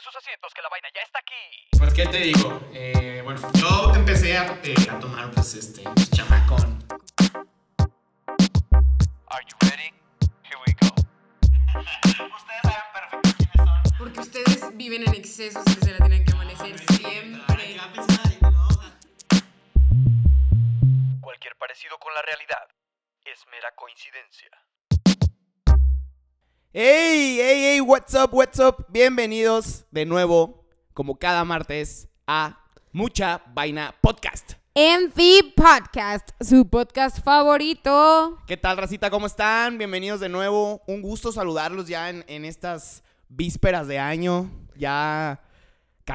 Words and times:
de 0.00 0.04
sus 0.04 0.16
asientos 0.16 0.52
que 0.54 0.62
la 0.62 0.68
vaina 0.70 0.88
ya 0.94 1.02
está 1.02 1.18
aquí. 1.18 1.68
Pues, 1.76 1.92
¿qué 1.92 2.06
te 2.06 2.18
digo? 2.18 2.60
Eh, 2.72 3.20
bueno, 3.22 3.40
yo 3.54 3.92
empecé 3.94 4.36
a, 4.36 4.58
eh, 4.62 4.74
a 4.90 4.98
tomar, 4.98 5.30
pues, 5.30 5.54
este, 5.54 5.82
pues, 5.82 6.10
chamacón. 6.10 6.78
Are 9.28 9.44
you 9.46 9.56
ready? 9.68 9.92
Here 10.44 10.58
we 10.66 10.72
go. 10.80 10.88
Ustedes 12.34 12.62
saben 12.62 12.88
perfecto 12.94 13.30
quiénes 13.36 13.56
son. 13.56 13.98
Porque 13.98 14.20
ustedes 14.20 14.76
viven 14.76 15.02
en 15.06 15.14
excesos 15.14 15.64
y 15.66 15.84
se 15.84 15.92
la 15.92 15.98
tienen 15.98 16.24
que 16.24 16.32
amanecer 16.32 16.78
siempre. 16.78 17.76
Cualquier 21.20 21.56
parecido 21.56 21.98
con 21.98 22.14
la 22.14 22.22
realidad 22.22 22.68
es 23.26 23.46
mera 23.48 23.70
coincidencia. 23.74 24.50
Hey, 26.72 27.40
hey, 27.42 27.64
what's 27.90 28.14
up, 28.14 28.32
what's 28.32 28.60
up? 28.60 28.86
Bienvenidos 28.88 29.84
de 29.90 30.06
nuevo, 30.06 30.64
como 30.94 31.18
cada 31.18 31.44
martes, 31.44 32.06
a 32.24 32.56
Mucha 32.92 33.42
Vaina 33.52 33.92
Podcast. 34.00 34.52
Envy 34.74 35.52
Podcast, 35.56 36.30
su 36.40 36.68
podcast 36.68 37.18
favorito. 37.24 38.38
¿Qué 38.46 38.56
tal, 38.56 38.76
racita? 38.76 39.10
¿Cómo 39.10 39.26
están? 39.26 39.76
Bienvenidos 39.76 40.20
de 40.20 40.28
nuevo. 40.28 40.82
Un 40.86 41.02
gusto 41.02 41.32
saludarlos 41.32 41.88
ya 41.88 42.10
en, 42.10 42.24
en 42.28 42.44
estas 42.44 43.02
vísperas 43.28 43.88
de 43.88 43.98
año. 43.98 44.48
Ya. 44.76 45.42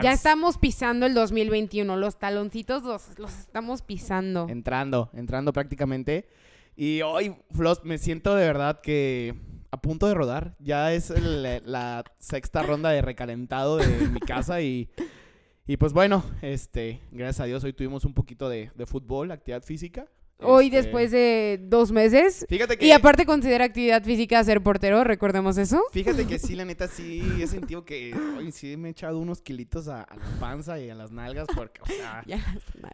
Ya 0.01 0.13
estamos 0.13 0.57
pisando 0.57 1.05
el 1.05 1.13
2021, 1.13 1.97
los 1.97 2.17
taloncitos 2.17 2.83
los, 2.83 3.19
los 3.19 3.37
estamos 3.37 3.81
pisando. 3.81 4.47
Entrando, 4.47 5.09
entrando 5.13 5.51
prácticamente. 5.51 6.29
Y 6.77 7.01
hoy, 7.01 7.35
Flos, 7.51 7.83
me 7.83 7.97
siento 7.97 8.33
de 8.33 8.47
verdad 8.47 8.79
que 8.79 9.35
a 9.75 9.81
punto 9.81 10.07
de 10.07 10.13
rodar. 10.13 10.55
Ya 10.59 10.93
es 10.93 11.09
el- 11.11 11.43
la 11.65 12.03
sexta 12.19 12.63
ronda 12.63 12.89
de 12.89 13.01
recalentado 13.01 13.77
de 13.77 13.87
mi 14.09 14.19
casa 14.19 14.61
y, 14.61 14.89
y 15.67 15.77
pues 15.77 15.93
bueno, 15.93 16.23
este, 16.41 16.99
gracias 17.11 17.41
a 17.41 17.45
Dios 17.45 17.63
hoy 17.63 17.73
tuvimos 17.73 18.05
un 18.05 18.13
poquito 18.13 18.49
de, 18.49 18.71
de 18.75 18.85
fútbol, 18.85 19.31
actividad 19.31 19.63
física. 19.63 20.07
Hoy 20.39 20.65
Este, 20.65 20.77
después 20.81 21.11
de 21.11 21.59
dos 21.63 21.91
meses. 21.93 22.45
Fíjate 22.49 22.77
que... 22.77 22.85
Y 22.85 22.91
aparte 22.91 23.25
considera 23.25 23.63
actividad 23.65 24.03
física 24.03 24.43
ser 24.43 24.61
portero, 24.61 25.03
recordemos 25.05 25.57
eso. 25.57 25.81
Fíjate 25.93 26.27
que 26.27 26.39
sí, 26.39 26.55
la 26.55 26.65
neta, 26.65 26.87
sí 26.89 27.23
he 27.41 27.47
sentido 27.47 27.85
que 27.85 28.13
hoy 28.37 28.51
sí 28.51 28.75
me 28.75 28.89
he 28.89 28.91
echado 28.91 29.17
unos 29.19 29.41
kilitos 29.41 29.87
a, 29.87 30.01
a 30.03 30.15
la 30.17 30.25
panza 30.39 30.77
y 30.79 30.89
a 30.89 30.95
las 30.95 31.11
nalgas 31.11 31.47
porque, 31.55 31.81
o 31.81 31.85
sea... 31.85 32.21
Ya. 32.27 32.43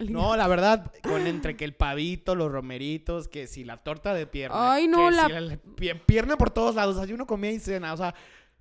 No, 0.07 0.35
la 0.37 0.47
verdad, 0.47 0.91
con 1.03 1.25
entre 1.25 1.57
que 1.57 1.65
el 1.65 1.73
pavito, 1.73 2.35
los 2.35 2.51
romeritos, 2.51 3.27
que 3.27 3.47
si 3.47 3.63
la 3.63 3.77
torta 3.77 4.13
de 4.13 4.27
pierna. 4.27 4.73
Ay, 4.73 4.87
no, 4.87 5.09
que 5.09 5.15
la- 5.15 5.59
si 5.79 5.93
pierna 6.05 6.37
por 6.37 6.51
todos 6.51 6.75
lados. 6.75 6.95
O 6.95 6.99
sea, 6.99 7.07
yo 7.07 7.17
no 7.17 7.25
comía 7.25 7.51
y 7.51 7.59
cena. 7.59 7.93
O 7.93 7.97
sea, 7.97 8.13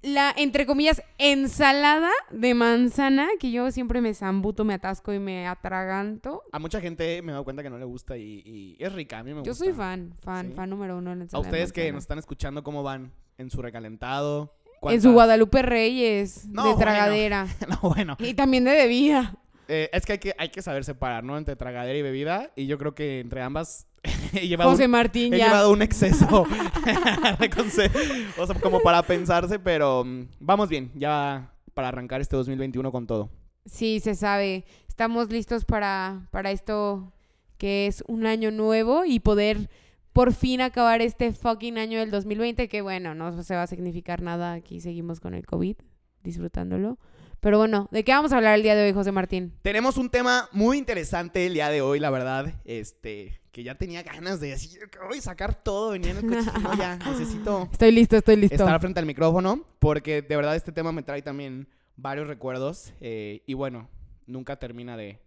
La, 0.03 0.33
entre 0.37 0.65
comillas, 0.65 1.03
ensalada 1.19 2.11
de 2.31 2.55
manzana, 2.55 3.29
que 3.39 3.51
yo 3.51 3.71
siempre 3.71 4.01
me 4.01 4.15
zambuto, 4.15 4.65
me 4.65 4.75
atasco 4.75 5.13
y 5.13 5.19
me 5.19 5.47
atraganto. 5.47 6.43
a 6.53 6.59
mucha 6.59 6.81
gente 6.81 7.21
me 7.23 7.29
he 7.29 7.33
dado 7.33 7.45
cuenta 7.45 7.63
que 7.63 7.71
no 7.71 7.79
le 7.79 7.85
gusta 7.85 8.17
y, 8.17 8.43
y 8.45 8.77
es 8.79 8.93
rica. 8.93 9.19
A 9.19 9.23
mí 9.23 9.31
me 9.31 9.41
gusta. 9.41 9.49
Yo 9.51 9.55
soy 9.55 9.73
fan, 9.73 10.15
fan, 10.23 10.49
¿Sí? 10.49 10.55
fan 10.55 10.71
número 10.71 10.97
uno 10.99 11.11
de 11.11 11.17
la 11.17 11.25
A 11.25 11.27
de 11.27 11.39
ustedes 11.39 11.73
que 11.73 11.93
nos 11.93 12.05
están 12.05 12.19
escuchando, 12.19 12.63
¿cómo 12.63 12.83
van 12.83 13.13
en 13.39 13.51
su 13.51 13.61
recalentado? 13.63 14.55
En 14.67 14.73
su 14.73 14.81
¿Cuántas- 14.81 15.13
Guadalupe 15.13 15.63
Reyes, 15.63 16.47
No, 16.47 16.63
de 16.63 16.69
bueno. 16.71 16.79
tragadera. 16.81 17.47
No, 17.69 17.91
bueno. 17.91 18.17
Y 18.21 18.33
también 18.35 18.65
de 18.65 18.73
bebida. 18.73 19.37
eh, 19.69 19.91
es 19.93 20.07
que 20.07 20.13
hay, 20.13 20.19
que 20.19 20.35
hay 20.39 20.49
que 20.49 20.63
saber 20.63 20.85
separar, 20.85 21.23
¿no? 21.25 21.37
Entre 21.37 21.57
tragadera 21.57 21.99
y 21.99 22.03
bebida. 22.03 22.51
Y 22.57 22.67
yo 22.67 22.79
creo 22.79 22.95
que 22.95 23.21
entre 23.21 23.43
ambas 23.43 23.87
he 24.33 24.49
llevado 24.49 24.71
José 24.71 24.87
un- 24.87 24.91
Martín 24.93 25.35
He 25.35 25.39
ya. 25.39 25.47
llevado 25.47 25.73
un 25.73 25.83
exceso 25.83 26.27
o 28.39 28.47
sea, 28.47 28.55
como 28.61 28.81
para 28.81 29.03
pensarse, 29.03 29.59
pero 29.59 30.05
mm, 30.05 30.27
vamos 30.41 30.69
bien, 30.69 30.91
ya 30.95 31.53
para 31.75 31.89
arrancar 31.89 32.21
este 32.21 32.37
2021 32.37 32.91
con 32.93 33.07
todo. 33.07 33.31
Sí, 33.67 34.01
se 34.01 34.15
sabe. 34.15 34.65
Estamos 34.89 35.31
listos 35.31 35.65
para, 35.65 36.29
para 36.31 36.51
esto 36.51 37.13
que 37.59 37.87
es 37.87 38.03
un 38.09 38.27
año 38.27 38.51
nuevo 38.51 39.05
y 39.05 39.21
poder 39.21 39.69
por 40.13 40.33
fin 40.33 40.61
acabar 40.61 41.03
este 41.03 41.33
fucking 41.33 41.79
año 41.79 42.01
del 42.01 42.11
2020, 42.11 42.69
que 42.69 42.81
bueno, 42.81 43.15
no 43.15 43.43
se 43.43 43.55
va 43.55 43.63
a 43.63 43.67
significar 43.67 44.23
nada. 44.23 44.55
Aquí 44.55 44.81
seguimos 44.81 45.21
con 45.21 45.35
el 45.35 45.47
COVID, 45.47 45.77
disfrutándolo. 46.23 46.99
Pero 47.41 47.57
bueno, 47.59 47.89
¿de 47.91 48.05
qué 48.05 48.13
vamos 48.13 48.33
a 48.33 48.37
hablar 48.37 48.55
el 48.55 48.63
día 48.63 48.75
de 48.75 48.85
hoy, 48.87 48.93
José 48.93 49.13
Martín? 49.13 49.55
Tenemos 49.63 49.97
un 49.97 50.11
tema 50.11 50.49
muy 50.53 50.77
interesante 50.77 51.47
el 51.47 51.55
día 51.55 51.71
de 51.71 51.81
hoy, 51.81 51.99
la 51.99 52.11
verdad, 52.11 52.53
este, 52.67 53.41
que 53.51 53.63
ya 53.63 53.77
tenía 53.77 54.03
ganas 54.03 54.41
de 54.41 54.49
decir, 54.49 54.79
hoy 55.11 55.21
sacar 55.23 55.55
todo, 55.63 55.91
venía 55.93 56.11
en 56.11 56.19
el 56.19 56.27
coche, 56.27 56.51
no, 56.63 56.77
ya, 56.77 56.97
necesito 57.07 57.69
Estoy 57.73 57.93
listo, 57.93 58.17
estoy 58.17 58.37
listo. 58.37 58.57
estar 58.57 58.79
frente 58.81 59.01
al 59.01 59.07
micrófono, 59.07 59.65
porque 59.79 60.21
de 60.21 60.37
verdad 60.37 60.55
este 60.55 60.71
tema 60.73 60.93
me 60.93 61.03
trae 61.03 61.23
también 61.23 61.67
varios 61.97 62.27
recuerdos, 62.29 62.93
eh, 63.01 63.43
y 63.47 63.55
bueno, 63.55 63.89
nunca 64.27 64.57
termina 64.59 64.99
de, 64.99 65.19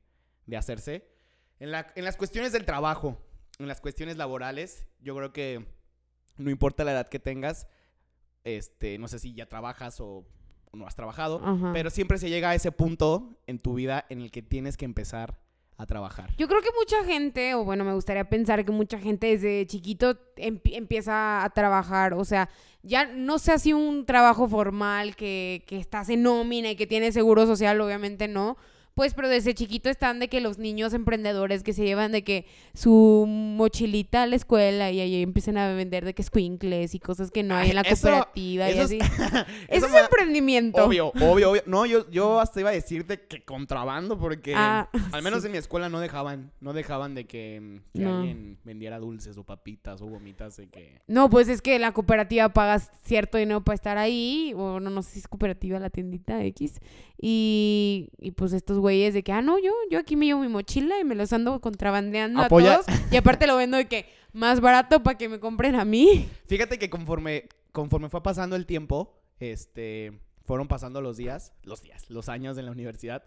de 0.45 0.57
hacerse. 0.57 1.07
En, 1.59 1.72
la- 1.72 1.91
en 1.95 2.06
las 2.06 2.16
cuestiones 2.16 2.51
del 2.51 2.66
trabajo, 2.66 3.18
en 3.57 3.68
las 3.68 3.81
cuestiones 3.81 4.18
laborales, 4.18 4.85
yo 5.01 5.16
creo 5.16 5.34
que 5.34 5.66
no 6.38 6.51
importa 6.51 6.84
la 6.84 6.91
edad 6.91 7.09
que 7.09 7.19
tengas, 7.19 7.66
este, 8.44 9.00
no 9.00 9.07
sé 9.07 9.18
si 9.18 9.34
ya 9.34 9.47
trabajas 9.47 10.00
o 10.00 10.28
no 10.74 10.88
has 10.88 10.96
trabajado, 10.96 11.42
Ajá. 11.44 11.72
pero 11.74 11.90
siempre 11.90 12.18
se 12.18 12.30
llega 12.30 12.50
a 12.50 12.56
ese 12.56 12.72
punto 12.72 13.30
en 13.48 13.60
tu 13.60 13.76
vida 13.76 14.06
en 14.10 14.22
el 14.22 14.32
que 14.32 14.42
tienes 14.42 14.76
que 14.78 14.86
empezar 14.86 15.38
a 15.78 15.86
trabajar. 15.88 16.30
Yo 16.38 16.48
creo 16.48 16.62
que 16.62 16.70
mucha 16.80 17.04
gente, 17.04 17.56
o 17.56 17.64
bueno, 17.66 17.84
me 17.84 17.94
gustaría 17.94 18.30
pensar 18.30 18.64
que 18.64 18.72
mucha 18.72 19.00
gente 19.00 19.28
desde 19.28 19.66
chiquito 19.66 20.16
empi- 20.38 20.76
empieza 20.76 21.44
a 21.44 21.50
trabajar, 21.50 22.14
o 22.14 22.24
sea, 22.26 22.48
ya 22.84 23.06
no 23.06 23.40
sé 23.40 23.58
si 23.60 23.74
un 23.74 24.06
trabajo 24.06 24.48
formal 24.48 25.16
que, 25.16 25.64
que 25.66 25.78
estás 25.80 26.10
en 26.10 26.22
nómina 26.24 26.70
y 26.72 26.76
que 26.76 26.86
tiene 26.88 27.12
seguro 27.12 27.46
social, 27.48 27.80
obviamente 27.82 28.28
no. 28.28 28.56
Pues, 28.96 29.14
pero 29.16 29.28
desde 29.28 29.54
chiquito 29.56 29.90
están 29.90 30.20
de 30.20 30.28
que 30.28 30.40
los 30.40 30.59
niños 30.59 30.94
emprendedores 30.94 31.64
que 31.64 31.74
se 31.74 31.84
llevan 31.84 32.12
de 32.12 32.24
que 32.24 32.46
su 32.76 33.26
mochilita 33.28 34.24
a 34.24 34.28
la 34.28 34.36
escuela 34.36 34.92
y 34.92 35.00
ahí 35.00 35.22
empiezan 35.24 35.58
a 35.58 35.74
vender 35.74 36.06
de 36.06 36.14
que 36.14 36.22
squinkles 36.22 36.94
y 36.94 37.00
cosas 37.00 37.31
que 37.31 37.42
no 37.44 37.56
hay 37.56 37.70
en 37.72 37.76
la 37.76 37.81
Eso- 37.81 38.08
cooperativa 38.08 38.70
y 38.70 38.74
eso 38.74 38.84
así. 38.84 38.98
es- 39.00 39.09
Eso 39.24 39.46
eso 39.70 39.86
es 39.88 39.92
me- 39.94 40.00
emprendimiento. 40.00 40.86
Obvio, 40.86 41.08
obvio, 41.20 41.52
obvio. 41.52 41.64
No, 41.66 41.86
yo, 41.86 42.09
yo 42.12 42.40
hasta 42.40 42.59
iba 42.59 42.70
a 42.70 42.74
decirte 42.74 43.22
que 43.22 43.44
contrabando, 43.44 44.20
porque 44.20 44.54
Ah, 44.56 44.90
al 45.12 45.24
menos 45.24 45.42
sí. 45.42 45.48
en 45.48 45.54
mi 45.54 45.58
escuela 45.58 45.90
no 45.90 46.00
dejaban, 46.00 46.52
no 46.62 46.74
dejaban 46.74 47.16
de 47.16 47.25
que, 47.25 47.60
mm, 47.62 47.98
que 47.98 48.04
No. 48.04 48.18
alguien 48.20 48.58
vendiera 48.64 49.00
dulces 49.00 49.38
o 49.38 49.44
papitas 49.44 50.02
o 50.02 50.06
gomitas 50.06 50.58
de 50.58 50.68
que. 50.68 51.02
No, 51.08 51.30
pues 51.30 51.48
es 51.50 51.62
que 51.62 51.80
la 51.80 51.94
cooperativa 51.94 52.50
pagas 52.50 52.92
cierto 53.04 53.38
dinero 53.38 53.64
para 53.64 53.75
estar 53.75 53.98
ahí, 53.98 54.54
o 54.56 54.80
no, 54.80 54.90
no 54.92 55.02
sé 55.02 55.12
si 55.14 55.20
es 55.20 55.28
cooperativa 55.28 55.80
la 55.80 55.90
tiendita 55.90 56.44
X, 56.46 56.80
y, 57.20 58.10
y 58.20 58.31
pues 58.31 58.54
estos 58.54 58.80
güeyes 58.84 59.14
de 59.16 59.24
que, 59.24 59.32
ah, 59.32 59.42
no, 59.42 59.58
yo, 59.58 59.72
yo 59.90 59.98
aquí 59.98 60.16
me 60.16 60.28
llevo 60.28 60.42
mi 60.42 60.48
mochila 60.48 61.00
y 61.00 61.04
me 61.04 61.16
los 61.16 61.34
ando 61.34 61.60
contrabandeando 61.60 62.42
Apoya- 62.42 62.76
a 62.76 62.84
todos, 62.84 63.00
y 63.12 63.16
aparte 63.18 63.48
lo 63.48 63.58
vendo 63.58 63.78
de 63.78 63.88
que 63.88 64.06
más 64.34 64.60
barato 64.62 65.02
para 65.02 65.18
que 65.18 65.28
me 65.30 65.40
compren 65.40 65.74
a 65.76 65.86
mí. 65.86 66.30
Fíjate 66.48 66.78
que 66.78 66.90
conforme, 66.90 67.50
conforme 67.72 68.10
fue 68.10 68.22
pasando 68.22 68.56
el 68.56 68.66
tiempo, 68.68 69.20
este, 69.40 70.20
fueron 70.46 70.68
pasando 70.68 71.02
los 71.02 71.18
días, 71.18 71.54
los 71.64 71.82
días, 71.82 72.10
los 72.10 72.30
años 72.30 72.58
en 72.60 72.66
la 72.66 72.72
universidad, 72.72 73.24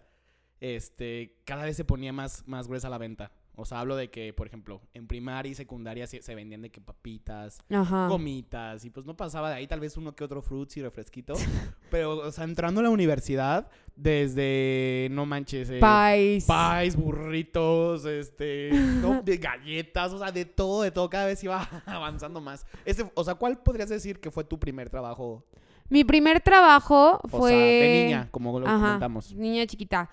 este, 0.61 1.37
cada 1.45 1.65
vez 1.65 1.75
se 1.77 1.83
ponía 1.85 2.13
más, 2.13 2.43
más 2.47 2.67
gruesa 2.67 2.89
la 2.89 2.97
venta. 2.97 3.31
O 3.59 3.65
sea, 3.65 3.79
hablo 3.79 3.95
de 3.95 4.11
que, 4.11 4.33
por 4.33 4.45
ejemplo, 4.45 4.81
en 4.93 5.07
primaria 5.07 5.51
y 5.51 5.55
secundaria 5.55 6.05
se, 6.05 6.21
se 6.21 6.35
vendían 6.35 6.61
de 6.61 6.69
que 6.69 6.79
papitas, 6.79 7.57
Ajá. 7.71 8.07
gomitas 8.07 8.85
y 8.85 8.91
pues 8.91 9.07
no 9.07 9.17
pasaba 9.17 9.49
de 9.49 9.55
ahí 9.55 9.65
tal 9.65 9.79
vez 9.79 9.97
uno 9.97 10.15
que 10.15 10.23
otro 10.23 10.43
fruits 10.43 10.77
y 10.77 10.83
refresquito. 10.83 11.33
Pero 11.89 12.17
o 12.17 12.31
sea 12.31 12.43
entrando 12.43 12.81
a 12.81 12.83
la 12.83 12.91
universidad 12.91 13.67
desde 13.95 15.07
no 15.09 15.25
manches 15.25 15.71
eh, 15.71 15.79
pies. 15.79 16.95
burritos 16.95 18.05
este 18.05 18.69
no, 19.01 19.23
de 19.23 19.37
galletas 19.37 20.13
o 20.13 20.19
sea 20.19 20.31
de 20.31 20.45
todo 20.45 20.83
de 20.83 20.91
todo 20.91 21.09
cada 21.09 21.25
vez 21.25 21.43
iba 21.43 21.67
avanzando 21.87 22.39
más. 22.39 22.65
Ese, 22.85 23.09
o 23.15 23.23
sea 23.23 23.33
cuál 23.35 23.57
podrías 23.63 23.89
decir 23.89 24.19
que 24.19 24.29
fue 24.29 24.43
tu 24.43 24.59
primer 24.59 24.91
trabajo 24.91 25.43
Mi 25.89 26.03
primer 26.03 26.41
trabajo 26.41 27.19
o 27.23 27.27
fue... 27.27 27.49
sea 27.49 27.57
de 27.59 28.03
niña 28.03 28.27
como 28.29 28.59
lo 28.59 28.67
Ajá, 28.67 28.85
comentamos. 28.85 29.33
niña 29.33 29.65
chiquita. 29.65 30.09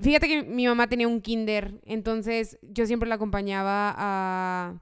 Fíjate 0.00 0.28
que 0.28 0.42
mi 0.44 0.66
mamá 0.66 0.88
tenía 0.88 1.08
un 1.08 1.20
kinder, 1.20 1.80
entonces 1.84 2.58
yo 2.62 2.86
siempre 2.86 3.08
la 3.08 3.16
acompañaba 3.16 3.94
a, 3.96 4.74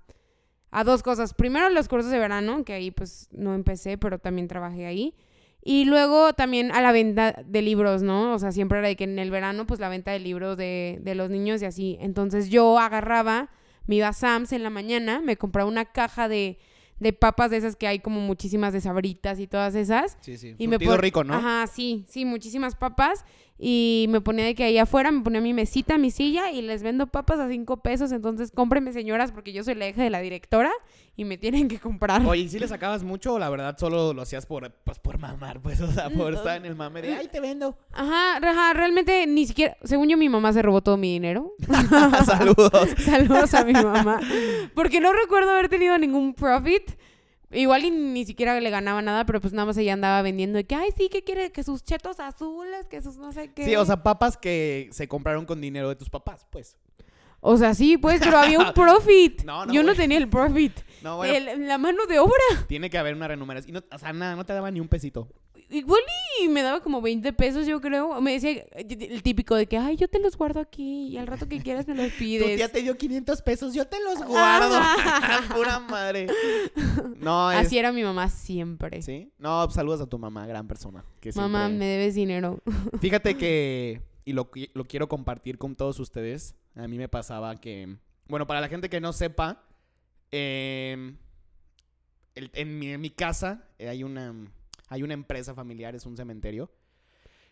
a 0.71 0.85
dos 0.85 1.03
cosas. 1.03 1.35
Primero 1.35 1.71
los 1.71 1.89
cursos 1.89 2.11
de 2.11 2.19
verano, 2.19 2.65
que 2.65 2.75
ahí 2.75 2.91
pues 2.91 3.29
no 3.33 3.55
empecé, 3.55 3.97
pero 3.97 4.19
también 4.19 4.49
trabajé 4.49 4.87
ahí. 4.87 5.15
Y 5.63 5.85
luego 5.85 6.33
también 6.33 6.71
a 6.71 6.81
la 6.81 6.93
venta 6.93 7.43
de 7.45 7.61
libros, 7.63 8.03
¿no? 8.03 8.35
O 8.35 8.39
sea, 8.39 8.53
siempre 8.53 8.79
era 8.79 8.89
de 8.89 8.95
que 8.95 9.05
en 9.05 9.19
el 9.19 9.33
verano 9.33 9.67
pues 9.67 9.81
la 9.81 9.89
venta 9.89 10.13
de 10.13 10.21
libros 10.21 10.57
de, 10.57 11.01
de 11.03 11.15
los 11.17 11.29
niños 11.29 11.61
y 11.61 11.65
así. 11.65 11.97
Entonces 12.01 12.51
yo 12.51 12.79
agarraba, 12.79 13.51
me 13.87 13.97
iba 13.97 14.09
a 14.09 14.13
Sam's 14.13 14.53
en 14.53 14.63
la 14.63 14.71
mañana, 14.71 15.21
me 15.21 15.37
compraba 15.37 15.69
una 15.69 15.87
caja 15.87 16.29
de, 16.29 16.59
de 17.01 17.13
papas 17.13 17.51
de 17.51 17.57
esas 17.57 17.77
que 17.77 17.87
hay 17.87 17.99
como 17.99 18.21
muchísimas 18.21 18.73
de 18.73 18.81
sabritas 18.81 19.39
y 19.41 19.47
todas 19.47 19.75
esas. 19.75 20.17
sí 20.21 20.37
sí 20.39 20.55
Y 20.57 20.69
me 20.69 20.77
Surtido 20.77 20.97
rico 20.99 21.25
no 21.25 21.35
Ajá, 21.35 21.67
sí, 21.67 22.05
sí, 22.09 22.25
muchísimas 22.25 22.77
papas. 22.77 23.25
Y 23.59 24.07
me 24.11 24.21
ponía 24.21 24.45
de 24.45 24.55
que 24.55 24.65
ahí 24.65 24.79
afuera, 24.79 25.11
me 25.11 25.23
ponía 25.23 25.41
mi 25.41 25.55
mesita, 25.55 25.97
mi 25.97 26.11
silla 26.11 26.51
y 26.51 26.61
les 26.61 26.83
vendo 26.83 27.07
papas 27.07 27.41
a 27.41 27.49
cinco 27.49 27.79
pesos. 27.79 28.13
Entonces 28.13 28.51
cómprenme 28.51 28.93
señoras 28.93 29.33
porque 29.33 29.53
yo 29.53 29.65
soy 29.65 29.75
la 29.75 29.89
hija 29.89 30.03
de 30.03 30.11
la 30.11 30.21
directora 30.21 30.71
y 31.17 31.25
me 31.25 31.39
tienen 31.39 31.69
que 31.69 31.79
comprar. 31.79 32.25
Oye, 32.27 32.43
¿y 32.43 32.49
si 32.49 32.59
le 32.59 32.69
sacabas 32.69 33.03
mucho 33.03 33.35
o 33.35 33.39
la 33.39 33.49
verdad 33.49 33.77
solo 33.79 34.13
lo 34.13 34.23
hacías 34.23 34.45
por, 34.45 34.71
pues, 34.85 34.99
por 34.99 35.19
mamar? 35.19 35.61
Pues, 35.61 35.81
o 35.81 35.91
sea, 35.91 36.11
por 36.11 36.35
estar 36.35 36.59
en 36.59 36.67
el 36.67 36.77
mame 36.77 37.01
de, 37.01 37.15
ay, 37.15 37.29
te 37.29 37.41
vendo. 37.41 37.79
Ajá, 37.93 38.37
ajá, 38.37 38.75
realmente 38.75 39.27
ni 39.27 39.47
siquiera, 39.47 39.77
según 39.83 40.09
yo 40.09 40.19
mi 40.19 40.29
mamá 40.29 40.53
se 40.53 40.61
robó 40.61 40.83
todo 40.83 40.99
mi 40.99 41.13
dinero. 41.13 41.55
Saludos. 42.27 42.91
Saludos 42.99 43.55
a 43.55 43.65
mi 43.65 43.73
mamá. 43.73 44.21
Porque 44.75 45.01
no 45.01 45.13
recuerdo 45.13 45.51
haber 45.51 45.69
tenido 45.69 45.97
ningún 45.97 46.35
profit. 46.35 46.91
Igual 47.57 47.85
y 47.85 47.91
ni 47.91 48.25
siquiera 48.27 48.59
le 48.61 48.71
ganaba 48.71 49.03
nada, 49.03 49.25
pero 49.27 49.41
pues 49.41 49.53
nada 49.53 49.67
más 49.67 49.77
ella 49.79 49.95
andaba 49.95 50.23
vendiendo 50.23 50.57
de 50.57 50.65
que, 50.65 50.75
ay, 50.75 50.91
sí, 50.97 51.09
que 51.09 51.25
quiere 51.25 51.51
que 51.53 51.63
sus 51.63 51.83
chetos 51.85 52.21
azules, 52.21 52.87
que 52.87 53.01
sus 53.01 53.17
no 53.17 53.33
sé 53.33 53.53
qué. 53.53 53.65
Sí, 53.65 53.77
o 53.77 53.85
sea, 53.85 54.03
papas 54.03 54.37
que 54.37 54.89
se 54.93 55.09
compraron 55.09 55.47
con 55.47 55.61
dinero 55.61 55.89
de 55.89 55.97
tus 55.97 56.11
papás, 56.11 56.47
pues. 56.51 56.77
O 57.41 57.57
sea, 57.57 57.75
sí, 57.75 57.97
pues, 57.97 58.21
pero 58.23 58.39
había 58.39 58.59
un 58.59 58.73
profit. 58.75 59.43
No, 59.45 59.67
no, 59.67 59.73
Yo 59.73 59.83
no 59.83 59.95
tenía 59.95 60.19
el 60.19 60.29
profit. 60.29 60.73
No, 61.03 61.17
bueno, 61.19 61.35
El- 61.35 61.67
la 61.69 61.79
mano 61.79 62.07
de 62.07 62.19
obra. 62.19 62.33
tiene 62.67 62.91
que 62.91 62.99
haber 62.99 63.15
una 63.15 63.29
renumeración. 63.29 63.71
Y 63.71 63.73
no, 63.81 63.85
o 63.95 63.99
sea, 63.99 64.13
nada, 64.13 64.35
no 64.37 64.45
te 64.45 64.53
daba 64.53 64.71
ni 64.71 64.81
un 64.81 64.89
pesito. 64.89 65.29
Igual 65.69 66.01
y 66.43 66.49
me 66.49 66.63
daba 66.63 66.81
como 66.81 67.01
20 67.03 67.33
pesos, 67.33 67.67
yo 67.67 67.81
creo. 67.81 68.21
Me 68.21 68.33
decía 68.33 68.65
el 68.77 69.23
típico 69.23 69.57
de 69.57 69.67
que, 69.67 69.77
ay, 69.79 69.97
yo 69.97 70.07
te 70.07 70.21
los 70.21 70.37
guardo 70.37 70.61
aquí 70.61 71.09
y 71.09 71.17
al 71.17 71.27
rato 71.27 71.49
que 71.49 71.61
quieras 71.61 71.89
me 71.89 71.95
los 71.97 72.13
Tu 72.13 72.19
pides. 72.19 72.57
tía 72.57 72.71
te 72.71 72.83
dio 72.83 72.97
500 72.97 73.43
pesos, 73.43 73.75
yo 73.75 73.85
te 73.87 73.97
los 74.05 74.23
guardo. 74.25 74.79
Pura 75.55 75.81
madre. 75.81 76.29
No, 77.17 77.51
es... 77.51 77.67
Así 77.67 77.79
era 77.79 77.91
mi 77.91 78.03
mamá 78.05 78.29
siempre. 78.29 79.03
¿Sí? 79.03 79.33
No, 79.39 79.63
pues, 79.65 79.75
saludos 79.75 80.01
a 80.01 80.07
tu 80.07 80.19
mamá, 80.19 80.47
gran 80.47 80.69
persona. 80.69 81.05
Que 81.21 81.33
Mamá, 81.33 81.69
me 81.69 81.85
debes 81.87 82.15
dinero. 82.15 82.63
Fíjate 83.01 83.37
que, 83.37 84.03
y 84.25 84.33
lo, 84.35 84.51
lo 84.75 84.85
quiero 84.85 85.09
compartir 85.09 85.59
con 85.59 85.75
todos 85.75 85.99
ustedes, 85.99 86.55
a 86.77 86.87
mí 86.87 86.97
me 86.99 87.09
pasaba 87.09 87.57
que, 87.57 87.97
bueno, 88.29 88.47
para 88.47 88.61
la 88.61 88.69
gente 88.69 88.89
que 88.89 89.01
no 89.01 89.13
sepa, 89.13 89.65
em, 90.31 91.17
el- 92.35 92.51
en, 92.55 92.79
mi, 92.79 92.89
en 92.93 93.01
mi 93.01 93.11
casa 93.11 93.69
eh, 93.79 93.89
hay 93.89 94.03
una, 94.05 94.35
hay 94.89 95.03
una 95.03 95.15
empresa 95.15 95.55
familiar, 95.55 95.95
es 95.95 96.07
un 96.07 96.17
cementerio. 96.17 96.71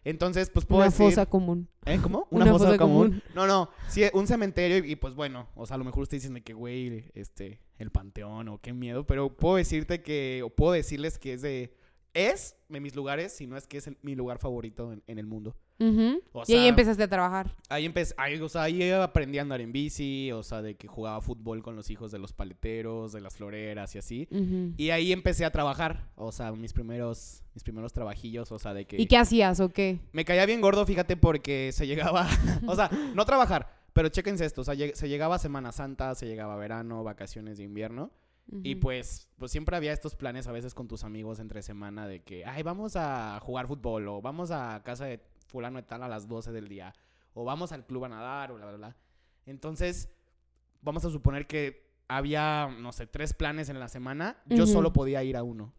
Entonces, 0.06 0.50
pues 0.50 0.66
puedo 0.66 0.82
Una 0.82 0.90
decir... 0.90 1.06
fosa 1.06 1.24
común. 1.26 1.68
¿Eh? 1.86 1.98
¿Cómo? 2.02 2.26
Una 2.30 2.46
fosa 2.46 2.76
No, 3.34 3.46
no, 3.46 3.70
sí, 3.88 4.02
un 4.12 4.26
cementerio 4.26 4.84
y, 4.84 4.92
y, 4.92 4.96
pues 4.96 5.14
bueno, 5.14 5.48
o 5.54 5.64
sea, 5.66 5.76
a 5.76 5.78
lo 5.78 5.84
mejor 5.84 6.02
ustedes 6.02 6.22
dicen 6.24 6.34
de 6.34 6.42
que, 6.42 6.52
güey, 6.52 7.10
este, 7.14 7.60
el 7.78 7.90
panteón 7.90 8.48
o 8.48 8.60
qué 8.60 8.72
miedo, 8.74 9.06
pero 9.06 9.34
puedo 9.34 9.56
decirte 9.56 10.02
que, 10.02 10.42
o 10.44 10.50
puedo 10.50 10.72
decirles 10.72 11.18
que 11.18 11.32
es 11.32 11.40
de, 11.42 11.74
es 12.12 12.54
de 12.68 12.80
mis 12.80 12.94
lugares, 12.94 13.32
si 13.32 13.46
no 13.46 13.56
es 13.56 13.66
que 13.66 13.78
es 13.78 13.86
el- 13.86 13.96
mi 14.02 14.14
lugar 14.14 14.38
favorito 14.38 14.92
en, 14.92 15.02
en 15.06 15.18
el 15.18 15.26
mundo. 15.26 15.56
O 15.80 16.44
y 16.46 16.54
ahí 16.54 16.68
empezaste 16.68 17.02
a 17.02 17.08
trabajar. 17.08 17.50
Ahí 17.68 17.84
empecé, 17.84 18.14
ahí, 18.16 18.38
o 18.40 18.48
sea, 18.48 18.62
ahí 18.62 18.90
aprendí 18.90 19.38
a 19.38 19.42
andar 19.42 19.60
en 19.60 19.72
bici, 19.72 20.30
o 20.32 20.42
sea, 20.42 20.62
de 20.62 20.76
que 20.76 20.86
jugaba 20.86 21.20
fútbol 21.20 21.62
con 21.62 21.74
los 21.74 21.90
hijos 21.90 22.12
de 22.12 22.18
los 22.18 22.32
paleteros, 22.32 23.12
de 23.12 23.20
las 23.20 23.36
floreras 23.36 23.94
y 23.94 23.98
así. 23.98 24.28
Ujú. 24.30 24.74
Y 24.76 24.90
ahí 24.90 25.12
empecé 25.12 25.44
a 25.44 25.50
trabajar, 25.50 26.08
o 26.14 26.30
sea, 26.32 26.52
mis 26.52 26.72
primeros, 26.72 27.42
mis 27.54 27.64
primeros 27.64 27.92
trabajillos, 27.92 28.52
o 28.52 28.58
sea, 28.58 28.72
de 28.72 28.86
que... 28.86 29.00
¿Y 29.00 29.06
qué 29.06 29.16
hacías 29.16 29.60
o 29.60 29.70
qué? 29.70 29.98
Me 30.12 30.24
caía 30.24 30.46
bien 30.46 30.60
gordo, 30.60 30.86
fíjate, 30.86 31.16
porque 31.16 31.70
se 31.72 31.86
llegaba, 31.86 32.28
o 32.66 32.76
sea, 32.76 32.90
no 33.14 33.24
trabajar, 33.24 33.68
pero 33.92 34.08
chéquense 34.08 34.44
esto, 34.44 34.60
o 34.60 34.64
sea, 34.64 34.74
se 34.94 35.08
llegaba 35.08 35.38
Semana 35.38 35.72
Santa, 35.72 36.14
se 36.14 36.26
llegaba 36.26 36.56
verano, 36.56 37.02
vacaciones 37.02 37.58
de 37.58 37.64
invierno, 37.64 38.12
y 38.62 38.74
Ujú. 38.74 38.80
pues, 38.80 39.28
pues 39.38 39.50
siempre 39.50 39.74
había 39.74 39.92
estos 39.92 40.16
planes 40.16 40.46
a 40.46 40.52
veces 40.52 40.74
con 40.74 40.86
tus 40.86 41.02
amigos 41.02 41.40
entre 41.40 41.62
semana 41.62 42.06
de 42.06 42.22
que, 42.22 42.44
ay, 42.44 42.62
vamos 42.62 42.94
a 42.94 43.40
jugar 43.40 43.66
fútbol, 43.66 44.06
o 44.08 44.20
vamos 44.20 44.50
a 44.50 44.82
casa 44.84 45.06
de 45.06 45.18
fulano 45.46 45.76
de 45.76 45.82
tal 45.84 46.02
a 46.02 46.08
las 46.08 46.26
12 46.28 46.52
del 46.52 46.68
día, 46.68 46.94
o 47.34 47.44
vamos 47.44 47.72
al 47.72 47.84
club 47.84 48.04
a 48.04 48.08
nadar, 48.08 48.50
o 48.52 48.54
bla, 48.56 48.66
bla, 48.66 48.76
bla. 48.76 48.96
Entonces, 49.46 50.08
vamos 50.82 51.04
a 51.04 51.10
suponer 51.10 51.46
que 51.46 51.84
había, 52.08 52.68
no 52.80 52.92
sé, 52.92 53.06
tres 53.06 53.32
planes 53.34 53.68
en 53.68 53.78
la 53.80 53.88
semana, 53.88 54.36
yo 54.46 54.66
solo 54.66 54.92
podía 54.92 55.22
ir 55.24 55.36
a 55.36 55.42
uno. 55.42 55.72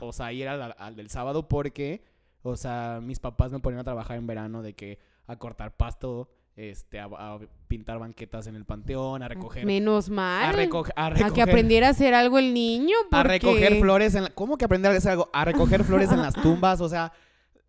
O 0.00 0.12
sea, 0.12 0.32
ir 0.32 0.48
al, 0.48 0.74
al 0.78 0.94
del 0.96 1.10
sábado 1.10 1.48
porque, 1.48 2.04
o 2.42 2.56
sea, 2.56 3.00
mis 3.02 3.18
papás 3.18 3.50
me 3.50 3.58
ponían 3.58 3.80
a 3.80 3.84
trabajar 3.84 4.16
en 4.16 4.26
verano 4.26 4.62
de 4.62 4.74
que 4.74 4.98
a 5.26 5.36
cortar 5.36 5.76
pasto, 5.76 6.28
este, 6.54 7.00
a, 7.00 7.06
a 7.06 7.38
pintar 7.66 7.98
banquetas 7.98 8.46
en 8.46 8.54
el 8.54 8.64
panteón, 8.64 9.24
a 9.24 9.28
recoger... 9.28 9.66
Menos 9.66 10.10
mal. 10.10 10.44
A, 10.44 10.48
a 10.96 11.06
A 11.06 11.30
que 11.32 11.42
aprendiera 11.42 11.88
a 11.88 11.90
hacer 11.90 12.14
algo 12.14 12.38
el 12.38 12.54
niño. 12.54 12.94
a 13.10 13.22
porque- 13.22 13.28
recoger 13.40 13.80
flores 13.80 14.14
en 14.14 14.24
la- 14.24 14.30
¿Cómo 14.30 14.56
que 14.56 14.64
aprender 14.64 14.92
a 14.92 14.96
hacer 14.96 15.10
algo? 15.12 15.28
A 15.32 15.44
recoger 15.44 15.82
flores 15.82 16.12
en 16.12 16.22
las 16.22 16.34
tumbas, 16.42 16.80
o 16.80 16.88
sea, 16.88 17.12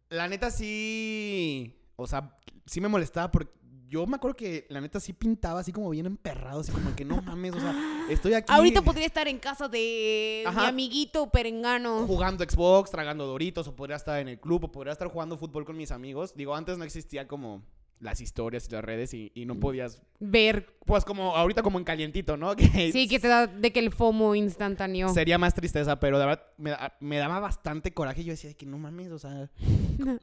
la 0.09 0.27
neta 0.27 0.51
sí, 0.51 1.75
o 1.95 2.07
sea, 2.07 2.37
sí 2.65 2.81
me 2.81 2.87
molestaba 2.87 3.31
porque 3.31 3.51
yo 3.87 4.05
me 4.07 4.15
acuerdo 4.15 4.35
que 4.35 4.65
la 4.69 4.81
neta 4.81 4.99
sí 4.99 5.13
pintaba 5.13 5.59
así 5.59 5.71
como 5.71 5.89
bien 5.89 6.05
emperrado, 6.05 6.61
así 6.61 6.71
como 6.71 6.95
que 6.95 7.05
no 7.05 7.21
mames, 7.21 7.55
o 7.55 7.59
sea, 7.59 7.75
estoy 8.09 8.33
aquí 8.33 8.51
Ahorita 8.51 8.81
podría 8.81 9.05
estar 9.05 9.27
en 9.27 9.37
casa 9.37 9.67
de 9.67 10.43
mi 10.55 10.65
amiguito 10.65 11.29
perengano. 11.29 12.05
jugando 12.07 12.43
Xbox, 12.43 12.91
tragando 12.91 13.25
Doritos, 13.25 13.67
o 13.67 13.75
podría 13.75 13.95
estar 13.95 14.19
en 14.19 14.27
el 14.27 14.39
club, 14.39 14.65
o 14.65 14.71
podría 14.71 14.93
estar 14.93 15.07
jugando 15.07 15.37
fútbol 15.37 15.65
con 15.65 15.77
mis 15.77 15.91
amigos. 15.91 16.35
Digo, 16.35 16.55
antes 16.55 16.77
no 16.77 16.83
existía 16.83 17.27
como 17.27 17.63
las 17.99 18.21
historias 18.21 18.67
y 18.67 18.71
las 18.73 18.83
redes 18.83 19.13
y, 19.13 19.31
y 19.33 19.45
no 19.45 19.59
podías, 19.59 20.01
Ver. 20.19 20.75
pues 20.85 21.05
como 21.05 21.35
ahorita 21.35 21.63
como 21.63 21.79
en 21.79 21.85
calientito, 21.85 22.37
¿no? 22.37 22.55
Que 22.55 22.91
Sí, 22.91 23.07
que 23.07 23.19
te 23.19 23.27
da 23.27 23.47
de 23.47 23.71
que 23.71 23.79
el 23.79 23.91
FOMO 23.91 24.35
instantáneo. 24.35 25.09
Sería 25.09 25.37
más 25.37 25.53
tristeza, 25.53 25.99
pero 25.99 26.19
de 26.19 26.25
verdad 26.25 26.43
me, 26.57 26.75
me 26.99 27.17
daba 27.17 27.39
bastante 27.39 27.93
coraje. 27.93 28.23
Yo 28.23 28.31
decía, 28.33 28.53
que 28.53 28.65
no 28.65 28.77
mames, 28.77 29.11
o 29.11 29.19
sea, 29.19 29.49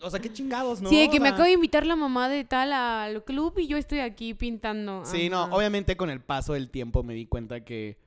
o 0.01 0.11
sea, 0.11 0.21
qué 0.21 0.33
chingados, 0.33 0.81
¿no? 0.83 0.89
sí, 0.89 0.97
de 1.01 1.07
O 1.09 1.11
que 1.11 1.19
me 1.19 1.27
sea, 1.27 1.35
acabo 1.35 1.47
de 1.47 1.53
invitar 1.55 1.87
la 1.87 1.97
mamá 1.97 2.29
de 2.29 2.45
tal 2.45 2.73
al 2.73 3.25
club 3.25 3.59
y 3.59 3.67
yo 3.67 3.77
estoy 3.79 4.01
aquí 4.01 4.35
pintando. 4.35 5.05
Sí, 5.05 5.29
no, 5.29 5.45
obviamente 5.47 5.97
con 5.97 6.11
el 6.11 6.21
paso 6.21 6.53
del 6.53 6.71
tiempo 6.71 7.03
me 7.03 7.15
di 7.15 7.27
cuenta 7.27 7.65
que, 7.65 7.99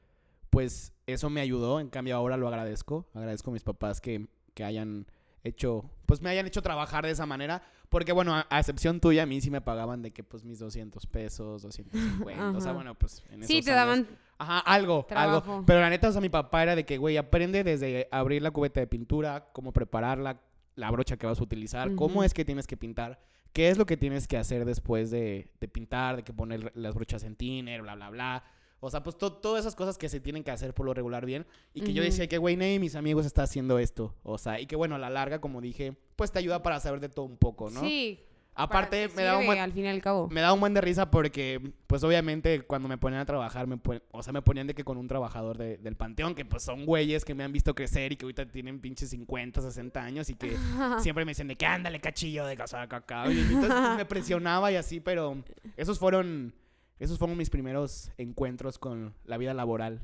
pues, 0.49 0.93
eso 1.07 1.29
me 1.29 1.41
ayudó. 1.41 1.79
En 1.79 1.89
cambio, 1.89 2.15
ahora 2.15 2.37
lo 2.37 2.47
agradezco. 2.47 3.07
Agradezco 3.13 3.49
a 3.49 3.53
mis 3.53 3.63
papás 3.63 3.99
que, 3.99 4.27
que 4.53 4.63
hayan 4.63 5.07
hecho, 5.45 5.89
pues, 6.05 6.21
me 6.21 6.29
hayan 6.29 6.45
hecho 6.47 6.61
trabajar 6.61 7.05
de 7.05 7.11
esa 7.11 7.25
manera. 7.25 7.61
Porque, 7.89 8.11
bueno, 8.11 8.35
a, 8.35 8.45
a 8.49 8.59
excepción 8.59 8.99
tuya, 8.99 9.23
a 9.23 9.25
mí 9.25 9.39
sí 9.41 9.49
me 9.51 9.61
pagaban 9.61 10.01
de 10.01 10.11
que, 10.11 10.23
pues, 10.23 10.43
mis 10.43 10.59
200 10.59 11.05
pesos, 11.05 11.61
250. 11.61 12.57
O 12.57 12.61
sea, 12.61 12.73
bueno, 12.73 12.95
pues, 12.95 13.23
en 13.31 13.43
Sí, 13.43 13.59
esos 13.59 13.65
te 13.65 13.71
años- 13.71 14.05
daban. 14.05 14.07
Ajá, 14.37 14.59
algo, 14.59 15.07
algo. 15.11 15.63
Pero 15.65 15.79
la 15.79 15.89
neta, 15.89 16.09
o 16.09 16.11
sea, 16.11 16.19
mi 16.19 16.27
papá 16.29 16.63
era 16.63 16.75
de 16.75 16.85
que, 16.85 16.97
güey, 16.97 17.15
aprende 17.15 17.63
desde 17.63 18.09
abrir 18.11 18.41
la 18.41 18.51
cubeta 18.51 18.81
de 18.81 18.87
pintura, 18.87 19.47
cómo 19.53 19.71
prepararla, 19.71 20.41
la 20.75 20.91
brocha 20.91 21.15
que 21.15 21.25
vas 21.25 21.39
a 21.39 21.43
utilizar, 21.43 21.95
cómo 21.95 22.15
Ujú. 22.15 22.23
es 22.23 22.33
que 22.33 22.43
tienes 22.43 22.67
que 22.67 22.75
pintar, 22.75 23.21
qué 23.53 23.69
es 23.69 23.77
lo 23.77 23.85
que 23.85 23.95
tienes 23.95 24.27
que 24.27 24.35
hacer 24.37 24.65
después 24.65 25.09
de, 25.09 25.47
de 25.61 25.67
pintar, 25.69 26.17
de 26.17 26.23
que 26.23 26.33
poner 26.33 26.73
las 26.75 26.93
brochas 26.95 27.23
en 27.23 27.37
thinner, 27.37 27.81
bla, 27.81 27.95
bla, 27.95 28.09
bla. 28.09 28.43
O 28.85 28.89
sea, 28.89 29.03
pues 29.03 29.17
to- 29.17 29.33
todas 29.33 29.61
esas 29.61 29.75
cosas 29.75 29.97
que 29.97 30.07
se 30.09 30.19
tienen 30.19 30.43
que 30.43 30.51
hacer 30.51 30.73
por 30.73 30.85
lo 30.85 30.93
regular 30.93 31.25
bien. 31.25 31.45
Y 31.73 31.81
que 31.81 31.93
yo 31.93 32.03
decía 32.03 32.27
que, 32.27 32.37
güey, 32.37 32.55
de 32.55 32.79
mis 32.79 32.95
amigos 32.95 33.25
está 33.25 33.43
haciendo 33.43 33.79
esto. 33.79 34.13
O 34.23 34.37
sea, 34.37 34.59
y 34.59 34.65
que, 34.67 34.75
bueno, 34.75 34.95
a 34.95 34.99
la 34.99 35.09
larga, 35.09 35.39
como 35.41 35.61
dije, 35.61 35.95
pues 36.15 36.31
te 36.31 36.39
ayuda 36.39 36.61
para 36.63 36.79
saber 36.79 36.99
de 36.99 37.09
todo 37.09 37.25
un 37.25 37.37
poco, 37.37 37.69
¿no? 37.69 37.81
Sí. 37.81 38.19
Aparte, 38.57 39.09
me 39.17 39.23
da 39.23 39.37
un 39.37 39.45
buen, 39.47 39.59
Al 39.59 39.73
fin 39.73 39.83
y 39.83 39.89
al 39.89 40.01
cabo. 40.01 40.29
me 40.29 40.39
da 40.39 40.53
un 40.53 40.61
buen 40.61 40.73
de 40.73 40.79
risa 40.79 41.11
porque, 41.11 41.73
pues 41.87 42.05
obviamente, 42.05 42.61
cuando 42.61 42.87
me 42.87 42.97
ponían 42.97 43.19
a 43.19 43.25
trabajar, 43.25 43.67
me 43.67 43.75
pon- 43.77 44.01
o 44.11 44.23
sea, 44.23 44.31
me 44.31 44.41
ponían 44.41 44.65
de 44.65 44.73
que 44.73 44.85
con 44.85 44.95
un 44.97 45.09
trabajador 45.09 45.57
de- 45.57 45.75
del 45.77 45.97
panteón, 45.97 46.35
que 46.35 46.45
pues 46.45 46.63
son 46.63 46.85
güeyes 46.85 47.25
que 47.25 47.35
me 47.35 47.43
han 47.43 47.51
visto 47.51 47.75
crecer 47.75 48.13
y 48.13 48.15
que 48.15 48.23
ahorita 48.23 48.45
tienen 48.49 48.79
pinches 48.79 49.09
50, 49.09 49.61
60 49.61 50.01
años 50.01 50.29
y 50.29 50.35
que 50.35 50.55
siempre 50.99 51.25
me 51.25 51.31
dicen 51.31 51.49
de 51.49 51.57
que 51.57 51.65
ándale, 51.65 51.99
cachillo 51.99 52.45
de 52.45 52.55
casa 52.55 52.87
cacao. 52.87 53.29
Y 53.29 53.39
entonces 53.41 53.71
pues, 53.73 53.97
me 53.97 54.05
presionaba 54.05 54.71
y 54.71 54.77
así, 54.77 55.01
pero 55.01 55.35
esos 55.75 55.99
fueron, 55.99 56.53
esos 56.99 57.17
fueron 57.17 57.37
mis 57.37 57.49
primeros 57.49 58.11
encuentros 58.17 58.79
con 58.79 59.13
la 59.25 59.37
vida 59.37 59.53
laboral. 59.53 60.01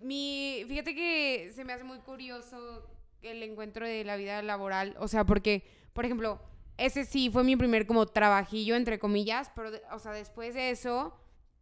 Mi, 0.00 0.64
fíjate 0.68 0.94
que 0.94 1.50
se 1.54 1.64
me 1.64 1.72
hace 1.72 1.84
muy 1.84 1.98
curioso 1.98 2.86
el 3.22 3.42
encuentro 3.42 3.86
de 3.86 4.04
la 4.04 4.16
vida 4.16 4.42
laboral, 4.42 4.96
o 5.00 5.08
sea, 5.08 5.24
porque, 5.24 5.64
por 5.92 6.04
ejemplo, 6.04 6.40
ese 6.76 7.04
sí 7.04 7.30
fue 7.30 7.42
mi 7.42 7.56
primer 7.56 7.86
como 7.86 8.06
trabajillo, 8.06 8.76
entre 8.76 8.98
comillas, 8.98 9.50
pero, 9.54 9.70
o 9.92 9.98
sea, 9.98 10.12
después 10.12 10.54
de 10.54 10.70
eso, 10.70 11.12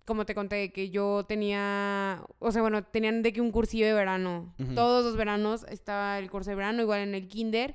como 0.05 0.27
te 0.27 0.35
conté, 0.35 0.71
que 0.73 0.91
yo 0.91 1.25
tenía, 1.27 2.23
o 2.39 2.53
sea, 2.53 2.61
bueno, 2.61 2.85
tenían 2.85 3.23
de 3.23 3.33
que 3.33 3.41
un 3.41 3.51
cursillo 3.51 3.87
de 3.87 3.95
verano, 3.95 4.55
todos 4.75 5.05
los 5.05 5.17
veranos 5.17 5.65
estaba 5.71 6.19
el 6.19 6.31
curso 6.31 6.51
de 6.51 6.57
verano, 6.57 6.83
igual 6.83 7.01
en 7.01 7.15
el 7.15 7.27
kinder, 7.29 7.75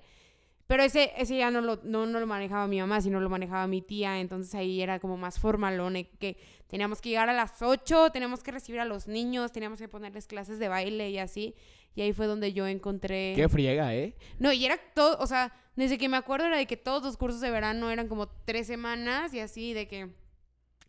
pero 0.71 0.83
ese, 0.83 1.11
ese 1.17 1.35
ya 1.35 1.51
no 1.51 1.59
lo, 1.59 1.81
no, 1.83 2.05
no 2.05 2.17
lo 2.21 2.25
manejaba 2.25 2.65
mi 2.65 2.79
mamá, 2.79 3.01
sino 3.01 3.19
lo 3.19 3.29
manejaba 3.29 3.67
mi 3.67 3.81
tía. 3.81 4.21
Entonces 4.21 4.55
ahí 4.55 4.81
era 4.81 5.01
como 5.01 5.17
más 5.17 5.37
formalón, 5.37 5.95
que 6.17 6.37
teníamos 6.67 7.01
que 7.01 7.09
llegar 7.09 7.27
a 7.27 7.33
las 7.33 7.61
8, 7.61 8.11
teníamos 8.13 8.41
que 8.41 8.51
recibir 8.51 8.79
a 8.79 8.85
los 8.85 9.05
niños, 9.05 9.51
teníamos 9.51 9.79
que 9.79 9.89
ponerles 9.89 10.27
clases 10.27 10.59
de 10.59 10.69
baile 10.69 11.09
y 11.09 11.17
así. 11.17 11.55
Y 11.93 12.03
ahí 12.03 12.13
fue 12.13 12.25
donde 12.25 12.53
yo 12.53 12.67
encontré... 12.67 13.33
Qué 13.35 13.49
friega, 13.49 13.93
¿eh? 13.93 14.15
No, 14.39 14.53
y 14.53 14.63
era 14.63 14.77
todo, 14.95 15.17
o 15.19 15.27
sea, 15.27 15.53
desde 15.75 15.97
que 15.97 16.07
me 16.07 16.15
acuerdo 16.15 16.45
era 16.45 16.55
de 16.55 16.67
que 16.67 16.77
todos 16.77 17.03
los 17.03 17.17
cursos 17.17 17.41
de 17.41 17.51
verano 17.51 17.91
eran 17.91 18.07
como 18.07 18.29
tres 18.29 18.65
semanas 18.65 19.33
y 19.33 19.41
así, 19.41 19.73
de 19.73 19.89
que 19.89 20.07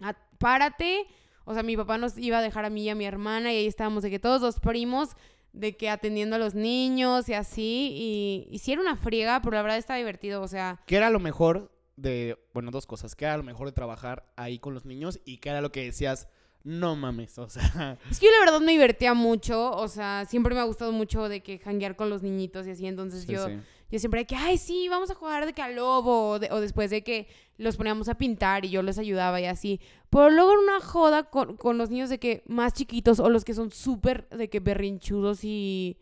"Ah, 0.00 0.14
párate. 0.38 1.08
O 1.44 1.54
sea, 1.54 1.64
mi 1.64 1.76
papá 1.76 1.98
nos 1.98 2.16
iba 2.18 2.38
a 2.38 2.42
dejar 2.42 2.64
a 2.66 2.70
mí 2.70 2.84
y 2.84 2.88
a 2.88 2.94
mi 2.94 3.04
hermana 3.04 3.52
y 3.52 3.56
ahí 3.56 3.66
estábamos 3.66 4.04
de 4.04 4.10
que 4.10 4.20
todos 4.20 4.42
los 4.42 4.60
primos, 4.60 5.16
de 5.52 5.76
que 5.76 5.88
atendiendo 5.90 6.36
a 6.36 6.38
los 6.38 6.54
niños 6.54 7.28
y 7.28 7.34
así. 7.34 7.90
Y, 7.94 8.48
y 8.50 8.58
sí 8.58 8.72
era 8.72 8.80
una 8.80 8.96
friega, 8.96 9.40
pero 9.42 9.56
la 9.56 9.62
verdad 9.62 9.78
estaba 9.78 9.98
divertido, 9.98 10.42
o 10.42 10.48
sea, 10.48 10.80
¿Qué 10.86 10.96
era 10.96 11.10
lo 11.10 11.20
mejor 11.20 11.70
de, 11.96 12.38
bueno, 12.52 12.70
dos 12.70 12.86
cosas. 12.86 13.14
¿Qué 13.14 13.24
era 13.24 13.36
lo 13.36 13.42
mejor 13.42 13.66
de 13.66 13.72
trabajar 13.72 14.26
ahí 14.36 14.58
con 14.58 14.74
los 14.74 14.84
niños? 14.84 15.20
Y 15.24 15.38
qué 15.38 15.50
era 15.50 15.60
lo 15.60 15.72
que 15.72 15.84
decías, 15.84 16.28
no 16.64 16.96
mames, 16.96 17.38
o 17.38 17.48
sea... 17.48 17.98
Es 18.10 18.18
que 18.18 18.26
yo 18.26 18.32
la 18.32 18.44
verdad 18.44 18.60
me 18.60 18.72
divertía 18.72 19.14
mucho, 19.14 19.72
o 19.72 19.88
sea, 19.88 20.24
siempre 20.28 20.54
me 20.54 20.60
ha 20.60 20.64
gustado 20.64 20.92
mucho 20.92 21.28
de 21.28 21.42
que 21.42 21.58
janguear 21.58 21.96
con 21.96 22.10
los 22.10 22.22
niñitos 22.22 22.66
y 22.66 22.70
así, 22.70 22.86
entonces 22.86 23.22
sí, 23.22 23.32
yo, 23.32 23.46
sí. 23.46 23.58
Yo 23.92 23.98
siempre 24.00 24.20
de 24.20 24.26
que, 24.26 24.34
ay, 24.34 24.58
sí, 24.58 24.88
vamos 24.88 25.10
a 25.10 25.14
jugar 25.14 25.46
de 25.46 25.52
que 25.52 25.62
al 25.62 25.76
lobo, 25.76 26.30
o, 26.30 26.38
de- 26.40 26.50
o 26.50 26.60
después 26.60 26.90
de 26.90 27.04
que 27.04 27.28
los 27.58 27.76
poníamos 27.76 28.08
a 28.08 28.14
pintar 28.16 28.64
y 28.64 28.70
yo 28.70 28.82
les 28.82 28.98
ayudaba 28.98 29.40
y 29.40 29.44
así. 29.44 29.80
Pero 30.10 30.30
luego 30.30 30.52
en 30.54 30.58
una 30.60 30.80
joda 30.80 31.24
con, 31.30 31.56
con 31.56 31.78
los 31.78 31.90
niños 31.90 32.08
de 32.10 32.18
que 32.18 32.42
más 32.48 32.72
chiquitos 32.72 33.20
o 33.20 33.28
los 33.28 33.44
que 33.44 33.54
son 33.54 33.70
súper 33.70 34.28
de 34.30 34.48
que 34.50 34.58
berrinchudos 34.58 35.44
y... 35.44 35.96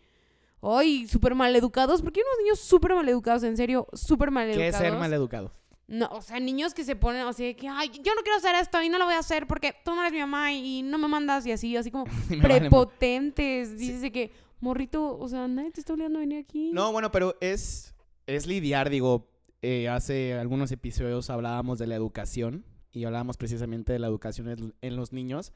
Ay, 0.63 1.09
súper 1.09 1.35
mal 1.35 1.57
educados, 1.57 2.03
porque 2.03 2.21
hay 2.21 2.25
unos 2.25 2.45
niños 2.45 2.61
súper 2.61 2.95
mal 2.95 3.09
educados, 3.09 3.43
en 3.45 3.57
serio, 3.57 3.87
súper 3.95 4.31
mal 4.31 4.51
¿Qué 4.53 4.69
es 4.69 4.77
ser 4.77 4.93
mal 4.93 5.13
educado? 5.13 5.53
No, 5.89 6.07
o 6.13 6.21
sea, 6.23 6.39
niños 6.39 6.73
que 6.75 6.85
se 6.85 6.95
ponen 6.95 7.27
así 7.27 7.45
de 7.47 7.57
que, 7.57 7.67
ay, 7.67 7.89
yo 8.05 8.15
no 8.15 8.21
quiero 8.23 8.37
hacer 8.37 8.55
esto 8.55 8.81
y 8.81 8.89
no 8.89 8.99
lo 8.99 9.07
voy 9.07 9.15
a 9.15 9.19
hacer 9.19 9.47
porque 9.49 9.75
tú 9.85 9.93
no 9.95 10.03
eres 10.03 10.13
mi 10.13 10.21
mamá 10.21 10.53
y 10.53 10.83
no 10.83 10.99
me 10.99 11.09
mandas 11.09 11.45
y 11.47 11.53
así, 11.53 11.77
así 11.77 11.91
como 11.91 12.05
prepotentes. 12.41 13.77
Dices 13.77 14.01
de 14.03 14.13
que, 14.13 14.31
morrito, 14.61 15.19
o 15.19 15.29
sea, 15.29 15.49
nadie 15.49 15.71
te 15.71 15.81
está 15.81 15.93
obligando 15.93 16.19
a 16.19 16.21
venir 16.21 16.39
aquí. 16.39 16.71
No, 16.73 16.93
bueno, 16.93 17.11
pero 17.11 17.37
es, 17.41 17.95
es 18.27 18.47
lidiar, 18.47 18.91
digo, 18.91 19.31
eh, 19.63 19.89
hace 19.89 20.35
algunos 20.35 20.73
episodios 20.73 21.29
hablábamos 21.29 21.79
de 21.79 21.87
la 21.87 21.95
educación 21.95 22.65
y 22.93 23.05
hablábamos 23.05 23.37
precisamente 23.37 23.93
de 23.93 23.99
la 23.99 24.07
educación 24.07 24.75
en, 24.81 24.97
los 24.97 25.13
niños. 25.13 25.53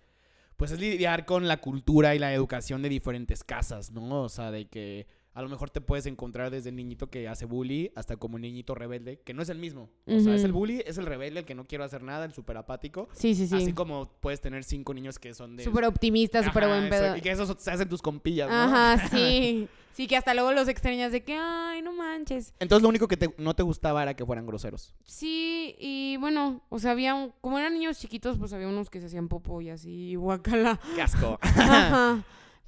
Pues 0.57 0.71
es 0.71 0.79
lidiar 0.79 1.25
con 1.27 1.49
la 1.49 1.61
cultura 1.61 2.15
y 2.15 2.19
la 2.19 2.33
educación 2.33 2.83
de 2.83 2.89
diferentes 2.89 3.43
casas, 3.43 3.91
¿no? 3.91 4.23
O 4.23 4.29
sea, 4.29 4.51
de 4.51 4.67
que 4.67 5.09
a 5.35 5.43
lo 5.43 5.49
mejor 5.49 5.69
te 5.71 5.81
puedes 5.81 6.07
encontrar 6.07 6.51
desde 6.51 6.71
el 6.71 6.77
niñito 6.77 7.11
que 7.11 7.27
hace 7.29 7.45
bully 7.45 7.91
hasta 7.97 8.17
como 8.17 8.37
un 8.37 8.43
niñito 8.43 8.75
rebelde, 8.75 9.21
que 9.25 9.35
no 9.35 9.43
es 9.43 9.49
el 9.49 9.59
mismo. 9.59 9.91
O 10.07 10.21
sea, 10.21 10.35
es 10.35 10.45
el 10.45 10.53
bully, 10.53 10.83
es 10.87 10.97
el 10.97 11.07
rebelde, 11.07 11.41
el 11.41 11.45
que 11.47 11.55
no 11.55 11.65
quiere 11.67 11.83
hacer 11.85 12.03
nada, 12.03 12.25
el 12.25 12.33
súper 12.33 12.57
apático. 12.57 13.09
Sí, 13.13 13.35
sí, 13.35 13.47
sí. 13.49 13.57
Así 13.57 13.73
como 13.73 14.09
puedes 14.21 14.41
tener 14.41 14.63
cinco 14.65 14.95
niños 14.95 15.19
que 15.19 15.35
son 15.35 15.57
de... 15.57 15.65
Súper 15.65 15.85
optimista, 15.87 16.43
súper 16.43 16.69
buen 16.69 16.85
eso, 16.85 16.91
pedo. 16.91 17.17
Y 17.17 17.21
que 17.21 17.31
esos 17.33 17.55
se 17.59 17.71
hacen 17.71 17.89
tus 17.89 18.01
compillas, 18.01 18.49
¿no? 18.49 18.55
Ajá, 18.55 19.09
sí. 19.11 19.69
Sí, 19.93 20.09
que 20.09 20.17
hasta 20.17 20.35
luego 20.35 20.51
los 20.53 20.67
extrañas 20.67 21.13
de 21.13 21.23
que, 21.23 21.37
ay, 21.41 21.81
no 21.81 21.93
manches. 21.93 22.53
Entonces 22.59 22.83
lo 22.83 22.89
único 22.89 23.07
que 23.07 23.17
te- 23.17 23.33
no 23.39 23.55
te 23.55 23.63
gustaba 23.63 24.03
era 24.03 24.15
que 24.15 24.27
fueran 24.27 24.45
groseros. 24.45 24.93
Sí, 25.05 25.77
y 25.79 26.17
bueno, 26.19 26.63
o 26.69 26.81
sea, 26.81 26.91
había, 26.91 27.15
un- 27.15 27.33
como 27.41 27.59
eran 27.61 27.75
niños 27.75 27.99
chiquitos, 28.01 28.37
pues 28.37 28.53
había 28.53 28.67
unos 28.67 28.91
que 28.91 28.99
se 29.01 29.07
hacían 29.07 29.29
popo 29.29 29.61
y 29.61 29.71
así, 29.71 30.11
y 30.11 30.15
guacala. 30.17 30.81
¡Qué 30.97 31.03
asco! 31.03 31.39
Ajá. 31.43 32.25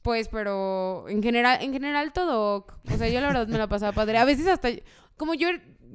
Pues, 0.06 0.28
pero 0.28 1.08
en 1.08 1.20
general, 1.20 1.58
en 1.60 1.72
general 1.72 2.12
todo. 2.12 2.64
O 2.92 2.96
sea, 2.96 3.08
yo 3.08 3.20
la 3.20 3.26
verdad 3.26 3.48
me 3.48 3.58
la 3.58 3.66
pasaba 3.66 3.90
padre. 3.90 4.18
A 4.18 4.24
veces 4.24 4.46
hasta, 4.46 4.68
como 5.16 5.34
yo, 5.34 5.48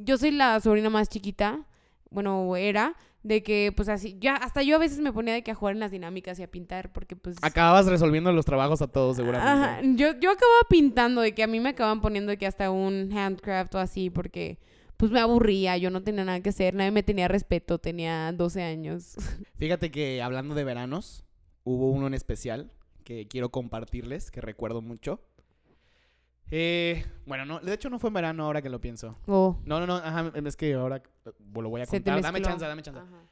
yo 0.04 0.18
soy 0.18 0.32
la 0.32 0.60
sobrina 0.60 0.90
más 0.90 1.08
chiquita, 1.08 1.66
bueno, 2.10 2.58
era, 2.58 2.98
de 3.24 3.42
que 3.42 3.72
pues 3.74 3.88
así, 3.88 4.18
ya, 4.20 4.36
hasta 4.36 4.64
yo 4.64 4.76
a 4.76 4.80
veces 4.80 5.00
me 5.00 5.14
ponía 5.14 5.34
de 5.34 5.44
que 5.44 5.52
a 5.52 5.56
jugar 5.56 5.76
en 5.76 5.80
las 5.80 5.92
dinámicas 5.92 6.38
y 6.40 6.44
a 6.44 6.52
pintar, 6.52 6.92
porque 6.92 7.16
pues... 7.16 7.38
Acababas 7.42 7.86
resolviendo 7.86 8.34
los 8.34 8.44
trabajos 8.44 8.82
a 8.82 8.88
todos, 8.88 9.16
seguramente. 9.16 9.50
Ajá, 9.50 9.80
yo, 9.82 10.20
yo 10.20 10.32
acababa 10.32 10.60
pintando, 10.70 11.22
de 11.22 11.34
que 11.34 11.44
a 11.44 11.48
mí 11.48 11.62
me 11.62 11.70
acaban 11.70 12.02
poniendo 12.02 12.32
de 12.32 12.38
que 12.38 12.48
hasta 12.48 12.70
un 12.70 13.18
handcraft 13.18 13.76
o 13.76 13.80
así, 13.80 14.10
porque 14.10 14.60
pues 14.98 15.10
me 15.10 15.22
aburría, 15.22 15.78
yo 15.78 15.90
no 15.90 16.04
tenía 16.04 16.26
nada 16.26 16.42
que 16.42 16.50
hacer, 16.50 16.74
nadie 16.74 16.92
me 16.92 17.02
tenía 17.02 17.30
respeto, 17.30 17.78
tenía 17.78 18.34
12 18.34 18.62
años. 18.62 19.16
Fíjate 19.56 19.90
que 19.90 20.22
hablando 20.22 20.54
de 20.54 20.66
veranos, 20.66 21.24
hubo 21.64 21.92
uno 21.92 22.08
en 22.08 22.14
especial 22.14 22.74
que 23.16 23.28
quiero 23.28 23.50
compartirles, 23.50 24.32
que 24.32 24.42
recuerdo 24.42 24.82
mucho. 24.82 25.20
Eh, 26.54 27.06
bueno, 27.26 27.46
no, 27.46 27.60
de 27.60 27.74
hecho 27.74 27.90
no 27.90 27.98
fue 28.00 28.10
en 28.10 28.14
verano 28.16 28.44
ahora 28.46 28.62
que 28.62 28.70
lo 28.70 28.82
pienso. 28.82 29.18
Oh, 29.28 29.58
No, 29.66 29.80
no, 29.80 29.88
no, 29.88 29.96
ajá, 29.96 30.32
es 30.36 30.58
que 30.58 30.74
ahora 30.74 31.02
lo 31.54 31.70
voy 31.70 31.82
a 31.82 31.86
contar. 31.86 32.22
Dame 32.22 32.42
chance, 32.42 32.66
dame 32.66 32.82
chance. 32.82 33.00
Ajá. 33.00 33.24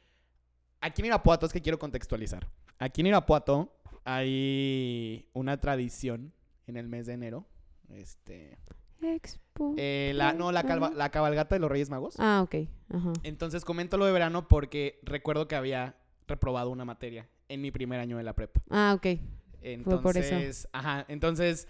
Aquí 0.80 1.02
en 1.02 1.06
Irapuato, 1.06 1.44
es 1.46 1.52
que 1.52 1.60
quiero 1.60 1.78
contextualizar. 1.78 2.48
Aquí 2.78 3.02
en 3.02 3.08
Irapuato 3.08 3.74
hay 4.04 5.28
una 5.34 5.60
tradición 5.60 6.32
en 6.66 6.76
el 6.78 6.88
mes 6.88 7.06
de 7.06 7.12
enero. 7.14 7.44
Este. 7.90 8.56
Expo. 9.02 9.74
eh, 9.78 10.12
la, 10.14 10.32
no, 10.34 10.52
la, 10.52 10.62
calva- 10.62 10.92
la 10.94 11.10
cabalgata 11.10 11.54
de 11.54 11.60
los 11.60 11.70
Reyes 11.70 11.88
Magos. 11.90 12.16
Ah, 12.18 12.40
ok. 12.44 12.54
Ajá. 12.92 13.12
Entonces 13.22 13.64
comento 13.64 13.96
lo 13.98 14.04
de 14.06 14.12
verano 14.12 14.46
porque 14.48 14.98
recuerdo 15.02 15.48
que 15.48 15.56
había 15.56 15.96
reprobado 16.26 16.70
una 16.70 16.84
materia 16.84 17.28
en 17.48 17.60
mi 17.62 17.70
primer 17.70 17.98
año 18.00 18.16
de 18.18 18.22
la 18.24 18.34
prepa. 18.34 18.60
Ah, 18.70 18.94
ok. 18.96 19.18
Entonces, 19.62 20.02
por 20.02 20.16
eso. 20.16 20.68
ajá, 20.72 21.04
entonces, 21.08 21.68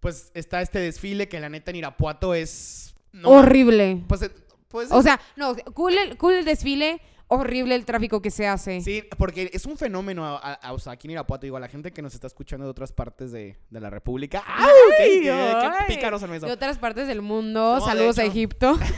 pues 0.00 0.30
está 0.34 0.60
este 0.62 0.78
desfile 0.78 1.28
que 1.28 1.40
la 1.40 1.48
neta 1.48 1.70
en 1.70 1.76
Irapuato 1.78 2.34
es 2.34 2.94
no, 3.12 3.28
horrible. 3.30 4.02
Pues, 4.08 4.22
eh, 4.22 4.30
pues 4.68 4.90
O 4.90 5.02
sea, 5.02 5.20
no, 5.36 5.54
cool 5.74 5.96
el, 5.98 6.16
cool 6.16 6.34
el 6.34 6.44
desfile, 6.44 7.00
horrible 7.28 7.74
el 7.74 7.84
tráfico 7.84 8.20
que 8.22 8.30
se 8.30 8.46
hace. 8.46 8.80
Sí, 8.80 9.04
porque 9.18 9.50
es 9.52 9.64
un 9.66 9.76
fenómeno, 9.76 10.24
a- 10.26 10.54
a- 10.54 10.72
o 10.72 10.78
sea, 10.78 10.94
aquí 10.94 11.06
en 11.06 11.12
Irapuato, 11.12 11.44
digo, 11.46 11.56
a 11.56 11.60
la 11.60 11.68
gente 11.68 11.92
que 11.92 12.02
nos 12.02 12.14
está 12.14 12.26
escuchando 12.26 12.64
de 12.66 12.70
otras 12.70 12.92
partes 12.92 13.32
de, 13.32 13.56
de 13.70 13.80
la 13.80 13.90
República. 13.90 14.42
¡Ay! 14.46 15.20
¡Qué, 15.22 15.30
ay! 15.30 15.86
pícaros 15.88 16.20
son 16.20 16.32
eso! 16.34 16.46
De 16.46 16.52
otras 16.52 16.78
partes 16.78 17.06
del 17.06 17.22
mundo, 17.22 17.60
No, 17.60 17.74
de 17.76 17.80
saludos 17.80 18.18
a. 18.18 18.24
Egipto. 18.24 18.78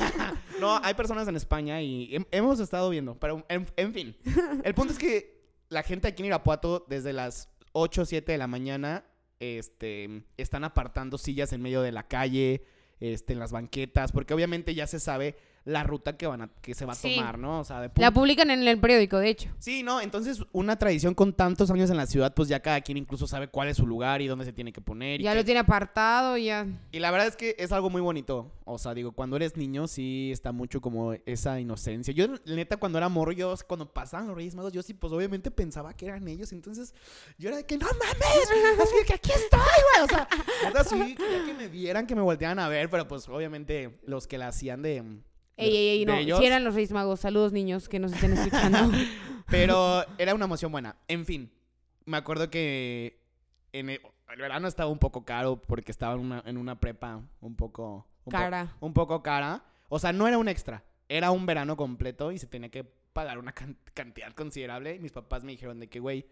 No, 0.61 0.81
hay 0.83 0.95
personas 0.95 1.27
en 1.29 1.37
España 1.37 1.83
y 1.83 2.11
hem- 2.15 2.27
hemos 2.31 2.59
estado 2.61 2.89
viendo, 2.89 3.19
pero 3.19 3.45
en, 3.49 3.67
en 3.77 3.93
fin. 3.93 4.17
El 4.63 4.73
punto 4.75 4.93
es 4.93 4.99
que 4.99 5.43
la 5.69 5.83
gente 5.83 6.07
aquí 6.09 6.23
en 6.23 6.27
Irapuato, 6.27 6.87
desde 6.89 7.13
las 7.13 7.49
8 7.75 8.03
o 8.03 8.05
7 8.05 8.33
de 8.33 8.39
la 8.39 8.47
mañana, 8.47 9.05
este, 9.41 10.25
están 10.37 10.65
apartando 10.65 11.19
sillas 11.19 11.53
en 11.53 11.61
medio 11.61 11.83
de 11.83 11.93
la 11.93 12.09
calle, 12.09 12.65
este, 13.01 13.33
en 13.33 13.41
las 13.41 13.53
banquetas, 13.53 14.13
porque 14.13 14.33
obviamente 14.33 14.75
ya 14.75 14.87
se 14.87 15.01
sabe 15.01 15.37
la 15.65 15.83
ruta 15.83 16.17
que 16.17 16.27
van 16.27 16.43
a, 16.43 16.49
que 16.61 16.75
se 16.75 16.85
va 16.85 16.93
a 16.93 16.95
Sí. 16.97 17.17
tomar, 17.17 17.39
¿no? 17.39 17.61
O 17.61 17.65
sea, 17.65 17.81
de 17.81 17.91
La 17.97 18.11
publican 18.11 18.51
en 18.51 18.67
el 18.69 18.79
periódico, 18.79 19.19
de 19.19 19.31
hecho. 19.31 19.49
Sí, 19.59 19.83
no, 19.83 20.01
entonces 20.03 20.43
una 20.53 20.79
tradición 20.79 21.15
con 21.15 21.33
tantos 21.33 21.71
años 21.71 21.89
en 21.91 21.97
la 21.97 22.07
ciudad, 22.07 22.35
pues 22.35 22.49
ya 22.51 22.61
cada 22.61 22.81
quien 22.83 22.99
incluso 22.99 23.27
sabe 23.27 23.49
cuál 23.49 23.69
es 23.69 23.79
su 23.79 23.87
lugar 23.87 24.21
y 24.21 24.27
dónde 24.27 24.45
se 24.45 24.53
tiene 24.53 24.73
que 24.73 24.83
poner. 24.83 25.21
Y, 25.21 25.25
Ya 25.25 25.33
qué- 25.33 25.39
lo 25.39 25.45
tiene 25.45 25.61
apartado, 25.61 26.37
ya. 26.37 26.67
y 26.93 26.99
la 26.99 27.11
verdad 27.11 27.29
es 27.29 27.37
que 27.37 27.57
es 27.59 27.73
algo 27.73 27.89
muy 27.89 28.03
bonito. 28.03 28.53
O 28.67 28.77
sea, 28.79 28.93
digo, 28.95 29.13
cuando 29.13 29.37
eres 29.37 29.57
niño 29.57 29.87
sí 29.87 30.31
está 30.33 30.53
mucho 30.53 30.81
como 30.83 31.15
esa 31.25 31.59
inocencia. 31.61 32.13
Yo, 32.13 32.27
neta, 32.47 32.77
cuando 32.77 32.99
era 32.99 33.09
morro, 33.09 33.33
yo 33.33 33.55
cuando 33.67 33.91
pasaban 33.93 34.27
los 34.27 34.37
Reyes 34.37 34.55
Magos, 34.55 34.73
yo 34.73 34.83
sí, 34.83 34.93
pues 34.95 35.13
obviamente 35.15 35.51
pensaba 35.51 35.95
que 35.95 36.07
eran 36.07 36.29
ellos. 36.29 36.53
Entonces 36.53 36.95
yo 37.39 37.49
era 37.49 37.57
de 37.59 37.65
que, 37.65 37.79
no 37.79 37.87
mames, 37.87 38.81
así 38.83 38.95
que 39.07 39.15
aquí 39.15 39.31
estoy, 39.33 39.61
güey. 39.61 40.05
O 40.05 40.09
sea, 40.09 40.29
neta, 40.65 40.85
sí, 40.85 41.15
que 41.47 41.55
me 41.55 41.69
vieran, 41.69 42.07
que 42.07 42.15
me 42.15 42.21
voltearan 42.23 42.59
a 42.59 42.69
ver, 42.69 42.91
pero 42.91 43.09
pues 43.09 43.29
obviamente 43.29 43.99
los 44.07 44.27
que 44.27 44.37
la 44.39 44.49
hacían 44.49 44.83
de... 44.83 45.03
Ey, 45.57 45.77
ey, 45.77 45.89
ey, 46.01 46.05
no. 46.07 46.15
ellos. 46.15 46.39
Si 46.41 46.47
eran 46.47 46.65
los 46.65 46.75
Reyes 46.75 46.93
Magos, 46.93 47.21
saludos 47.21 47.53
niños 47.53 47.89
que 47.89 47.99
nos 47.99 48.13
estén 48.13 48.33
escuchando. 48.33 48.91
Pero 49.49 50.05
era 50.19 50.35
una 50.35 50.47
emoción 50.47 50.73
buena. 50.73 50.97
En 51.09 51.25
fin, 51.25 51.53
me 52.07 52.17
acuerdo 52.17 52.51
que 52.51 53.21
en 53.73 53.91
el, 53.91 54.01
el 54.33 54.41
verano 54.41 54.67
estaba 54.69 54.91
un 54.91 54.99
poco 54.99 55.25
caro 55.25 55.61
porque 55.63 55.93
estaba 55.93 56.15
en 56.15 56.21
una, 56.21 56.43
en 56.47 56.57
una 56.57 56.81
prepa 56.81 57.23
un 57.41 57.55
poco... 57.57 58.07
un 58.25 58.31
po- 58.33 58.39
Cara. 58.39 58.77
un 58.81 58.93
poco 58.95 59.23
cara. 59.23 59.65
O 59.89 59.99
sea, 59.99 60.13
no 60.13 60.27
era 60.27 60.39
un 60.39 60.49
extra. 60.49 60.83
Era 61.09 61.31
un 61.31 61.45
verano 61.47 61.77
completo 61.77 62.33
y 62.33 62.39
se 62.39 62.47
tenía 62.47 62.71
que 62.71 62.85
pagar 62.85 63.39
una 63.39 63.53
can- 63.53 63.77
cantidad 63.93 64.33
considerable. 64.33 64.95
Y 64.97 64.99
mis 64.99 65.13
papás 65.13 65.45
me 65.45 65.53
dijeron 65.53 65.79
de 65.79 65.89
que, 65.89 66.01
güey, 66.01 66.27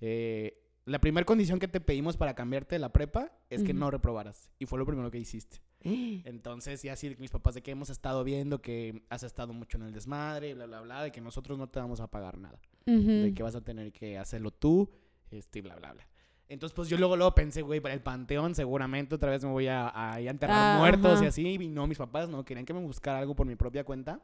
eh, 0.00 0.60
la 0.84 1.00
primera 1.00 1.24
condición 1.24 1.58
que 1.58 1.66
te 1.68 1.80
pedimos 1.80 2.16
para 2.16 2.34
cambiarte 2.34 2.74
de 2.74 2.78
la 2.78 2.92
prepa 2.92 3.32
es 3.48 3.62
que 3.62 3.72
no 3.72 3.90
reprobaras. 3.90 4.50
Y 4.58 4.66
fue 4.66 4.78
lo 4.78 4.84
primero 4.86 5.10
que 5.10 5.18
hiciste. 5.18 5.60
Entonces, 6.24 6.82
ya 6.82 6.94
así 6.94 7.14
mis 7.18 7.30
papás 7.30 7.54
de 7.54 7.62
que 7.62 7.70
hemos 7.70 7.90
estado 7.90 8.24
viendo 8.24 8.60
que 8.62 9.02
has 9.10 9.22
estado 9.22 9.52
mucho 9.52 9.76
en 9.76 9.84
el 9.84 9.92
desmadre, 9.92 10.54
bla, 10.54 10.66
bla, 10.66 10.80
bla, 10.80 11.02
de 11.02 11.12
que 11.12 11.20
nosotros 11.20 11.58
no 11.58 11.68
te 11.68 11.78
vamos 11.78 12.00
a 12.00 12.06
pagar 12.10 12.38
nada. 12.38 12.58
De 12.86 13.32
que 13.34 13.42
vas 13.42 13.54
a 13.54 13.60
tener 13.62 13.92
que 13.92 14.18
hacerlo 14.18 14.50
tú, 14.50 14.90
este, 15.30 15.62
bla, 15.62 15.74
bla, 15.76 15.92
bla. 15.92 16.06
Entonces, 16.48 16.74
pues 16.76 16.88
yo 16.90 16.98
luego, 16.98 17.16
luego 17.16 17.34
pensé, 17.34 17.62
güey, 17.62 17.80
para 17.80 17.94
el 17.94 18.02
panteón 18.02 18.54
seguramente 18.54 19.14
otra 19.14 19.30
vez 19.30 19.42
me 19.42 19.50
voy 19.50 19.66
a, 19.66 19.90
a 19.94 20.20
enterrar 20.20 20.76
Ah, 20.76 20.78
muertos 20.78 21.14
ajá. 21.14 21.24
y 21.24 21.26
así. 21.28 21.46
Y 21.48 21.68
no, 21.68 21.86
mis 21.86 21.96
papás 21.98 22.28
no, 22.28 22.44
querían 22.44 22.66
que 22.66 22.74
me 22.74 22.80
buscara 22.80 23.18
algo 23.18 23.34
por 23.34 23.46
mi 23.46 23.56
propia 23.56 23.84
cuenta. 23.84 24.20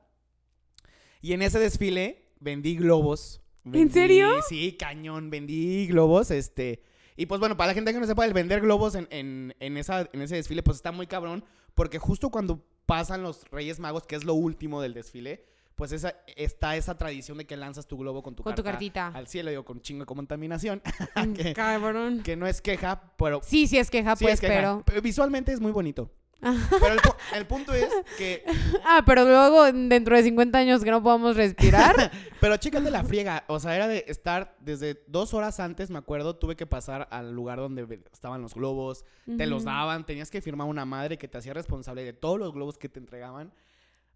Y 1.23 1.33
en 1.33 1.43
ese 1.43 1.59
desfile 1.59 2.27
vendí 2.41 2.77
globos. 2.77 3.41
¿En 3.65 3.91
serio? 3.91 4.29
Sí, 4.49 4.73
cañón, 4.79 5.31
vendí 5.31 5.87
globos, 5.87 6.31
este... 6.31 6.83
Y 7.21 7.27
pues 7.27 7.39
bueno, 7.39 7.55
para 7.55 7.69
la 7.69 7.75
gente 7.75 7.93
que 7.93 8.01
no 8.01 8.07
sepa, 8.07 8.25
el 8.25 8.33
vender 8.33 8.63
globos 8.63 8.95
en, 8.95 9.07
en, 9.11 9.55
en, 9.61 9.77
esa, 9.77 10.09
en 10.11 10.23
ese 10.23 10.37
desfile, 10.37 10.63
pues 10.63 10.79
está 10.79 10.91
muy 10.91 11.07
cabrón, 11.07 11.45
porque 11.75 11.99
justo 11.99 12.31
cuando 12.31 12.65
pasan 12.87 13.23
los 13.23 13.45
Reyes 13.51 13.79
Magos, 13.79 14.07
que 14.07 14.17
es 14.17 14.25
lo 14.25 14.33
último 14.33 14.81
del 14.81 14.95
desfile, 14.95 15.45
pues 15.75 15.93
esa, 15.93 16.15
está 16.35 16.77
esa 16.77 16.97
tradición 16.97 17.37
de 17.37 17.45
que 17.45 17.59
lanzas 17.59 17.87
tu 17.87 17.99
globo 17.99 18.23
con 18.23 18.35
tu, 18.35 18.43
Con 18.43 18.55
tu 18.55 18.63
cartita. 18.63 19.09
al 19.09 19.27
cielo, 19.27 19.51
digo, 19.51 19.67
con 19.67 19.83
chingo 19.83 20.01
de 20.01 20.07
contaminación, 20.07 20.81
que, 21.37 21.53
Cabrón. 21.53 22.23
que 22.23 22.37
no 22.37 22.47
es 22.47 22.63
queja, 22.63 23.13
pero... 23.19 23.43
Sí, 23.43 23.67
sí 23.67 23.77
es 23.77 23.91
queja, 23.91 24.17
sí 24.17 24.25
pues, 24.25 24.35
es 24.37 24.41
queja. 24.41 24.55
pero... 24.55 24.83
Pero 24.87 25.03
Visualmente 25.03 25.53
es 25.53 25.61
muy 25.61 25.73
bonito. 25.73 26.11
Pero 26.81 26.95
el, 26.95 27.01
pu- 27.01 27.15
el 27.35 27.47
punto 27.47 27.73
es 27.75 27.89
que... 28.17 28.45
Ah, 28.85 29.03
pero 29.05 29.25
luego 29.25 29.71
dentro 29.73 30.17
de 30.17 30.23
50 30.23 30.57
años 30.59 30.83
que 30.83 30.91
no 30.91 31.03
podamos 31.03 31.37
respirar. 31.37 32.11
Pero 32.41 32.57
chécate 32.57 32.91
la 32.91 33.05
friega. 33.05 33.45
O 33.49 33.61
sea, 33.61 33.77
era 33.77 33.87
de 33.89 34.05
estar 34.09 34.57
desde 34.61 35.03
dos 35.07 35.35
horas 35.35 35.61
antes, 35.61 35.91
me 35.91 35.99
acuerdo, 35.99 36.37
tuve 36.37 36.57
que 36.57 36.67
pasar 36.67 37.09
al 37.11 37.33
lugar 37.33 37.59
donde 37.59 38.01
estaban 38.13 38.41
los 38.41 38.55
globos. 38.55 39.05
Te 39.37 39.47
los 39.47 39.65
daban, 39.65 40.07
tenías 40.07 40.31
que 40.31 40.41
firmar 40.41 40.67
una 40.67 40.85
madre 40.87 41.19
que 41.19 41.29
te 41.29 41.37
hacía 41.37 41.53
responsable 41.53 42.05
de 42.05 42.15
todos 42.15 42.39
los 42.39 42.53
globos 42.55 42.79
que 42.79 42.89
te 42.89 42.99
entregaban. 42.99 43.53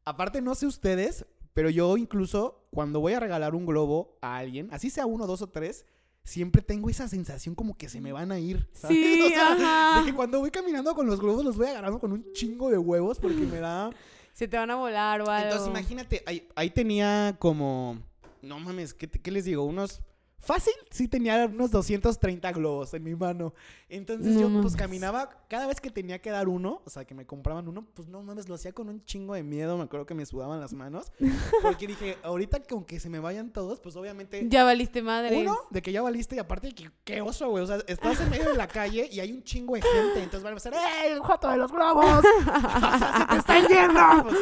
Aparte, 0.06 0.40
no 0.40 0.54
sé 0.54 0.66
ustedes, 0.66 1.26
Pero 1.52 1.70
yo 1.70 1.96
incluso 1.96 2.66
cuando 2.70 2.98
voy 3.00 3.12
a 3.12 3.20
regalar 3.20 3.54
un 3.54 3.64
globo 3.64 4.18
a 4.20 4.36
alguien, 4.38 4.68
así 4.72 4.90
sea 4.90 5.06
uno, 5.06 5.26
dos 5.26 5.40
o 5.42 5.46
tres, 5.50 5.84
siempre 6.24 6.62
tengo 6.62 6.88
esa 6.90 7.06
sensación 7.06 7.54
como 7.54 7.76
que 7.76 7.88
se 7.88 8.00
me 8.00 8.12
van 8.12 8.32
a 8.32 8.38
ir. 8.38 8.68
¿sabes? 8.72 8.96
Sí, 8.96 9.22
O 9.26 9.28
sea, 9.28 9.52
ajá. 9.52 10.00
De 10.00 10.06
que 10.06 10.16
cuando 10.16 10.40
voy 10.40 10.50
caminando 10.50 10.94
con 10.94 11.06
los 11.06 11.20
globos 11.20 11.44
los 11.44 11.56
voy 11.56 11.68
agarrando 11.68 12.00
con 12.00 12.12
un 12.12 12.32
chingo 12.32 12.70
de 12.70 12.78
huevos 12.78 13.18
porque 13.18 13.36
me 13.46 13.58
da... 13.58 13.90
Se 14.32 14.48
te 14.48 14.56
van 14.56 14.70
a 14.70 14.74
volar 14.76 15.20
o 15.20 15.30
algo. 15.30 15.44
Entonces 15.44 15.68
imagínate, 15.68 16.22
ahí, 16.26 16.48
ahí 16.56 16.70
tenía 16.70 17.36
como... 17.38 18.02
No 18.42 18.58
mames, 18.58 18.92
¿qué, 18.92 19.08
qué 19.08 19.30
les 19.30 19.44
digo? 19.44 19.64
Unos... 19.64 20.00
Fácil, 20.44 20.74
sí 20.90 21.08
tenía 21.08 21.46
unos 21.46 21.70
230 21.70 22.52
globos 22.52 22.92
en 22.94 23.02
mi 23.02 23.14
mano. 23.14 23.54
Entonces 23.88 24.34
No 24.34 24.40
yo 24.40 24.46
pues 24.46 24.56
mames. 24.56 24.76
caminaba, 24.76 25.30
cada 25.48 25.66
vez 25.66 25.80
que 25.80 25.90
tenía 25.90 26.20
que 26.20 26.30
dar 26.30 26.48
uno, 26.48 26.82
o 26.84 26.90
sea, 26.90 27.04
que 27.04 27.14
me 27.14 27.26
compraban 27.26 27.66
uno, 27.68 27.86
pues 27.94 28.08
no 28.08 28.22
mames, 28.22 28.48
lo 28.48 28.54
hacía 28.54 28.72
con 28.72 28.88
un 28.88 29.04
chingo 29.04 29.34
de 29.34 29.42
miedo, 29.42 29.76
me 29.76 29.84
acuerdo 29.84 30.06
que 30.06 30.14
me 30.14 30.26
sudaban 30.26 30.60
las 30.60 30.72
manos. 30.72 31.12
Porque 31.62 31.86
dije, 31.86 32.18
ahorita 32.22 32.60
que 32.60 32.74
aunque 32.74 33.00
se 33.00 33.08
me 33.08 33.18
vayan 33.18 33.52
todos, 33.52 33.80
pues 33.80 33.96
obviamente... 33.96 34.46
Ya 34.48 34.64
valiste 34.64 35.02
madre. 35.02 35.40
Uno, 35.40 35.56
de 35.70 35.82
que 35.82 35.92
ya 35.92 36.02
valiste 36.02 36.36
y 36.36 36.38
aparte 36.38 36.68
de 36.68 36.74
que 36.74 36.90
qué 37.04 37.20
oso, 37.20 37.48
güey. 37.48 37.64
O 37.64 37.66
sea, 37.66 37.78
estás 37.86 38.20
en 38.20 38.30
medio 38.30 38.50
de 38.50 38.56
la 38.56 38.68
calle 38.68 39.08
y 39.10 39.20
hay 39.20 39.32
un 39.32 39.42
chingo 39.42 39.74
de 39.74 39.82
gente. 39.82 40.22
Entonces 40.22 40.42
van 40.42 40.52
a 40.52 40.56
empezar, 40.56 40.74
¡eh, 40.74 41.12
el 41.12 41.20
joto 41.20 41.48
de 41.50 41.56
los 41.56 41.72
globos! 41.72 42.04
o 42.24 42.98
sea, 42.98 43.16
se 43.18 43.26
te 43.26 43.36
están 43.38 43.66
yendo. 43.66 44.24
Pues, 44.24 44.36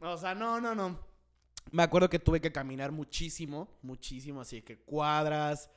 o 0.14 0.18
sea, 0.18 0.34
no, 0.34 0.60
no, 0.60 0.74
no. 0.74 1.05
Me 1.72 1.82
acuerdo 1.82 2.08
que 2.08 2.18
tuve 2.18 2.40
que 2.40 2.52
caminar 2.52 2.92
muchísimo, 2.92 3.68
muchísimo, 3.82 4.40
así 4.40 4.62
que 4.62 4.76
cuadras. 4.78 5.70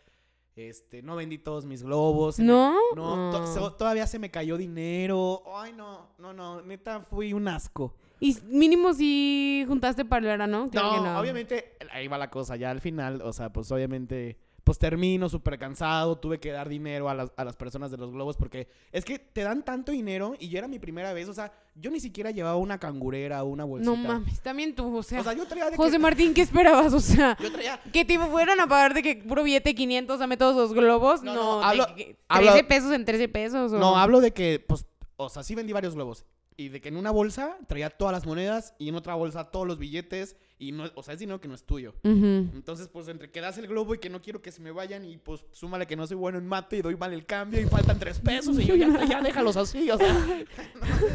Este, 0.55 1.01
no 1.01 1.15
vendí 1.15 1.37
todos 1.37 1.65
mis 1.65 1.83
globos. 1.83 2.37
me- 2.39 2.45
¿No? 2.45 2.75
No, 2.95 3.31
to- 3.31 3.37
Ah. 3.43 3.47
so- 3.47 3.73
todavía 3.73 4.05
se 4.07 4.19
me 4.19 4.29
cayó 4.29 4.57
dinero. 4.57 5.41
Ay, 5.55 5.71
no, 5.73 6.09
no, 6.17 6.33
no. 6.33 6.61
Neta, 6.61 7.01
fui 7.01 7.31
un 7.33 7.47
asco. 7.47 7.95
Y 8.19 8.35
mínimo 8.47 8.93
si 8.93 9.63
juntaste 9.67 10.03
para 10.03 10.19
el 10.19 10.25
verano. 10.25 10.67
Claro 10.69 10.87
no, 10.89 10.93
que 10.95 11.09
no. 11.09 11.19
obviamente, 11.19 11.77
ahí 11.91 12.07
va 12.09 12.17
la 12.17 12.29
cosa. 12.29 12.57
Ya 12.57 12.71
al 12.71 12.81
final, 12.81 13.21
o 13.21 13.31
sea, 13.31 13.53
pues 13.53 13.71
obviamente, 13.71 14.37
pues 14.69 14.77
termino 14.77 15.27
súper 15.29 15.57
cansado. 15.57 16.15
Tuve 16.19 16.39
que 16.39 16.51
dar 16.51 16.69
dinero 16.69 17.09
a 17.09 17.15
las, 17.15 17.31
a 17.35 17.43
las 17.43 17.55
personas 17.55 17.89
de 17.89 17.97
los 17.97 18.11
globos 18.11 18.37
porque 18.37 18.67
es 18.91 19.03
que 19.03 19.17
te 19.17 19.41
dan 19.41 19.65
tanto 19.65 19.91
dinero 19.91 20.35
y 20.37 20.49
ya 20.49 20.59
era 20.59 20.67
mi 20.67 20.77
primera 20.77 21.11
vez. 21.11 21.27
O 21.27 21.33
sea, 21.33 21.51
yo 21.73 21.89
ni 21.89 21.99
siquiera 21.99 22.29
llevaba 22.29 22.55
una 22.57 22.77
cangurera 22.77 23.43
o 23.43 23.47
una 23.47 23.63
bolsita. 23.63 23.89
No 23.89 23.97
mames, 23.97 24.39
también 24.41 24.75
tú, 24.75 24.95
o 24.95 25.01
sea. 25.01 25.21
O 25.21 25.23
sea, 25.23 25.33
yo 25.33 25.47
traía 25.47 25.71
de 25.71 25.75
José 25.75 25.93
que... 25.93 25.97
Martín, 25.99 26.35
¿qué 26.35 26.41
esperabas? 26.41 26.93
O 26.93 26.99
sea, 26.99 27.35
Yo 27.41 27.51
traía... 27.51 27.81
¿qué 27.91 28.05
tipo 28.05 28.25
fueron 28.27 28.59
a 28.59 28.67
pagar 28.67 28.93
de 28.93 29.01
que 29.01 29.15
puro 29.15 29.41
billete 29.41 29.73
500 29.73 30.19
dame 30.19 30.37
todos 30.37 30.55
los 30.55 30.73
globos? 30.73 31.23
No, 31.23 31.33
No, 31.33 31.43
no, 31.55 31.59
de 31.61 31.65
hablo- 31.65 31.95
que- 31.95 32.05
que 32.05 32.17
hablo- 32.29 32.51
13 32.51 32.63
pesos 32.65 32.91
en 32.91 33.05
13 33.05 33.27
pesos. 33.29 33.71
O... 33.73 33.79
No, 33.79 33.97
hablo 33.97 34.21
de 34.21 34.33
que, 34.33 34.63
pues, 34.67 34.85
o 35.15 35.29
sea, 35.29 35.41
sí 35.41 35.55
vendí 35.55 35.73
varios 35.73 35.95
globos. 35.95 36.25
Y 36.57 36.69
de 36.69 36.79
que 36.79 36.89
en 36.89 36.97
una 36.97 37.09
bolsa 37.09 37.57
traía 37.67 37.89
todas 37.89 38.11
las 38.11 38.27
monedas 38.27 38.75
y 38.77 38.89
en 38.89 38.93
otra 38.95 39.15
bolsa 39.15 39.45
todos 39.49 39.65
los 39.65 39.79
billetes. 39.79 40.35
Y 40.61 40.73
no, 40.73 40.83
o 40.95 41.01
sea, 41.01 41.13
es 41.13 41.19
dinero 41.21 41.39
que 41.39 41.47
no 41.47 41.55
es 41.55 41.63
tuyo. 41.63 41.95
Entonces, 42.03 42.89
pues, 42.89 43.07
entre 43.07 43.31
que 43.31 43.39
das 43.39 43.57
el 43.57 43.67
globo 43.67 43.95
y 43.95 43.99
que 43.99 44.09
no 44.09 44.21
quiero 44.21 44.41
que 44.41 44.51
se 44.51 44.61
me 44.61 44.71
vayan 44.71 45.05
y, 45.05 45.17
pues, 45.17 45.43
súmale 45.51 45.87
que 45.87 45.95
no 45.95 46.05
soy 46.05 46.17
bueno 46.17 46.37
en 46.37 46.45
mate 46.45 46.77
y 46.77 46.81
doy 46.81 46.97
mal 46.97 47.13
el 47.13 47.25
cambio 47.25 47.61
y 47.61 47.65
faltan 47.65 47.97
tres 47.97 48.19
pesos 48.19 48.59
y 48.59 48.65
yo 48.65 48.75
ya, 48.75 49.05
ya 49.05 49.21
déjalos 49.23 49.55
así, 49.55 49.89
o 49.89 49.97
sea. 49.97 50.45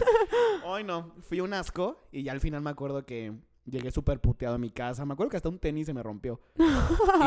Ay, 0.66 0.84
no, 0.84 1.14
fui 1.28 1.40
un 1.40 1.52
asco 1.52 2.08
y 2.10 2.22
ya 2.22 2.32
al 2.32 2.40
final 2.40 2.62
me 2.62 2.70
acuerdo 2.70 3.04
que 3.04 3.34
llegué 3.66 3.90
súper 3.90 4.20
puteado 4.20 4.54
a 4.54 4.58
mi 4.58 4.70
casa. 4.70 5.04
Me 5.04 5.12
acuerdo 5.12 5.30
que 5.30 5.36
hasta 5.36 5.48
un 5.48 5.58
tenis 5.58 5.86
se 5.86 5.94
me 5.94 6.02
rompió. 6.02 6.40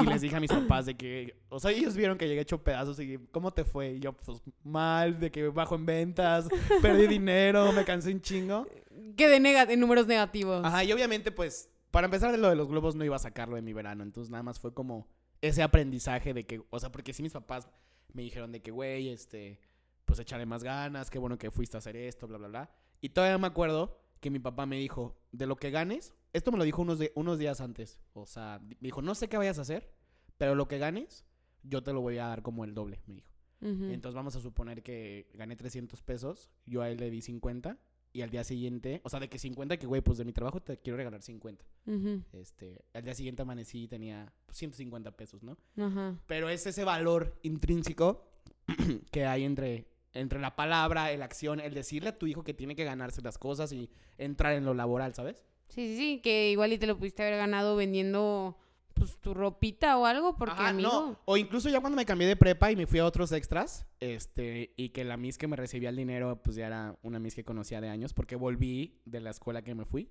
Y 0.02 0.06
les 0.06 0.22
dije 0.22 0.36
a 0.36 0.40
mis 0.40 0.52
papás 0.52 0.86
de 0.86 0.96
que, 0.96 1.36
o 1.50 1.60
sea, 1.60 1.72
ellos 1.72 1.96
vieron 1.96 2.18
que 2.18 2.28
llegué 2.28 2.42
hecho 2.42 2.64
pedazos 2.64 3.00
y 3.00 3.18
¿cómo 3.32 3.52
te 3.52 3.64
fue? 3.64 3.94
Y 3.94 4.00
yo, 4.00 4.14
pues, 4.14 4.42
mal, 4.64 5.20
de 5.20 5.32
que 5.32 5.48
bajo 5.50 5.76
en 5.76 5.86
ventas, 5.86 6.48
perdí 6.82 7.08
dinero, 7.08 7.72
me 7.74 7.86
cansé 7.86 8.12
un 8.12 8.22
chingo. 8.22 8.68
Que 9.16 9.28
de, 9.28 9.40
de 9.40 9.78
números 9.78 10.08
negativos. 10.08 10.64
Ajá, 10.64 10.84
y 10.84 10.92
obviamente, 10.92 11.32
pues, 11.32 11.70
para 11.98 12.06
empezar 12.06 12.32
de 12.32 12.38
lo 12.38 12.48
de 12.48 12.56
los 12.56 12.68
globos 12.68 12.94
no 12.94 13.04
iba 13.04 13.16
a 13.16 13.20
sacarlo 13.20 13.56
de 13.56 13.64
mi 13.64 13.74
verano. 13.74 14.04
Entonces, 14.04 14.30
nada 14.30 14.44
más 14.44 14.60
fue 14.60 14.72
como 14.72 15.08
ese 15.42 15.64
aprendizaje 15.64 16.32
de 16.32 16.46
que, 16.46 16.62
o 16.70 16.80
sea, 16.80 16.92
porque 16.92 17.12
sí 17.12 17.24
mis 17.24 17.34
papás 17.34 17.68
me 18.14 18.22
dijeron 18.22 18.52
de 18.52 18.62
que, 18.62 18.70
güey, 18.70 19.10
este, 19.10 19.60
pues 20.06 20.20
échale 20.20 20.46
más 20.46 20.64
ganas, 20.64 21.10
qué 21.10 21.18
bueno 21.18 21.40
que 21.40 21.50
fuiste 21.50 21.76
a 21.76 21.80
hacer 21.80 21.96
esto, 21.96 22.28
bla, 22.28 22.38
bla, 22.38 22.50
bla. 22.50 22.72
Y 23.02 23.10
todavía 23.10 23.40
me 23.40 23.48
acuerdo 23.48 24.00
que 24.20 24.30
mi 24.30 24.38
papá 24.38 24.68
me 24.68 24.76
dijo, 24.76 25.20
de 25.32 25.48
lo 25.48 25.56
que 25.56 25.72
ganes, 25.72 26.14
esto 26.34 26.52
me 26.52 26.60
lo 26.60 26.66
dijo 26.66 26.84
unos, 26.84 27.00
de, 27.00 27.14
unos 27.16 27.40
días 27.40 27.62
antes. 27.62 28.00
O 28.14 28.28
sea, 28.28 28.60
me 28.62 28.76
dijo, 28.80 29.02
no 29.02 29.16
sé 29.16 29.28
qué 29.28 29.38
vayas 29.38 29.58
a 29.58 29.64
hacer, 29.64 29.92
pero 30.38 30.54
lo 30.54 30.68
que 30.68 30.78
ganes, 30.78 31.26
yo 31.64 31.82
te 31.82 31.94
lo 31.94 32.02
voy 32.02 32.20
a 32.20 32.28
dar 32.28 32.44
como 32.44 32.64
el 32.64 32.76
doble, 32.76 33.02
me 33.08 33.16
dijo. 33.16 33.34
Entonces 33.60 34.14
vamos 34.14 34.36
a 34.36 34.40
suponer 34.40 34.84
que 34.84 35.32
gané 35.34 35.56
300 35.56 36.00
pesos, 36.04 36.52
yo 36.68 36.84
a 36.84 36.92
él 36.92 36.98
le 37.00 37.10
di 37.10 37.24
50 37.24 37.80
y 38.18 38.24
al 38.24 38.32
día 38.32 38.44
siguiente, 38.44 39.00
o 39.04 39.10
sea, 39.10 39.20
de 39.20 39.30
que 39.30 39.38
50, 39.38 39.78
que 39.78 39.86
güey, 39.86 40.02
pues 40.02 40.18
de 40.18 40.26
mi 40.26 40.34
trabajo 40.34 40.60
te 40.60 40.80
quiero 40.80 40.98
regalar 40.98 41.22
50. 41.22 41.64
Ujú. 41.86 42.24
Este, 42.34 42.84
al 42.96 43.04
día 43.04 43.14
siguiente 43.14 43.44
amanecí 43.44 43.84
y 43.84 43.88
tenía 43.88 44.34
pues, 44.48 44.58
150 44.58 45.12
pesos, 45.12 45.44
¿no? 45.44 45.56
Ajá. 45.78 46.20
Pero 46.26 46.50
es 46.50 46.66
ese 46.66 46.84
valor 46.84 47.38
intrínseco 47.44 48.28
que 49.12 49.28
hay 49.28 49.44
entre, 49.44 49.86
entre 50.14 50.40
la 50.40 50.56
palabra, 50.56 51.16
la 51.16 51.26
acción, 51.26 51.60
el 51.60 51.76
decirle 51.76 52.10
a 52.10 52.18
tu 52.18 52.26
hijo 52.26 52.44
que 52.44 52.56
tiene 52.56 52.76
que 52.76 52.86
ganarse 52.86 53.22
las 53.22 53.38
cosas 53.38 53.72
y 53.72 53.88
entrar 54.18 54.54
en 54.54 54.66
lo 54.66 54.74
laboral, 54.74 55.14
¿sabes? 55.14 55.44
Sí, 55.70 55.88
sí, 55.88 55.98
sí, 55.98 56.22
que 56.24 56.50
igual 56.50 56.74
y 56.74 56.80
te 56.80 56.88
lo 56.88 56.98
pudiste 56.98 57.22
haber 57.22 57.38
ganado 57.38 57.76
vendiendo 57.76 58.58
pues 58.98 59.18
tu 59.20 59.34
ropita 59.34 59.98
o 59.98 60.06
algo, 60.06 60.36
porque 60.36 60.54
Ajá, 60.54 60.70
amigo. 60.70 60.90
no. 60.90 61.20
O 61.26 61.38
incluso 61.38 61.70
ya 61.70 61.80
cuando 61.80 61.96
me 61.98 62.06
cambié 62.06 62.28
de 62.28 62.36
prepa 62.36 62.72
y 62.72 62.76
me 62.76 62.88
fui 62.88 63.00
a 63.00 63.06
otros 63.06 63.32
extras, 63.32 63.86
este, 64.00 64.74
y 64.78 64.90
que 64.90 65.04
la 65.04 65.18
Miss 65.18 65.38
que 65.38 65.48
me 65.48 65.56
recibía 65.56 65.90
el 65.90 65.96
dinero, 65.96 66.42
pues 66.44 66.56
ya 66.56 66.68
era 66.68 66.98
una 67.04 67.20
Miss 67.20 67.36
que 67.36 67.44
conocía 67.44 67.82
de 67.82 67.90
años, 67.90 68.14
porque 68.14 68.36
volví 68.36 69.02
de 69.06 69.22
la 69.22 69.30
escuela 69.30 69.62
que 69.64 69.76
me 69.76 69.86
fui. 69.86 70.10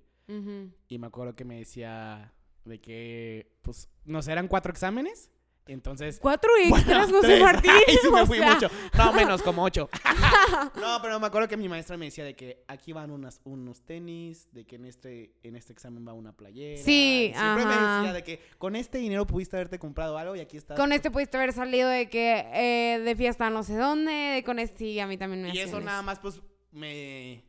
Y 0.89 0.97
me 0.97 1.07
acuerdo 1.07 1.35
que 1.35 1.45
me 1.45 1.57
decía 1.57 2.33
de 2.65 2.81
que, 2.81 3.55
pues, 3.61 3.89
no 4.03 4.21
sé, 4.21 4.33
eran 4.33 4.49
cuatro 4.49 4.71
exámenes. 4.71 5.31
Entonces. 5.67 6.19
Cuatro 6.21 6.49
extras, 6.63 7.09
Bueno, 7.09 7.17
José 7.17 7.27
tres. 7.27 7.41
Martín. 7.41 7.71
Ay, 7.87 7.97
sí 8.01 8.09
me 8.11 8.25
fui 8.25 8.37
sea, 8.37 8.53
mucho. 8.53 8.69
No, 8.97 9.13
menos, 9.13 9.41
como 9.41 9.63
ocho. 9.63 9.89
no, 10.75 10.99
pero 11.01 11.19
me 11.19 11.27
acuerdo 11.27 11.47
que 11.47 11.57
mi 11.57 11.69
maestra 11.69 11.97
me 11.97 12.05
decía 12.05 12.23
de 12.23 12.35
que 12.35 12.63
aquí 12.67 12.93
van 12.93 13.11
unas, 13.11 13.41
unos 13.43 13.81
tenis, 13.81 14.47
de 14.51 14.65
que 14.65 14.75
en 14.75 14.85
este, 14.85 15.33
en 15.43 15.55
este 15.55 15.73
examen 15.73 16.07
va 16.07 16.13
una 16.13 16.33
playera. 16.33 16.81
Sí, 16.81 17.31
Siempre 17.35 17.65
me 17.65 17.75
decía 17.75 18.13
de 18.13 18.23
que 18.23 18.41
con 18.57 18.75
este 18.75 18.97
dinero 18.97 19.25
pudiste 19.27 19.55
haberte 19.55 19.79
comprado 19.79 20.17
algo 20.17 20.35
y 20.35 20.39
aquí 20.39 20.57
estás. 20.57 20.77
Con 20.77 20.91
este 20.91 21.11
pudiste 21.11 21.37
haber 21.37 21.53
salido 21.53 21.89
de 21.89 22.09
que 22.09 22.45
eh, 22.53 22.99
de 22.99 23.15
fiesta 23.15 23.49
no 23.49 23.63
sé 23.63 23.75
dónde, 23.77 24.11
de 24.11 24.43
con 24.43 24.59
este 24.59 24.77
sí, 24.77 24.99
a 24.99 25.07
mí 25.07 25.17
también 25.17 25.41
me 25.43 25.53
Y 25.53 25.59
eso 25.59 25.79
nada 25.79 26.01
más, 26.01 26.19
pues, 26.19 26.39
me, 26.71 27.43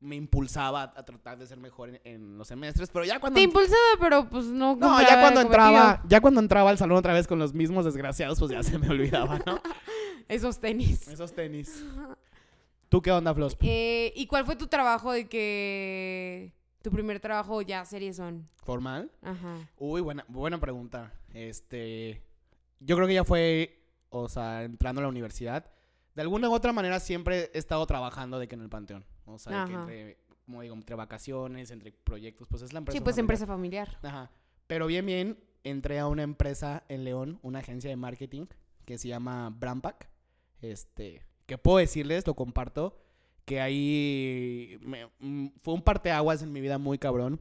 me 0.00 0.16
impulsaba 0.16 0.82
a 0.82 1.04
tratar 1.04 1.38
de 1.38 1.46
ser 1.46 1.58
mejor 1.58 1.88
en, 1.88 2.00
en 2.04 2.38
los 2.38 2.48
semestres. 2.48 2.90
Pero 2.90 3.04
ya 3.04 3.18
cuando. 3.20 3.36
Te 3.36 3.42
impulsaba, 3.42 3.76
pero 4.00 4.28
pues 4.28 4.46
no 4.46 4.76
no, 4.76 5.00
ya 5.00 5.20
cuando 5.20 5.40
entraba, 5.40 6.02
ya 6.06 6.20
cuando 6.20 6.40
entraba 6.40 6.70
al 6.70 6.78
salón 6.78 6.98
otra 6.98 7.12
vez 7.12 7.26
con 7.26 7.38
los 7.38 7.54
mismos 7.54 7.84
desgraciados, 7.84 8.38
pues 8.38 8.50
ya 8.50 8.62
se 8.62 8.78
me 8.78 8.88
olvidaba, 8.88 9.40
¿no? 9.46 9.60
Esos 10.28 10.58
tenis. 10.58 11.08
Esos 11.08 11.32
tenis. 11.32 11.84
¿Tú 12.88 13.02
qué 13.02 13.10
onda, 13.12 13.34
Flos? 13.34 13.56
Eh, 13.60 14.12
¿Y 14.16 14.26
cuál 14.26 14.44
fue 14.44 14.56
tu 14.56 14.68
trabajo 14.68 15.12
de 15.12 15.28
que... 15.28 16.52
Tu 16.82 16.90
primer 16.90 17.18
trabajo 17.18 17.62
ya 17.62 17.84
series 17.84 18.16
son? 18.16 18.48
¿Formal? 18.62 19.10
Ajá. 19.22 19.68
Uy, 19.76 20.00
buena, 20.00 20.24
buena 20.28 20.58
pregunta. 20.60 21.12
Este. 21.34 22.22
Yo 22.78 22.94
creo 22.94 23.08
que 23.08 23.14
ya 23.14 23.24
fue, 23.24 23.82
o 24.08 24.28
sea, 24.28 24.62
entrando 24.62 25.00
a 25.00 25.02
la 25.02 25.08
universidad. 25.08 25.68
De 26.16 26.22
alguna 26.22 26.48
u 26.48 26.54
otra 26.54 26.72
manera 26.72 26.98
siempre 26.98 27.50
he 27.54 27.58
estado 27.58 27.86
trabajando 27.86 28.38
de 28.40 28.48
que 28.48 28.54
en 28.56 28.62
el 28.62 28.68
panteón. 28.68 29.04
O 29.26 29.38
sea, 29.38 29.64
de 29.64 29.70
que 29.70 29.76
entre, 29.78 30.18
como 30.46 30.62
digo, 30.62 30.74
entre 30.74 30.96
vacaciones, 30.96 31.70
entre 31.70 31.92
proyectos, 31.92 32.48
pues 32.48 32.62
es 32.62 32.72
la 32.72 32.78
empresa. 32.78 32.96
Sí, 32.98 33.04
pues 33.04 33.14
familiar. 33.16 33.22
empresa 33.36 33.46
familiar. 33.46 33.98
Ajá. 34.02 34.30
Pero 34.66 34.86
bien, 34.86 35.04
bien, 35.06 35.38
entré 35.62 35.98
a 35.98 36.06
una 36.08 36.22
empresa 36.22 36.84
en 36.88 37.04
León, 37.04 37.38
una 37.42 37.58
agencia 37.60 37.90
de 37.90 37.96
marketing 37.96 38.46
que 38.84 38.98
se 38.98 39.08
llama 39.08 39.50
Brampack. 39.50 40.08
Este, 40.62 41.22
que 41.46 41.58
puedo 41.58 41.78
decirles, 41.78 42.26
lo 42.26 42.34
comparto, 42.34 42.98
que 43.44 43.60
ahí 43.60 44.78
me- 44.80 45.06
mm, 45.20 45.48
fue 45.62 45.74
un 45.74 45.82
parteaguas 45.82 46.42
en 46.42 46.50
mi 46.52 46.60
vida 46.60 46.78
muy 46.78 46.98
cabrón. 46.98 47.40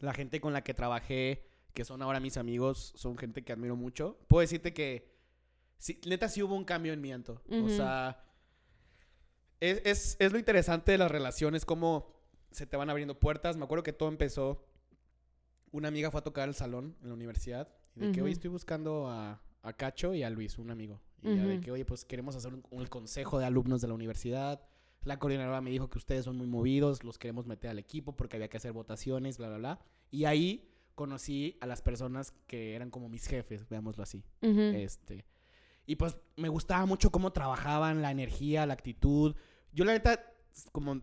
La 0.00 0.14
gente 0.14 0.40
con 0.40 0.52
la 0.52 0.64
que 0.64 0.74
trabajé, 0.74 1.44
que 1.74 1.84
son 1.84 2.02
ahora 2.02 2.20
mis 2.20 2.36
amigos, 2.36 2.92
son 2.96 3.16
gente 3.18 3.42
que 3.44 3.52
admiro 3.52 3.76
mucho. 3.76 4.18
Puedo 4.28 4.40
decirte 4.40 4.72
que, 4.72 5.11
sí, 5.82 6.00
neta, 6.06 6.28
sí 6.28 6.42
hubo 6.44 6.54
un 6.54 6.64
cambio 6.64 6.92
en 6.92 7.00
mi 7.00 7.12
Anto. 7.12 7.42
O 7.50 7.68
sea, 7.68 8.24
es, 9.58 9.82
es, 9.84 10.16
es 10.20 10.32
lo 10.32 10.38
interesante 10.38 10.92
de 10.92 10.98
las 10.98 11.10
relaciones, 11.10 11.64
cómo 11.64 12.06
se 12.52 12.66
te 12.66 12.76
van 12.76 12.88
abriendo 12.88 13.18
puertas. 13.18 13.56
Me 13.56 13.64
acuerdo 13.64 13.82
que 13.82 13.92
todo 13.92 14.08
empezó. 14.08 14.64
Una 15.72 15.88
amiga 15.88 16.10
fue 16.10 16.20
a 16.20 16.24
tocar 16.24 16.48
el 16.48 16.54
salón 16.54 16.96
en 17.02 17.08
la 17.08 17.14
universidad. 17.14 17.68
Y 17.96 18.00
de 18.00 18.12
que, 18.12 18.20
Ujú. 18.20 18.26
oye, 18.26 18.32
estoy 18.32 18.50
buscando 18.50 19.08
a, 19.08 19.42
a 19.62 19.72
Cacho 19.72 20.14
y 20.14 20.22
a 20.22 20.30
Luis, 20.30 20.56
un 20.58 20.70
amigo. 20.70 21.00
Y 21.22 21.34
ya 21.36 21.44
de 21.46 21.60
que, 21.60 21.72
oye, 21.72 21.84
pues 21.84 22.04
queremos 22.04 22.36
hacer 22.36 22.54
un, 22.54 22.64
un 22.70 22.86
consejo 22.86 23.38
de 23.40 23.44
alumnos 23.44 23.80
de 23.80 23.88
la 23.88 23.94
universidad. 23.94 24.62
La 25.04 25.18
coordinadora 25.18 25.60
me 25.60 25.70
dijo 25.70 25.90
que 25.90 25.98
ustedes 25.98 26.24
son 26.24 26.36
muy 26.36 26.46
movidos, 26.46 27.02
los 27.02 27.18
queremos 27.18 27.46
meter 27.46 27.70
al 27.70 27.78
equipo 27.80 28.14
porque 28.16 28.36
había 28.36 28.48
que 28.48 28.56
hacer 28.56 28.72
votaciones, 28.72 29.38
bla, 29.38 29.48
bla, 29.48 29.58
bla. 29.58 29.80
Y 30.12 30.26
ahí 30.26 30.68
conocí 30.94 31.58
a 31.60 31.66
las 31.66 31.82
personas 31.82 32.32
que 32.46 32.74
eran 32.76 32.90
como 32.90 33.08
mis 33.08 33.26
jefes, 33.26 33.68
veámoslo 33.68 34.02
así. 34.04 34.24
Este. 34.40 35.24
Y 35.86 35.96
pues 35.96 36.16
me 36.36 36.48
gustaba 36.48 36.86
mucho 36.86 37.10
cómo 37.10 37.32
trabajaban, 37.32 38.02
la 38.02 38.10
energía, 38.10 38.66
la 38.66 38.74
actitud. 38.74 39.34
Yo 39.72 39.84
la 39.84 39.92
neta, 39.92 40.24
como, 40.70 41.00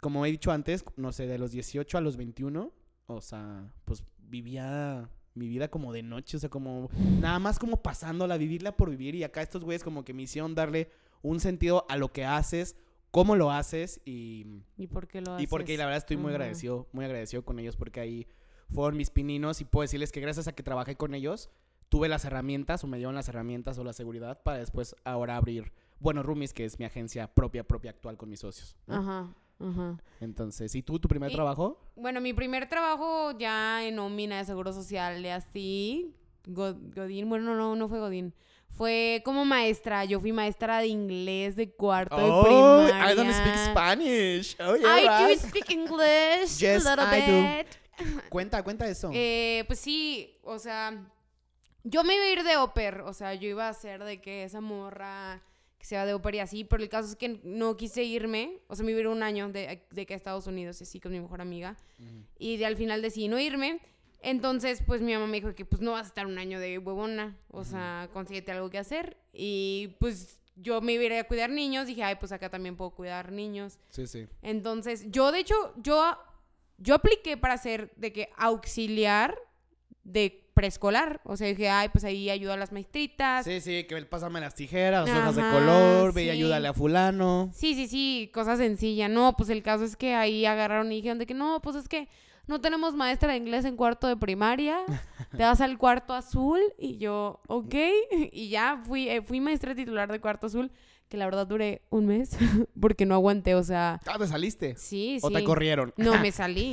como 0.00 0.26
he 0.26 0.30
dicho 0.30 0.50
antes, 0.50 0.84
no 0.96 1.12
sé, 1.12 1.26
de 1.26 1.38
los 1.38 1.52
18 1.52 1.98
a 1.98 2.00
los 2.00 2.16
21, 2.16 2.72
o 3.06 3.20
sea, 3.20 3.72
pues 3.84 4.04
vivía 4.18 5.08
mi 5.34 5.48
vida 5.48 5.68
como 5.68 5.92
de 5.92 6.02
noche, 6.02 6.38
o 6.38 6.40
sea, 6.40 6.48
como 6.48 6.88
nada 7.20 7.38
más 7.38 7.58
como 7.58 7.82
pasándola, 7.82 8.36
vivirla 8.36 8.76
por 8.76 8.90
vivir. 8.90 9.14
Y 9.14 9.22
acá 9.22 9.42
estos 9.42 9.62
güeyes 9.64 9.84
como 9.84 10.04
que 10.04 10.14
me 10.14 10.22
hicieron 10.22 10.54
darle 10.54 10.90
un 11.22 11.40
sentido 11.40 11.86
a 11.88 11.96
lo 11.96 12.12
que 12.12 12.24
haces, 12.24 12.76
cómo 13.10 13.36
lo 13.36 13.50
haces 13.50 14.00
y, 14.04 14.46
¿Y 14.76 14.86
por 14.88 15.06
qué 15.06 15.20
lo 15.20 15.34
haces? 15.34 15.44
y 15.44 15.46
porque 15.46 15.76
la 15.76 15.84
verdad 15.84 15.98
estoy 15.98 16.16
muy 16.16 16.32
agradecido, 16.32 16.88
muy 16.92 17.04
agradecido 17.04 17.44
con 17.44 17.58
ellos 17.58 17.76
porque 17.76 18.00
ahí 18.00 18.26
fueron 18.70 18.96
mis 18.96 19.10
pininos 19.10 19.60
y 19.60 19.64
puedo 19.64 19.82
decirles 19.82 20.12
que 20.12 20.20
gracias 20.20 20.48
a 20.48 20.52
que 20.52 20.62
trabajé 20.62 20.96
con 20.96 21.14
ellos, 21.14 21.50
tuve 21.88 22.08
las 22.08 22.24
herramientas 22.24 22.82
o 22.84 22.86
me 22.86 22.96
dieron 22.96 23.14
las 23.14 23.28
herramientas 23.28 23.78
o 23.78 23.84
la 23.84 23.92
seguridad 23.92 24.42
para 24.42 24.58
después 24.58 24.96
ahora 25.04 25.36
abrir, 25.36 25.72
bueno, 26.00 26.22
Roomies, 26.22 26.52
que 26.52 26.64
es 26.64 26.78
mi 26.78 26.84
agencia 26.84 27.26
propia, 27.32 27.64
propia 27.64 27.90
actual 27.90 28.16
con 28.16 28.28
mis 28.28 28.40
socios. 28.40 28.76
¿no? 28.86 28.96
Ajá, 28.96 29.34
ajá. 29.60 29.96
Entonces, 30.20 30.74
¿y 30.74 30.82
tú 30.82 30.98
tu 30.98 31.08
primer 31.08 31.30
Y- 31.30 31.34
trabajo? 31.34 31.80
Bueno, 31.96 32.20
mi 32.20 32.32
primer 32.32 32.68
trabajo 32.68 33.32
ya 33.38 33.84
en 33.84 33.96
nómina 33.96 34.38
de 34.38 34.44
seguro 34.44 34.72
social 34.72 35.24
y 35.24 35.28
así, 35.28 36.14
Go- 36.48 36.76
Godín, 36.94 37.28
bueno, 37.28 37.44
no, 37.46 37.54
no, 37.56 37.74
no 37.76 37.88
fue 37.88 37.98
Godín. 37.98 38.32
Fue 38.68 39.22
como 39.24 39.44
maestra, 39.44 40.04
yo 40.04 40.20
fui 40.20 40.32
maestra 40.32 40.80
de 40.80 40.88
inglés 40.88 41.56
de 41.56 41.70
cuarto 41.70 42.16
de 42.16 42.42
primaria. 42.44 43.12
I 43.12 43.16
don't 43.16 43.30
speak 43.32 43.56
Spanish. 43.70 44.56
Oh, 44.60 44.76
I 44.76 44.80
yeah, 44.80 45.20
do 45.20 45.26
right. 45.28 45.38
speak 45.38 45.70
English 45.70 46.58
Yes, 46.60 46.84
a 46.84 46.90
little 46.90 47.06
I 47.06 47.20
do. 47.22 48.06
bit. 48.12 48.22
Cuenta, 48.28 48.62
cuenta 48.62 48.86
eso. 48.86 49.10
Eh, 49.14 49.64
pues 49.66 49.78
sí, 49.78 50.36
o 50.42 50.58
sea, 50.58 50.92
yo 51.88 52.02
me 52.02 52.16
iba 52.16 52.24
a 52.24 52.30
ir 52.30 52.42
de 52.42 52.56
oper, 52.56 53.02
o 53.02 53.12
sea, 53.12 53.34
yo 53.34 53.48
iba 53.48 53.68
a 53.68 53.72
ser 53.72 54.02
de 54.02 54.20
que 54.20 54.42
esa 54.42 54.60
morra 54.60 55.40
que 55.78 55.86
sea 55.86 56.04
de 56.04 56.14
oper 56.14 56.34
y 56.34 56.38
así, 56.40 56.64
pero 56.64 56.82
el 56.82 56.88
caso 56.88 57.08
es 57.08 57.16
que 57.16 57.40
no 57.44 57.76
quise 57.76 58.02
irme, 58.02 58.58
o 58.66 58.74
sea, 58.74 58.84
me 58.84 58.90
iba 58.90 58.98
a 58.98 59.00
ir 59.02 59.08
un 59.08 59.22
año 59.22 59.48
de, 59.50 59.82
de 59.90 60.06
que 60.06 60.14
a 60.14 60.16
Estados 60.16 60.48
Unidos, 60.48 60.80
y 60.80 60.84
así 60.84 60.98
con 60.98 61.12
mi 61.12 61.20
mejor 61.20 61.40
amiga, 61.40 61.76
y 62.38 62.56
de, 62.56 62.66
al 62.66 62.76
final 62.76 63.02
decidí 63.02 63.28
no 63.28 63.38
irme. 63.38 63.80
Entonces, 64.20 64.82
pues 64.84 65.00
mi 65.02 65.12
mamá 65.12 65.28
me 65.28 65.36
dijo 65.36 65.54
que 65.54 65.64
pues 65.64 65.80
no 65.80 65.92
vas 65.92 66.06
a 66.06 66.08
estar 66.08 66.26
un 66.26 66.38
año 66.38 66.58
de 66.58 66.78
huevona, 66.78 67.36
o 67.48 67.62
sea, 67.62 68.08
consíguete 68.12 68.50
algo 68.50 68.70
que 68.70 68.78
hacer. 68.78 69.16
Y 69.32 69.94
pues 70.00 70.40
yo 70.56 70.80
me 70.80 70.94
iba 70.94 71.02
a 71.02 71.06
ir 71.06 71.12
a 71.12 71.24
cuidar 71.24 71.50
niños, 71.50 71.86
dije, 71.86 72.02
ay, 72.02 72.16
pues 72.16 72.32
acá 72.32 72.50
también 72.50 72.76
puedo 72.76 72.90
cuidar 72.90 73.30
niños. 73.30 73.78
Sí, 73.90 74.08
sí. 74.08 74.26
Entonces, 74.42 75.06
yo 75.10 75.30
de 75.30 75.40
hecho, 75.40 75.54
yo, 75.76 76.18
yo 76.78 76.94
apliqué 76.94 77.36
para 77.36 77.56
ser 77.58 77.92
de 77.96 78.12
que 78.12 78.30
auxiliar 78.36 79.38
de 80.02 80.45
preescolar. 80.56 81.20
O 81.24 81.36
sea, 81.36 81.46
dije, 81.48 81.68
ay, 81.68 81.90
pues 81.90 82.02
ahí 82.04 82.30
ayudo 82.30 82.54
a 82.54 82.56
las 82.56 82.72
maestritas. 82.72 83.44
Sí, 83.44 83.60
Sí, 83.60 83.60
sí, 83.60 83.84
que 83.84 83.94
él 83.94 84.06
pásame 84.08 84.40
las 84.40 84.54
tijeras, 84.54 85.06
las 85.08 85.18
hojas 85.18 85.36
de 85.36 85.42
Ajá, 85.42 85.52
color, 85.52 86.12
ve 86.14 86.22
y 86.22 86.24
sí. 86.24 86.30
ayúdale 86.30 86.66
a 86.68 86.72
fulano. 86.72 87.50
sí, 87.52 87.86
sí, 87.86 88.30
cosa 88.34 88.56
sencilla. 88.56 89.08
No, 89.08 89.34
pues 89.36 89.50
el 89.50 89.62
caso 89.62 89.84
es 89.84 89.96
que 89.96 90.14
ahí 90.14 90.46
agarraron 90.46 90.90
y 90.90 90.96
dijeron 90.96 91.18
de 91.18 91.26
que 91.26 91.34
no, 91.34 91.60
pues 91.60 91.76
es 91.76 91.88
que 91.88 92.08
no 92.46 92.60
tenemos 92.60 92.94
maestra 92.94 93.32
de 93.32 93.38
inglés 93.38 93.64
en 93.64 93.76
cuarto 93.76 94.06
de 94.08 94.16
primaria. 94.16 94.78
Te 95.36 95.42
vas 95.42 95.60
al 95.60 95.76
cuarto 95.78 96.14
azul. 96.14 96.60
Y 96.78 96.96
yo, 96.98 97.40
ok. 97.48 97.74
Y 98.32 98.48
ya 98.48 98.80
fui, 98.84 99.08
eh, 99.08 99.20
fui 99.22 99.40
maestra 99.40 99.74
titular 99.74 100.10
de 100.10 100.20
cuarto 100.20 100.46
azul. 100.46 100.70
Que 101.08 101.16
la 101.16 101.24
verdad 101.26 101.46
duré 101.46 101.82
un 101.90 102.06
mes 102.06 102.30
porque 102.80 103.06
no 103.06 103.14
aguanté, 103.14 103.54
o 103.54 103.62
sea, 103.62 104.00
Ah, 104.06 104.18
¿te 104.18 104.26
saliste? 104.26 104.74
sí, 104.76 105.18
sí. 105.20 105.26
¿O 105.26 105.30
te 105.30 105.44
corrieron? 105.44 105.92
No, 105.96 106.18
me 106.20 106.32
salí. 106.32 106.72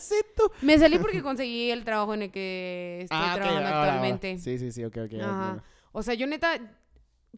sí, 0.00 0.14
tú. 0.36 0.44
Me 0.62 0.78
salí 0.78 0.98
porque 0.98 1.20
conseguí 1.22 1.70
el 1.70 1.84
trabajo 1.84 2.14
en 2.14 2.22
el 2.22 2.30
que 2.30 3.00
estoy 3.02 3.18
Ah, 3.20 3.32
trabajando 3.34 3.68
actualmente. 3.68 4.38
Sí, 4.38 4.58
sí, 4.58 4.70
sí, 4.70 4.84
ok, 4.84 4.96
ok. 5.06 5.14
Ajá. 5.20 5.64
O 5.92 6.02
sea, 6.02 6.14
yo 6.14 6.26
neta, 6.26 6.58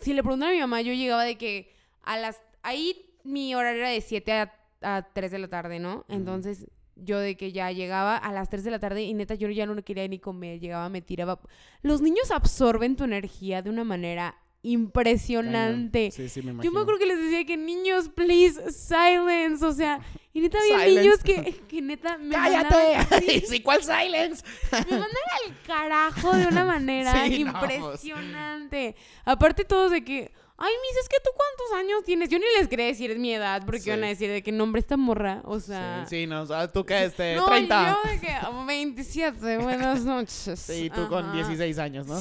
si 0.00 0.12
le 0.12 0.22
preguntan 0.22 0.50
a 0.50 0.52
mi 0.52 0.60
mamá, 0.60 0.80
yo 0.82 0.92
llegaba 0.92 1.24
de 1.24 1.36
que 1.38 1.72
a 2.02 2.18
las... 2.18 2.40
Ahí 2.62 3.10
mi 3.24 3.54
horario 3.54 3.80
era 3.80 3.88
de 3.90 4.00
7 4.02 4.32
a, 4.32 4.52
a 4.82 5.08
3 5.14 5.30
de 5.32 5.38
la 5.38 5.48
tarde, 5.48 5.78
¿no? 5.78 6.04
Entonces 6.08 6.66
yo 6.96 7.18
de 7.18 7.36
que 7.36 7.52
ya 7.52 7.72
llegaba 7.72 8.16
a 8.16 8.32
las 8.32 8.50
3 8.50 8.62
de 8.64 8.70
la 8.70 8.78
tarde 8.78 9.02
y 9.02 9.14
neta 9.14 9.34
yo 9.34 9.48
ya 9.48 9.66
no 9.66 9.74
quería 9.82 10.06
ni 10.08 10.18
comer, 10.18 10.60
llegaba, 10.60 10.88
me 10.90 11.00
tiraba. 11.00 11.40
Los 11.82 12.02
niños 12.02 12.30
absorben 12.30 12.96
tu 12.96 13.04
energía 13.04 13.62
de 13.62 13.70
una 13.70 13.82
manera 13.82 14.36
impresionante. 14.64 16.10
Sí, 16.10 16.28
sí, 16.28 16.40
me 16.40 16.46
Yo 16.46 16.50
imagino. 16.52 16.72
me 16.72 16.80
acuerdo 16.80 16.98
que 16.98 17.06
les 17.06 17.18
decía 17.18 17.44
que 17.44 17.56
niños, 17.56 18.08
please, 18.08 18.72
silence. 18.72 19.64
O 19.64 19.72
sea, 19.72 20.00
y 20.32 20.40
neta 20.40 20.58
había 20.58 21.00
niños 21.02 21.18
que, 21.22 21.54
que 21.68 21.80
neta 21.82 22.18
me 22.18 22.28
mandaban- 22.36 22.68
¡Cállate! 22.68 23.44
Sí, 23.48 23.60
¿cuál 23.60 23.82
silence? 23.82 24.42
me 24.72 24.78
mandan 24.98 25.08
al 25.46 25.54
carajo 25.66 26.36
de 26.36 26.46
una 26.46 26.64
manera 26.74 27.26
Sí, 27.26 27.44
no, 27.44 27.52
pues. 27.60 27.74
impresionante. 27.76 28.96
Aparte 29.24 29.64
todos 29.64 29.90
de 29.90 30.02
que, 30.04 30.32
ay, 30.56 30.72
mis, 30.82 31.00
es 31.02 31.08
que 31.08 31.16
tú 31.22 31.30
cuántos 31.34 31.78
años 31.78 32.04
tienes. 32.04 32.28
Yo 32.28 32.38
ni 32.38 32.44
les 32.58 32.68
quería 32.68 32.86
decir 32.86 33.18
mi 33.18 33.32
edad 33.34 33.62
porque 33.64 33.80
Sí. 33.80 33.90
iban 33.90 34.04
a 34.04 34.08
decir 34.08 34.30
de 34.30 34.42
que 34.42 34.52
nombre 34.52 34.80
esta 34.80 34.96
morra. 34.96 35.42
O 35.44 35.60
sea, 35.60 36.04
Sí, 36.08 36.20
sí, 36.22 36.26
no, 36.26 36.46
tú 36.70 36.84
que 36.84 37.04
este, 37.04 37.36
no, 37.36 37.46
30. 37.46 37.96
yo 38.04 38.10
de 38.10 38.20
que 38.20 38.36
"Oh, 38.48 38.64
27, 38.64 39.58
buenas 39.58 40.04
noches. 40.04 40.58
Sí, 40.60 40.90
tú 40.94 41.08
con 41.08 41.24
Ajá. 41.26 41.32
16 41.34 41.78
años, 41.78 42.06
¿no? 42.06 42.18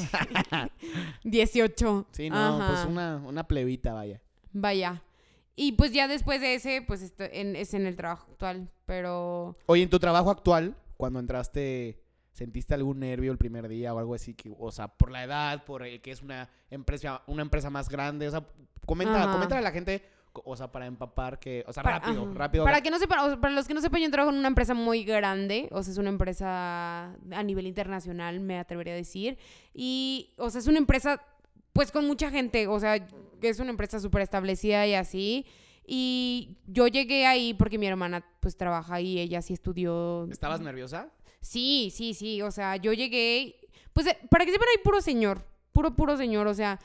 18. 1.23 2.05
Sí, 2.11 2.29
no, 2.29 2.63
pues 2.67 2.85
una, 2.85 3.17
una 3.17 3.47
plebita, 3.47 3.93
vaya. 3.93 4.21
Vaya. 4.51 5.01
Y 5.55 5.73
pues 5.73 5.91
ya 5.93 6.07
después 6.07 6.41
de 6.41 6.55
ese, 6.55 6.81
pues 6.81 7.01
esto- 7.01 7.25
en- 7.31 7.55
es 7.55 7.73
en 7.73 7.85
el 7.85 7.95
trabajo 7.95 8.27
actual. 8.31 8.69
Pero 8.85 9.57
Oye, 9.67 9.83
en 9.83 9.89
tu 9.89 9.99
trabajo 9.99 10.29
actual, 10.31 10.75
cuando 10.97 11.19
entraste, 11.19 11.99
¿sentiste 12.33 12.73
algún 12.73 12.99
nervio 12.99 13.31
el 13.31 13.37
primer 13.37 13.67
día 13.67 13.93
o 13.93 13.99
algo 13.99 14.15
así? 14.15 14.33
Que, 14.33 14.51
o 14.57 14.71
sea, 14.71 14.89
por 14.89 15.11
la 15.11 15.23
edad, 15.23 15.63
por 15.63 15.85
eh, 15.85 16.01
que 16.01 16.11
es 16.11 16.21
una 16.21 16.49
empresa, 16.69 17.21
una 17.27 17.43
empresa 17.43 17.69
más 17.69 17.87
grande. 17.87 18.27
O 18.27 18.31
sea, 18.31 18.45
comenta, 18.85 19.31
comenta 19.31 19.57
a 19.57 19.61
la 19.61 19.71
gente, 19.71 20.03
o 20.33 20.55
sea, 20.55 20.71
para 20.71 20.87
empapar 20.87 21.39
que, 21.39 21.63
o 21.67 21.71
sea, 21.73 21.83
Para- 21.83 21.99
rápido, 21.99 22.23
ajá. 22.23 22.33
rápido. 22.33 22.63
Para 22.65 22.81
que 22.81 22.89
no 22.89 22.97
sepan, 22.99 23.19
o 23.19 23.27
sea, 23.27 23.39
para 23.39 23.53
los 23.53 23.67
que 23.67 23.73
no 23.73 23.81
sepan, 23.81 24.01
yo 24.01 24.09
trabajo 24.11 24.33
en 24.33 24.39
una 24.39 24.47
empresa 24.47 24.73
muy 24.73 25.03
grande, 25.03 25.69
o 25.71 25.83
sea, 25.83 25.91
es 25.91 25.97
una 25.97 26.09
empresa 26.09 27.13
a 27.31 27.43
nivel 27.43 27.67
internacional, 27.67 28.39
me 28.39 28.57
atrevería 28.57 28.93
a 28.93 28.97
decir, 28.97 29.37
y, 29.73 30.33
o 30.37 30.49
sea, 30.49 30.59
es 30.59 30.67
una 30.67 30.79
empresa, 30.79 31.21
pues, 31.71 31.91
con 31.91 32.07
mucha 32.07 32.31
gente, 32.31 32.67
o 32.67 32.79
sea, 32.79 33.05
que 33.07 33.49
es 33.49 33.59
una 33.59 33.69
empresa 33.69 33.99
súper 33.99 34.23
establecida 34.23 34.87
y 34.87 34.95
así, 34.95 35.45
y 35.85 36.57
yo 36.65 36.87
llegué 36.87 37.25
ahí 37.27 37.53
porque 37.53 37.77
mi 37.77 37.85
hermana, 37.85 38.25
pues, 38.39 38.57
trabaja 38.57 38.95
ahí, 38.95 39.19
ella 39.19 39.41
sí 39.41 39.53
estudió... 39.53 40.27
¿Estabas 40.31 40.61
nerviosa? 40.61 41.09
Sí, 41.43 41.91
sí, 41.93 42.13
sí, 42.13 42.41
o 42.41 42.49
sea, 42.51 42.77
yo 42.77 42.93
llegué, 42.93 43.55
pues, 43.93 44.07
eh, 44.07 44.17
para 44.29 44.45
que 44.45 44.51
sepan, 44.51 44.67
hay 44.75 44.81
puro 44.83 45.01
señor, 45.01 45.45
puro, 45.73 45.95
puro 45.95 46.15
señor, 46.17 46.47
o 46.47 46.53
sea, 46.53 46.79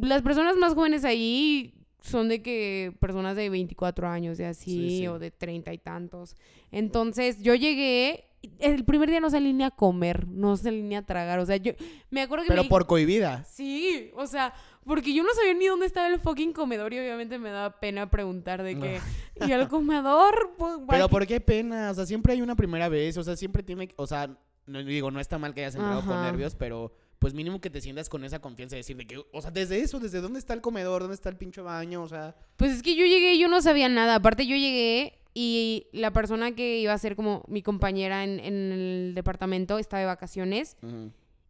las 0.00 0.22
personas 0.22 0.56
más 0.56 0.74
jóvenes 0.74 1.04
ahí 1.04 1.74
son 2.00 2.28
de 2.28 2.40
que 2.40 2.94
personas 3.00 3.34
de 3.36 3.50
24 3.50 4.06
años, 4.08 4.38
de 4.38 4.46
así, 4.46 4.70
Sí, 4.90 4.98
sí. 4.98 5.06
o 5.08 5.18
de 5.18 5.32
30 5.32 5.72
y 5.72 5.78
tantos. 5.78 6.36
Entonces, 6.70 7.42
yo 7.42 7.54
llegué, 7.56 8.24
el 8.60 8.84
primer 8.84 9.10
día 9.10 9.18
no 9.20 9.28
salí 9.28 9.52
ni 9.52 9.64
a 9.64 9.72
comer, 9.72 10.28
no 10.28 10.56
salí 10.56 10.82
ni 10.82 10.94
a 10.94 11.02
tragar, 11.02 11.40
o 11.40 11.46
sea, 11.46 11.56
yo 11.56 11.72
me 12.10 12.22
acuerdo 12.22 12.44
que 12.44 12.48
Pero 12.50 12.62
me- 12.62 12.68
por 12.68 12.86
cohibida. 12.86 13.44
Sí, 13.44 14.10
o 14.14 14.26
sea, 14.28 14.54
porque 14.86 15.12
yo 15.12 15.22
no 15.22 15.34
sabía 15.34 15.54
ni 15.54 15.66
dónde 15.66 15.86
estaba 15.86 16.06
el 16.08 16.20
fucking 16.20 16.52
comedor 16.52 16.92
y 16.92 16.98
obviamente 16.98 17.38
me 17.38 17.50
daba 17.50 17.80
pena 17.80 18.08
preguntar 18.08 18.62
de 18.62 18.78
que, 18.78 19.00
¿y 19.46 19.52
el 19.52 19.68
comedor? 19.68 20.54
Pues, 20.56 20.74
Pero 20.88 21.08
¿por 21.08 21.26
qué 21.26 21.40
pena? 21.40 21.90
O 21.90 21.94
sea, 21.94 22.06
siempre 22.06 22.32
hay 22.32 22.42
una 22.42 22.54
primera 22.54 22.88
vez, 22.88 23.16
o 23.16 23.24
sea, 23.24 23.36
siempre 23.36 23.62
tiene, 23.62 23.88
o 23.96 24.06
sea, 24.06 24.30
no 24.66 24.82
digo, 24.82 25.10
no 25.10 25.20
está 25.20 25.38
mal 25.38 25.54
que 25.54 25.60
hayas 25.60 25.74
entrado 25.74 26.04
con 26.04 26.22
nervios, 26.22 26.54
pero 26.54 26.92
pues 27.18 27.32
mínimo 27.32 27.60
que 27.60 27.70
te 27.70 27.80
sientas 27.80 28.08
con 28.08 28.24
esa 28.24 28.40
confianza 28.40 28.76
de 28.76 28.80
decir 28.80 28.96
de 28.96 29.06
que, 29.06 29.18
o 29.32 29.42
sea, 29.42 29.50
desde 29.50 29.80
eso, 29.80 29.98
desde 29.98 30.20
dónde 30.20 30.38
está 30.38 30.54
el 30.54 30.60
comedor, 30.60 31.02
dónde 31.02 31.14
está 31.14 31.28
el 31.30 31.36
pinche 31.36 31.60
baño, 31.60 32.02
o 32.02 32.08
sea, 32.08 32.36
Pues 32.56 32.72
es 32.72 32.82
que 32.82 32.94
yo 32.94 33.06
llegué 33.06 33.34
y 33.34 33.38
yo 33.38 33.48
no 33.48 33.62
sabía 33.62 33.88
nada. 33.88 34.16
Aparte, 34.16 34.46
yo 34.46 34.54
llegué 34.54 35.18
y 35.32 35.86
la 35.92 36.12
persona 36.12 36.52
que 36.52 36.78
iba 36.78 36.92
a 36.92 36.98
ser 36.98 37.16
como 37.16 37.44
mi 37.48 37.62
compañera 37.62 38.24
en, 38.24 38.40
en 38.40 38.72
el 38.72 39.12
departamento 39.14 39.78
estaba 39.78 40.00
de 40.00 40.06
vacaciones 40.06 40.76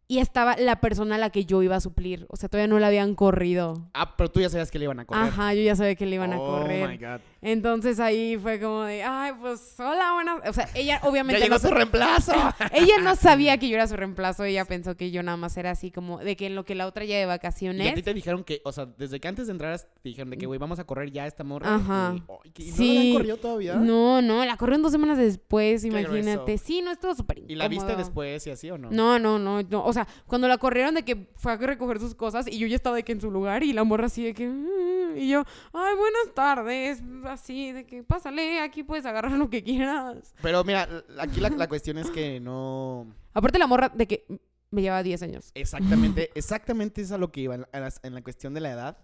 y 0.09 0.19
estaba 0.19 0.55
la 0.57 0.79
persona 0.79 1.15
a 1.15 1.17
la 1.17 1.29
que 1.31 1.43
yo 1.45 1.61
iba 1.63 1.75
a 1.75 1.81
suplir. 1.81 2.25
O 2.29 2.37
sea, 2.37 2.47
todavía 2.47 2.67
no 2.67 2.79
la 2.79 2.87
habían 2.87 3.13
corrido. 3.15 3.89
Ah, 3.93 4.15
pero 4.15 4.31
tú 4.31 4.39
ya 4.39 4.49
sabías 4.49 4.71
que 4.71 4.79
le 4.79 4.85
iban 4.85 4.99
a 5.01 5.05
correr. 5.05 5.23
Ajá, 5.25 5.53
yo 5.53 5.61
ya 5.61 5.75
sabía 5.75 5.95
que 5.95 6.05
le 6.05 6.15
iban 6.15 6.31
a 6.31 6.39
Oh 6.39 6.45
correr. 6.61 6.89
my 6.89 6.97
God. 6.97 7.19
Entonces 7.41 7.99
ahí 7.99 8.37
fue 8.37 8.59
como 8.59 8.83
de, 8.83 9.03
ay, 9.03 9.31
pues 9.39 9.75
hola, 9.79 10.13
buenas. 10.13 10.39
O 10.49 10.53
sea, 10.53 10.69
ella 10.75 11.01
obviamente 11.03 11.39
Ya 11.39 11.45
llegó 11.45 11.55
no 11.55 11.59
su 11.67 11.73
reemplazo. 11.73 12.31
ella 12.73 12.95
no 13.03 13.15
sabía 13.15 13.57
que 13.57 13.67
yo 13.69 13.75
era 13.75 13.87
su 13.87 13.95
reemplazo. 13.95 14.43
Ella 14.43 14.65
pensó 14.65 14.95
que 14.95 15.11
yo 15.11 15.21
nada 15.23 15.37
más 15.37 15.55
era 15.57 15.71
así 15.71 15.91
como 15.91 16.19
de 16.19 16.35
que 16.35 16.47
en 16.47 16.55
lo 16.55 16.63
que 16.65 16.73
la 16.75 16.87
otra 16.87 17.03
ya 17.05 17.15
de 17.15 17.21
Y 17.21 17.23
a 17.23 17.27
vacaciones. 17.27 17.93
ti 17.93 18.01
te 18.01 18.13
dijeron 18.13 18.43
que, 18.43 18.61
o 18.63 18.71
sea, 18.71 18.85
desde 18.85 19.19
que 19.19 19.27
antes 19.27 19.47
de 19.47 19.51
entrar 19.53 19.77
te 19.79 19.87
dijeron 20.09 20.29
de 20.29 20.37
que, 20.37 20.45
güey, 20.45 20.57
vamos 20.59 20.79
a 20.79 20.85
correr 20.85 21.11
ya 21.11 21.27
esta 21.27 21.43
morra. 21.43 21.75
Ajá. 21.75 22.15
Y, 22.55 22.63
¿y 22.63 22.69
no 22.71 22.75
Sí. 22.77 22.93
la 22.93 22.99
habían 23.01 23.13
corrido 23.17 23.37
todavía? 23.37 23.75
No, 23.75 24.21
no, 24.21 24.45
la 24.45 24.55
corrieron 24.57 24.81
dos 24.81 24.91
semanas 24.91 25.17
después, 25.17 25.83
imagínate. 25.83 26.57
Sí, 26.57 26.81
no, 26.81 26.91
estuvo 26.91 27.13
súper 27.13 27.39
¿Y 27.47 27.55
la 27.55 27.67
viste 27.67 27.83
incómodo. 27.85 27.97
después 27.97 28.47
y 28.47 28.51
así 28.51 28.71
o 28.71 28.77
no? 28.77 28.89
No, 28.91 29.19
no, 29.19 29.37
no, 29.39 29.61
no. 29.63 29.85
O 29.85 29.93
sea, 29.93 29.96
cuando 30.25 30.47
la 30.47 30.57
corrieron 30.57 30.95
de 30.95 31.03
que 31.03 31.29
fue 31.37 31.53
a 31.53 31.57
recoger 31.57 31.99
sus 31.99 32.13
cosas 32.13 32.47
y 32.47 32.57
yo 32.59 32.67
ya 32.67 32.75
estaba 32.75 32.95
de 32.95 33.03
que 33.03 33.13
en 33.13 33.21
su 33.21 33.31
lugar 33.31 33.63
y 33.63 33.73
la 33.73 33.83
morra 33.83 34.07
así 34.07 34.23
de 34.23 34.33
que... 34.33 34.47
"Mm", 34.47 35.17
Y 35.17 35.29
yo, 35.29 35.43
ay, 35.73 35.95
buenas 35.95 36.35
tardes. 36.35 37.01
Así 37.25 37.71
de 37.71 37.85
que, 37.87 38.03
pásale, 38.03 38.59
aquí 38.59 38.83
puedes 38.83 39.05
agarrar 39.05 39.31
lo 39.31 39.49
que 39.49 39.63
quieras. 39.63 40.35
Pero 40.43 40.63
mira, 40.63 40.87
aquí 41.19 41.39
la, 41.39 41.49
la 41.49 41.67
cuestión 41.67 41.97
es 41.97 42.11
que 42.11 42.39
no... 42.39 43.07
Aparte 43.33 43.57
la 43.57 43.65
morra 43.67 43.89
de 43.89 44.05
que 44.05 44.25
me 44.69 44.81
llevaba 44.81 45.01
10 45.01 45.23
años. 45.23 45.51
Exactamente, 45.55 46.29
exactamente 46.35 47.01
es 47.01 47.11
a 47.11 47.17
lo 47.17 47.31
que 47.31 47.41
iba 47.41 47.55
en 47.55 47.61
la, 47.71 47.93
en 48.03 48.13
la 48.13 48.21
cuestión 48.21 48.53
de 48.53 48.59
la 48.61 48.71
edad. 48.71 48.97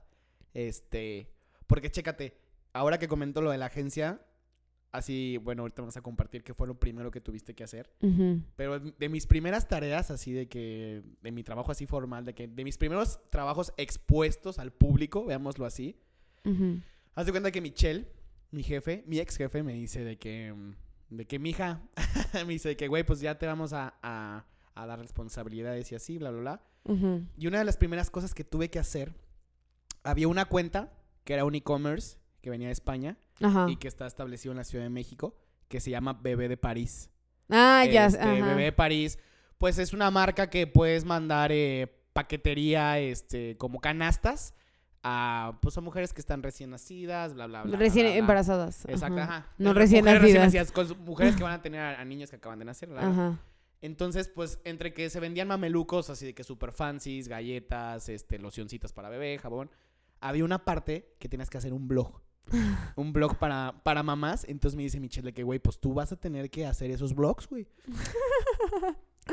Este, 0.53 1.29
porque 1.67 1.89
chécate, 1.89 2.38
ahora 2.73 2.99
que 2.99 3.08
comento 3.08 3.41
lo 3.41 3.49
de 3.51 3.58
la 3.58 3.67
agencia, 3.67 4.21
así, 4.93 5.38
bueno, 5.38 5.63
ahorita 5.63 5.82
vamos 5.82 5.97
a 5.97 6.01
compartir 6.01 6.43
qué 6.43 6.53
fue 6.53 6.67
lo 6.67 6.79
primero 6.79 7.12
que 7.12 7.19
tuviste 7.19 7.53
que 7.53 7.63
hacer. 7.65 7.89
Pero 8.56 8.79
de 8.79 9.10
mis 9.10 9.27
primeras 9.27 9.67
tareas, 9.67 10.10
así 10.12 10.32
de 10.32 10.47
que, 10.47 11.03
de 11.21 11.32
mi 11.32 11.43
trabajo 11.43 11.71
así 11.71 11.86
formal, 11.86 12.23
de 12.23 12.34
que 12.34 12.47
de 12.47 12.63
mis 12.63 12.77
primeros 12.77 13.19
trabajos 13.29 13.73
expuestos 13.75 14.60
al 14.60 14.71
público, 14.71 15.25
veámoslo 15.25 15.65
así, 15.65 15.97
Ujú. 16.45 16.79
haz 17.15 17.25
de 17.25 17.32
cuenta 17.32 17.51
que 17.51 17.60
Michelle, 17.60 18.08
mi 18.51 18.63
jefe, 18.63 19.03
mi 19.08 19.19
ex 19.19 19.36
jefe, 19.36 19.63
me 19.63 19.73
dice 19.73 20.03
de 20.06 20.17
que, 20.17 20.53
mm, 20.53 21.15
de 21.17 21.25
que 21.25 21.39
mi 21.39 21.49
hija, 21.49 21.82
me 22.47 22.53
dice 22.53 22.69
de 22.69 22.77
que, 22.77 22.88
güey, 22.88 23.03
pues 23.03 23.19
ya 23.19 23.38
te 23.38 23.47
vamos 23.47 23.73
a, 23.73 23.95
a, 24.03 24.45
a 24.75 24.86
dar 24.86 24.99
responsabilidades 24.99 25.91
y 25.91 25.95
así, 25.95 26.17
bla, 26.17 26.32
bla, 26.32 26.39
bla. 26.39 26.62
Y 27.38 27.47
una 27.47 27.60
de 27.60 27.63
las 27.65 27.77
primeras 27.77 28.10
cosas 28.10 28.34
que 28.34 28.43
tuve 28.43 28.69
que 28.69 28.77
hacer, 28.77 29.13
había 30.03 30.27
una 30.27 30.45
cuenta 30.45 30.91
que 31.23 31.34
era 31.34 31.45
un 31.45 31.56
e-commerce 31.56 32.17
que 32.43 32.49
venía 32.49 32.67
de 32.67 32.73
España 32.73 33.17
Ajá. 33.41 33.67
y 33.69 33.77
que 33.77 33.88
está 33.88 34.06
establecido 34.06 34.51
en 34.51 34.58
la 34.58 34.65
Ciudad 34.65 34.84
de 34.84 34.89
México, 34.89 35.34
que 35.69 35.79
se 35.79 35.89
llama 35.89 36.13
Bebé 36.13 36.49
de 36.49 36.58
París. 36.58 37.10
Ah, 37.49 37.86
ya. 37.89 38.08
Este, 38.08 38.21
ajá. 38.21 38.45
Bebé 38.49 38.65
de 38.65 38.71
París, 38.73 39.17
pues 39.58 39.79
es 39.79 39.93
una 39.93 40.12
marca 40.12 40.49
que 40.49 40.67
puedes 40.67 41.06
mandar 41.06 41.51
eh, 41.53 41.88
paquetería, 42.12 42.99
este, 42.99 43.58
como 43.58 43.79
canastas 43.79 44.53
a, 45.03 45.58
pues 45.62 45.77
a 45.77 45.82
mujeres 45.82 46.13
que 46.13 46.19
están 46.19 46.43
recién 46.43 46.69
nacidas, 46.69 47.34
bla, 47.34 47.47
bla, 47.47 47.63
bla. 47.63 47.77
Recién 47.77 48.08
bla, 48.08 48.12
bla. 48.12 48.19
embarazadas. 48.19 48.86
Exacto, 48.89 49.21
ajá. 49.21 49.38
ajá. 49.38 49.53
No 49.58 49.73
recién 49.73 50.03
mujeres 50.03 50.36
nacidas. 50.36 50.71
con 50.73 50.88
mujeres 51.06 51.38
que 51.38 51.43
van 51.43 51.53
a 51.53 51.62
tener 51.63 51.79
a, 51.79 52.01
a 52.01 52.03
niños 52.03 52.29
que 52.29 52.36
acaban 52.36 52.60
de 52.60 52.65
nacer, 52.65 52.89
¿verdad? 52.89 53.10
Ajá. 53.10 53.39
Entonces, 53.79 54.27
pues, 54.27 54.60
entre 54.65 54.93
que 54.93 55.10
se 55.10 55.21
vendían 55.21 55.47
mamelucos, 55.47 56.10
así 56.10 56.25
de 56.25 56.34
que 56.34 56.43
super 56.43 56.73
fancies, 56.73 57.29
galletas, 57.29 58.10
este, 58.10 58.38
locioncitas 58.38 58.91
para 58.91 59.10
bebé, 59.10 59.38
jabón, 59.38 59.71
había 60.19 60.45
una 60.45 60.65
parte 60.65 61.15
que 61.19 61.29
tenías 61.29 61.49
que 61.49 61.58
hacer 61.58 61.73
un 61.73 61.88
blog. 61.88 62.21
Un 62.95 63.13
blog 63.13 63.38
para, 63.38 63.73
para 63.84 64.03
mamás. 64.03 64.45
Entonces 64.47 64.75
me 64.75 64.84
dice 64.84 64.99
Michelle 64.99 65.34
que, 65.34 65.43
güey, 65.43 65.60
pues 65.60 65.79
tú 65.79 65.93
vas 65.93 66.12
a 66.12 66.15
tener 66.15 66.49
que 66.49 66.65
hacer 66.65 66.91
esos 66.91 67.13
blogs, 67.15 67.47
güey. 67.47 67.67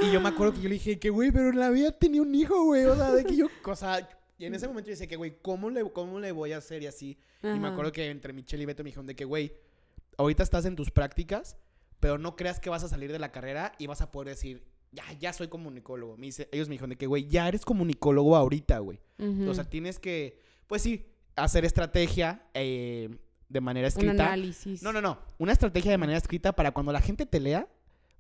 y 0.03 0.13
yo 0.13 0.21
me 0.21 0.29
acuerdo 0.29 0.55
que 0.55 0.61
yo 0.61 0.69
le 0.69 0.75
dije 0.75 0.99
que, 0.99 1.11
güey, 1.11 1.31
pero 1.31 1.51
en 1.51 1.59
la 1.59 1.71
vida 1.71 1.93
tenía 1.93 2.23
un 2.23 2.35
hijo, 2.35 2.65
güey. 2.65 2.85
O 2.85 2.97
sea, 2.97 3.13
de 3.13 3.25
que 3.25 3.37
yo, 3.37 3.49
cosa... 3.63 4.09
Y 4.39 4.47
en 4.47 4.55
ese 4.55 4.67
momento 4.67 4.89
yo 4.89 4.93
decía 4.93 5.07
que, 5.07 5.17
güey, 5.17 5.37
¿cómo 5.43 5.69
le, 5.69 5.85
¿cómo 5.91 6.19
le 6.19 6.33
voy 6.33 6.53
a 6.53 6.59
hacer 6.59 6.83
y 6.83 6.87
así? 6.87 7.19
Y 7.43 7.59
me 7.59 7.69
acuerdo 7.69 7.93
que 7.93 8.09
entre 8.09 8.33
Michelle 8.33 8.63
y 8.63 8.67
Beto 8.67 8.83
me 8.83 8.89
dijeron 8.89 9.07
de 9.07 9.15
que, 9.15 9.27
güey, 9.27 9.53
ahorita 10.17 10.43
estás 10.43 10.65
en 10.65 10.77
tus 10.77 10.91
prácticas, 10.91 11.59
pero 12.01 12.17
no 12.17 12.37
creas 12.37 12.59
que 12.59 12.71
vas 12.71 12.83
a 12.83 12.89
salir 12.89 13.13
de 13.13 13.19
la 13.19 13.33
carrera 13.33 13.73
y 13.79 13.87
vas 13.87 14.01
a 14.01 14.11
poder 14.11 14.29
decir, 14.29 14.65
ya, 14.93 15.05
ya 15.19 15.35
soy 15.35 15.49
comunicólogo. 15.49 16.17
Me 16.17 16.27
dice, 16.27 16.49
ellos 16.53 16.69
me 16.69 16.75
dijeron 16.75 16.91
de 16.91 16.97
que, 16.97 17.07
güey, 17.07 17.29
ya 17.29 17.49
eres 17.49 17.67
comunicólogo 17.67 18.35
ahorita, 18.35 18.79
güey. 18.79 18.99
O 19.47 19.53
sea, 19.53 19.65
tienes 19.65 19.99
que, 19.99 20.39
pues 20.67 20.81
sí, 20.81 21.07
hacer 21.43 21.65
estrategia 21.65 22.43
eh, 22.55 23.17
de 23.49 23.61
manera 23.61 23.87
un 23.87 23.89
escrita. 23.89 24.27
análisis. 24.27 24.83
No, 24.83 24.93
no, 24.93 25.01
no. 25.01 25.19
Una 25.39 25.53
estrategia 25.53 25.91
de 25.91 25.99
manera 25.99 26.19
escrita 26.19 26.53
para 26.53 26.73
cuando 26.73 26.93
la 26.93 27.01
gente 27.01 27.27
te 27.27 27.41
lea. 27.41 27.69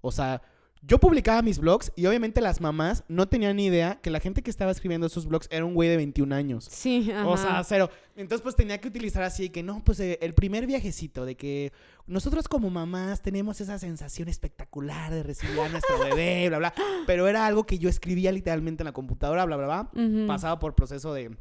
O 0.00 0.11
sea, 0.11 0.42
yo 0.83 0.98
publicaba 0.98 1.42
mis 1.42 1.59
blogs 1.59 1.92
y 1.94 2.06
obviamente 2.06 2.40
las 2.40 2.61
mamás 2.62 3.04
no 3.06 3.28
tenían 3.28 3.56
ni 3.56 3.66
idea 3.66 4.00
que 4.00 4.09
la 4.09 4.18
gente 4.18 4.42
que 4.42 4.50
estaba 4.50 4.70
escribiendo 4.70 5.06
esos 5.06 5.26
blogs 5.26 5.46
era 5.50 5.64
un 5.64 5.74
güey 5.74 5.90
de 5.90 5.98
21 5.98 6.35
años. 6.35 6.68
Sí, 6.70 7.11
ajá. 7.12 7.28
O 7.28 7.37
sea, 7.37 7.62
cero. 7.64 7.90
Entonces, 8.16 8.42
pues 8.42 8.56
tenía 8.56 8.78
que 8.78 8.88
utilizar 8.88 9.22
así 9.22 9.50
que 9.50 9.62
no, 9.62 9.85
pues 9.85 10.00
eh, 10.00 10.18
el 10.22 10.33
primer 10.33 10.66
viajecito, 10.66 11.26
de 11.26 11.37
que 11.37 11.72
nosotros 12.06 12.48
como 12.48 12.70
mamás 12.70 13.20
tenemos 13.20 13.61
esa 13.61 13.78
sensación 13.78 14.28
espectacular 14.28 15.12
de 15.12 15.22
recibir 15.22 15.61
a 15.61 15.68
nuestro 15.68 15.98
bebé, 16.04 16.48
bla, 16.48 16.59
bla. 16.59 16.74
Pero 17.06 17.28
era 17.28 17.46
algo 17.46 17.64
que 17.64 17.78
yo 17.78 17.90
escribía 17.90 18.33
literalmente 18.33 18.83
en 18.83 18.87
la 18.87 18.92
computadora, 18.92 19.44
bla, 19.44 19.56
bla, 19.56 19.66
bla. 19.66 20.26
Pasaba 20.26 20.59
por 20.59 20.74
proceso 20.74 21.12
de, 21.12 21.37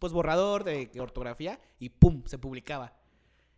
pues, 0.00 0.12
borrador, 0.12 0.64
de 0.64 0.90
ortografía 0.98 1.60
y 1.78 1.90
pum, 1.90 2.22
se 2.26 2.38
publicaba. 2.38 2.94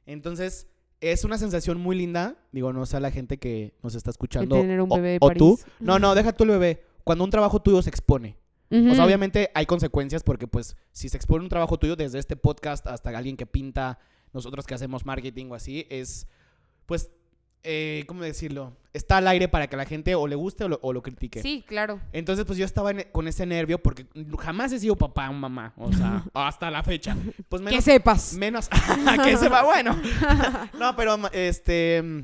Entonces, 0.05 0.66
es 1.00 1.24
una 1.24 1.38
sensación 1.38 1.81
muy 1.81 1.96
linda. 1.96 2.37
Digo, 2.52 2.72
no 2.72 2.85
sé 2.87 2.96
a 2.96 3.00
la 3.00 3.11
gente 3.11 3.38
que 3.38 3.74
nos 3.83 3.94
está 3.94 4.11
escuchando. 4.11 4.57
tener 4.57 4.81
un 4.81 4.92
o- 4.92 4.96
bebé 4.96 5.12
de 5.12 5.18
o 5.20 5.31
tú. 5.31 5.59
No, 5.81 5.98
no, 5.98 6.14
deja 6.14 6.33
tú 6.33 6.44
el 6.44 6.50
bebé. 6.50 6.85
Cuando 7.05 7.24
un 7.24 7.31
trabajo 7.31 7.61
tuyo 7.62 7.81
se 7.83 7.90
expone. 7.90 8.37
O 8.70 8.94
sea, 8.94 9.05
obviamente 9.05 9.50
hay 9.55 9.66
consecuencias 9.66 10.22
porque, 10.22 10.46
pues, 10.46 10.76
si 10.92 11.11
se 11.11 11.16
expone 11.18 11.42
un 11.44 11.50
trabajo 11.50 11.78
tuyo, 11.78 11.94
desde 11.94 12.18
este 12.18 12.37
podcast 12.37 12.87
hasta 12.87 13.11
alguien 13.16 13.37
que 13.37 13.44
pinta, 13.44 13.98
nosotros 14.33 14.66
que 14.66 14.72
hacemos 14.72 15.05
marketing 15.05 15.50
o 15.50 15.55
así, 15.55 15.87
es, 15.90 16.26
pues, 16.87 17.11
eh, 17.64 18.05
¿cómo 18.07 18.22
decirlo? 18.22 18.77
Está 18.92 19.16
al 19.18 19.29
aire 19.29 19.48
para 19.48 19.68
que 19.68 19.77
la 19.77 19.87
gente 19.87 20.14
o 20.14 20.27
le 20.27 20.35
guste 20.37 20.64
o 20.64 20.68
lo, 20.68 20.79
o 20.83 20.92
lo 20.92 21.03
critique. 21.03 21.40
Sí, 21.40 21.64
claro. 21.66 22.01
Entonces, 22.12 22.44
pues 22.44 22.59
yo 22.59 22.64
estaba 22.64 22.90
en- 22.90 23.07
con 23.11 23.27
ese 23.27 23.46
nervio 23.46 23.79
porque 23.83 24.07
jamás 24.38 24.72
he 24.72 24.79
sido 24.79 24.96
papá 24.96 25.31
o 25.31 25.33
mamá. 25.33 25.72
O 25.77 25.92
sea, 25.92 26.25
hasta 26.35 26.70
la 26.70 26.83
fecha. 26.83 27.16
Pues 27.48 27.62
Que 27.62 27.66
menos. 27.70 27.85
sepas. 27.85 28.35
Menos. 28.35 28.68
que 29.25 29.37
se 29.38 29.48
va, 29.48 29.62
bueno. 29.64 29.98
no, 30.79 30.94
pero 30.96 31.16
este. 31.33 32.03
mm, 32.03 32.18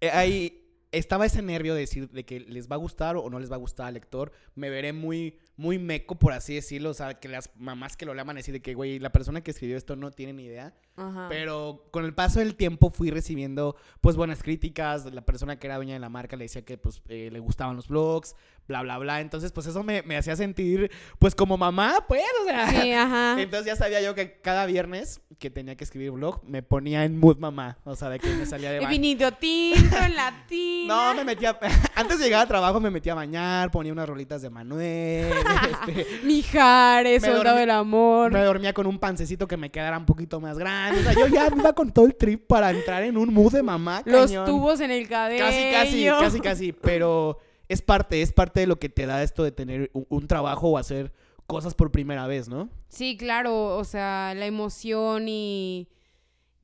eh, 0.00 0.10
ahí 0.10 0.60
estaba 0.90 1.26
ese 1.26 1.42
nervio 1.42 1.74
de 1.74 1.80
decir 1.80 2.08
de 2.10 2.24
que 2.24 2.40
les 2.40 2.68
va 2.68 2.74
a 2.74 2.78
gustar 2.78 3.16
o 3.16 3.28
no 3.30 3.38
les 3.38 3.50
va 3.50 3.54
a 3.56 3.58
gustar 3.58 3.86
al 3.86 3.94
lector. 3.94 4.32
Me 4.56 4.70
veré 4.70 4.92
muy, 4.92 5.38
muy 5.56 5.78
meco, 5.78 6.16
por 6.16 6.32
así 6.32 6.54
decirlo. 6.54 6.90
O 6.90 6.94
sea, 6.94 7.14
que 7.14 7.28
las 7.28 7.50
mamás 7.56 7.96
que 7.96 8.06
lo 8.06 8.14
lean 8.14 8.26
van 8.26 8.36
a 8.36 8.40
decir 8.40 8.54
de 8.54 8.62
que, 8.62 8.74
güey, 8.74 8.98
la 8.98 9.10
persona 9.12 9.40
que 9.42 9.50
escribió 9.50 9.76
esto 9.76 9.96
no 9.96 10.10
tiene 10.10 10.32
ni 10.32 10.44
idea. 10.44 10.74
Ajá. 10.96 11.26
Pero 11.28 11.86
con 11.90 12.04
el 12.04 12.14
paso 12.14 12.38
del 12.38 12.54
tiempo 12.54 12.90
fui 12.90 13.10
recibiendo 13.10 13.76
pues 14.00 14.16
buenas 14.16 14.42
críticas. 14.42 15.12
La 15.12 15.22
persona 15.22 15.58
que 15.58 15.66
era 15.66 15.76
dueña 15.76 15.94
de 15.94 16.00
la 16.00 16.08
marca 16.08 16.36
le 16.36 16.44
decía 16.44 16.64
que 16.64 16.78
pues 16.78 17.02
eh, 17.08 17.30
le 17.32 17.38
gustaban 17.40 17.76
los 17.76 17.88
blogs, 17.88 18.36
bla, 18.68 18.82
bla, 18.82 18.98
bla. 18.98 19.20
Entonces 19.20 19.52
pues 19.52 19.66
eso 19.66 19.82
me, 19.82 20.02
me 20.02 20.16
hacía 20.16 20.36
sentir 20.36 20.90
pues 21.18 21.34
como 21.34 21.56
mamá, 21.56 22.04
pues, 22.06 22.22
o 22.42 22.44
sea. 22.46 22.68
Sí, 22.70 22.92
ajá. 22.92 23.36
Entonces 23.40 23.66
ya 23.66 23.76
sabía 23.76 24.00
yo 24.00 24.14
que 24.14 24.40
cada 24.40 24.66
viernes 24.66 25.20
que 25.38 25.50
tenía 25.50 25.76
que 25.76 25.84
escribir 25.84 26.12
blog 26.12 26.42
me 26.44 26.62
ponía 26.62 27.04
en 27.04 27.18
mood 27.18 27.38
mamá. 27.38 27.78
O 27.84 27.96
sea, 27.96 28.08
de 28.08 28.18
que 28.18 28.32
me 28.34 28.46
salía 28.46 28.70
de 28.70 28.78
baño. 28.78 28.88
vinito 28.88 29.32
tinto 29.32 29.96
en 30.04 30.16
la 30.16 30.44
tina. 30.48 30.94
No, 30.94 31.14
me 31.14 31.24
metía, 31.24 31.58
antes 31.94 32.18
de 32.18 32.24
llegar 32.24 32.42
al 32.42 32.48
trabajo 32.48 32.80
me 32.80 32.90
metía 32.90 33.12
a 33.12 33.16
bañar, 33.16 33.70
ponía 33.70 33.92
unas 33.92 34.08
rolitas 34.08 34.42
de 34.42 34.50
Manuel, 34.50 35.32
este, 35.88 36.06
Mijares, 36.24 37.22
Me 37.22 37.28
soldado 37.28 37.56
dormí- 37.56 37.60
del 37.60 37.70
amor. 37.70 38.32
Me 38.32 38.40
dormía 38.42 38.72
con 38.72 38.86
un 38.86 38.98
pancecito 38.98 39.46
que 39.48 39.56
me 39.56 39.70
quedara 39.70 39.98
un 39.98 40.06
poquito 40.06 40.40
más 40.40 40.58
grande. 40.58 41.00
O 41.00 41.02
sea, 41.02 41.12
yo 41.12 41.26
ya 41.26 41.48
iba 41.54 41.72
con 41.72 41.92
todo 41.92 42.06
el 42.06 42.14
trip 42.16 42.46
para 42.46 42.70
entrar 42.70 43.02
en 43.02 43.16
un 43.16 43.32
mood 43.32 43.52
de 43.52 43.62
mamá. 43.62 44.02
Los 44.04 44.26
cañón. 44.26 44.46
tubos 44.46 44.80
en 44.80 44.90
el 44.90 45.08
cabello. 45.08 45.44
Casi, 45.44 45.70
casi, 45.70 46.04
casi, 46.06 46.40
casi. 46.40 46.72
Pero 46.72 47.38
es 47.68 47.82
parte, 47.82 48.22
es 48.22 48.32
parte 48.32 48.60
de 48.60 48.66
lo 48.66 48.78
que 48.78 48.88
te 48.88 49.06
da 49.06 49.22
esto 49.22 49.42
de 49.44 49.52
tener 49.52 49.90
un, 49.94 50.06
un 50.08 50.26
trabajo 50.26 50.68
o 50.70 50.78
hacer 50.78 51.12
cosas 51.46 51.74
por 51.74 51.90
primera 51.90 52.26
vez, 52.26 52.48
¿no? 52.48 52.70
Sí, 52.88 53.16
claro, 53.16 53.76
o 53.76 53.84
sea, 53.84 54.32
la 54.34 54.46
emoción 54.46 55.26
y... 55.28 55.88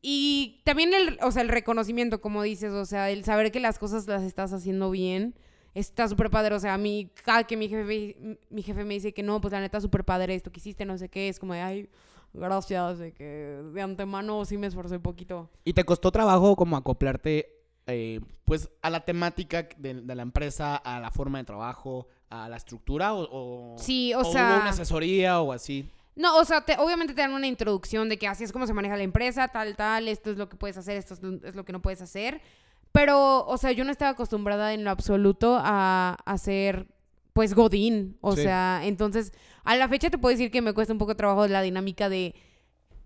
Y 0.02 0.62
también 0.64 0.94
el, 0.94 1.18
o 1.22 1.30
sea, 1.30 1.42
el 1.42 1.50
reconocimiento, 1.50 2.22
como 2.22 2.42
dices, 2.42 2.72
o 2.72 2.86
sea, 2.86 3.10
el 3.10 3.22
saber 3.24 3.52
que 3.52 3.60
las 3.60 3.78
cosas 3.78 4.06
las 4.06 4.22
estás 4.22 4.54
haciendo 4.54 4.90
bien, 4.90 5.34
está 5.74 6.08
súper 6.08 6.30
padre, 6.30 6.54
o 6.54 6.58
sea, 6.60 6.74
a 6.74 6.78
mí, 6.78 7.10
cada 7.24 7.44
que 7.44 7.56
mi 7.56 7.68
jefe, 7.68 8.38
mi 8.50 8.62
jefe 8.62 8.84
me 8.84 8.94
dice 8.94 9.12
que 9.14 9.22
no, 9.22 9.40
pues 9.40 9.52
la 9.52 9.60
neta 9.60 9.80
súper 9.80 10.04
padre 10.04 10.34
esto 10.34 10.50
que 10.50 10.58
hiciste, 10.60 10.84
no 10.84 10.98
sé 10.98 11.08
qué, 11.08 11.28
es 11.28 11.38
como 11.38 11.54
de, 11.54 11.60
ay, 11.60 11.88
gracias, 12.32 12.98
de 12.98 13.12
que 13.12 13.24
de 13.72 13.82
antemano 13.82 14.44
sí 14.44 14.56
me 14.58 14.66
esforcé 14.66 14.96
un 14.96 15.02
poquito. 15.02 15.48
¿Y 15.64 15.72
te 15.72 15.84
costó 15.84 16.10
trabajo 16.10 16.56
como 16.56 16.76
acoplarte, 16.76 17.56
eh, 17.86 18.20
pues, 18.44 18.70
a 18.82 18.90
la 18.90 19.00
temática 19.04 19.68
de, 19.76 19.94
de 20.02 20.14
la 20.14 20.22
empresa, 20.22 20.76
a 20.76 21.00
la 21.00 21.10
forma 21.10 21.38
de 21.38 21.44
trabajo, 21.44 22.06
a 22.28 22.48
la 22.48 22.56
estructura 22.56 23.14
o... 23.14 23.74
o 23.74 23.78
Sí, 23.78 24.12
o 24.14 24.18
o 24.18 24.22
hubo 24.22 24.32
sea... 24.32 24.58
una 24.60 24.70
asesoría 24.70 25.40
o 25.40 25.52
así? 25.52 25.88
No, 26.16 26.36
o 26.38 26.44
sea, 26.44 26.60
te- 26.64 26.76
obviamente 26.78 27.14
te 27.14 27.20
dan 27.22 27.32
una 27.32 27.46
introducción 27.46 28.08
de 28.08 28.18
que 28.18 28.26
así 28.28 28.44
es 28.44 28.52
como 28.52 28.66
se 28.66 28.74
maneja 28.74 28.96
la 28.96 29.02
empresa, 29.04 29.48
tal, 29.48 29.74
tal, 29.76 30.06
esto 30.08 30.30
es 30.30 30.36
lo 30.36 30.48
que 30.48 30.56
puedes 30.56 30.76
hacer, 30.76 30.96
esto 30.96 31.14
es 31.14 31.22
lo, 31.22 31.34
es 31.46 31.54
lo 31.54 31.64
que 31.64 31.72
no 31.72 31.80
puedes 31.80 32.02
hacer. 32.02 32.40
Pero, 32.92 33.46
o 33.46 33.56
sea, 33.56 33.72
yo 33.72 33.84
no 33.84 33.92
estaba 33.92 34.10
acostumbrada 34.12 34.74
en 34.74 34.84
lo 34.84 34.90
absoluto 34.90 35.56
a 35.60 36.16
hacer, 36.24 36.88
pues, 37.32 37.54
Godín. 37.54 38.16
O 38.20 38.34
Sí. 38.36 38.42
sea, 38.42 38.80
entonces, 38.84 39.32
a 39.64 39.76
la 39.76 39.88
fecha 39.88 40.10
te 40.10 40.18
puedo 40.18 40.32
decir 40.32 40.50
que 40.50 40.62
me 40.62 40.72
cuesta 40.72 40.92
un 40.92 40.98
poco 40.98 41.12
de 41.12 41.16
trabajo 41.16 41.46
la 41.46 41.62
dinámica 41.62 42.08
de, 42.08 42.34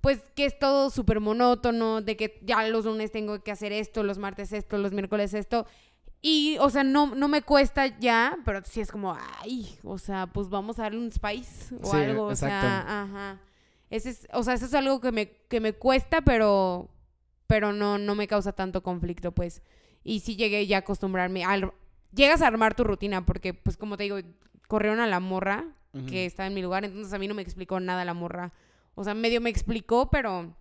pues, 0.01 0.23
que 0.35 0.47
es 0.47 0.59
todo 0.59 0.90
súper 0.90 1.20
monótono, 1.20 2.01
de 2.01 2.16
que 2.16 2.40
ya 2.42 2.66
los 2.68 2.85
lunes 2.87 3.12
tengo 3.12 3.42
que 3.42 3.53
hacer 3.53 3.73
esto, 3.73 4.03
los 4.03 4.18
martes 4.18 4.53
esto, 4.53 4.79
los 4.79 4.92
miércoles 4.92 5.35
esto. 5.35 5.66
Y, 6.23 6.57
o 6.61 6.70
sea, 6.70 6.85
no, 6.85 7.14
no 7.14 7.29
me 7.29 7.42
cuesta 7.42 7.87
ya, 7.99 8.38
pero 8.47 8.62
sí 8.64 8.81
es 8.81 8.90
como, 8.90 9.14
ay, 9.42 9.79
o 9.83 9.99
sea, 9.99 10.27
pues 10.27 10.49
vamos 10.49 10.79
a 10.79 10.85
darle 10.85 10.99
un 10.99 11.12
spice 11.12 11.75
o 11.83 11.90
Sí, 11.90 11.97
algo, 11.99 12.27
o 12.27 12.31
exacto. 12.31 12.66
sea, 12.66 13.03
ajá. 13.03 13.40
Ese 13.90 14.09
es, 14.11 14.27
o 14.33 14.42
sea, 14.42 14.55
eso 14.55 14.64
es 14.64 14.73
algo 14.73 15.01
que 15.03 15.12
me, 15.12 15.29
que 15.31 15.61
me 15.61 15.75
cuesta, 15.75 16.23
pero, 16.23 16.88
pero 17.55 17.73
no, 17.73 17.99
no 17.99 18.17
me 18.17 18.27
causa 18.27 18.51
tanto 18.51 18.83
conflicto, 18.83 19.31
pues. 19.31 19.62
Y 20.03 20.19
sí 20.19 20.35
llegué 20.35 20.67
ya 20.67 20.79
a 20.79 20.81
acostumbrarme. 20.81 21.45
Al, 21.45 21.73
llegas 22.12 22.43
a 22.43 22.49
armar 22.49 22.75
tu 22.75 22.83
rutina, 22.83 23.25
porque, 23.25 23.55
pues, 23.55 23.77
como 23.77 23.97
te 23.97 24.03
digo, 24.03 24.19
corrieron 24.67 24.99
a 24.99 25.07
la 25.07 25.21
morra 25.21 25.64
que 26.09 26.27
estaba 26.27 26.49
en 26.49 26.55
mi 26.55 26.62
lugar, 26.62 26.85
entonces 26.85 27.12
a 27.12 27.19
mí 27.21 27.29
no 27.29 27.35
me 27.35 27.43
explicó 27.43 27.79
nada 27.79 28.05
la 28.05 28.12
morra. 28.12 28.53
O 28.97 29.05
sea, 29.05 29.14
medio 29.14 29.40
me 29.40 29.51
explicó, 29.51 30.11
pero 30.11 30.53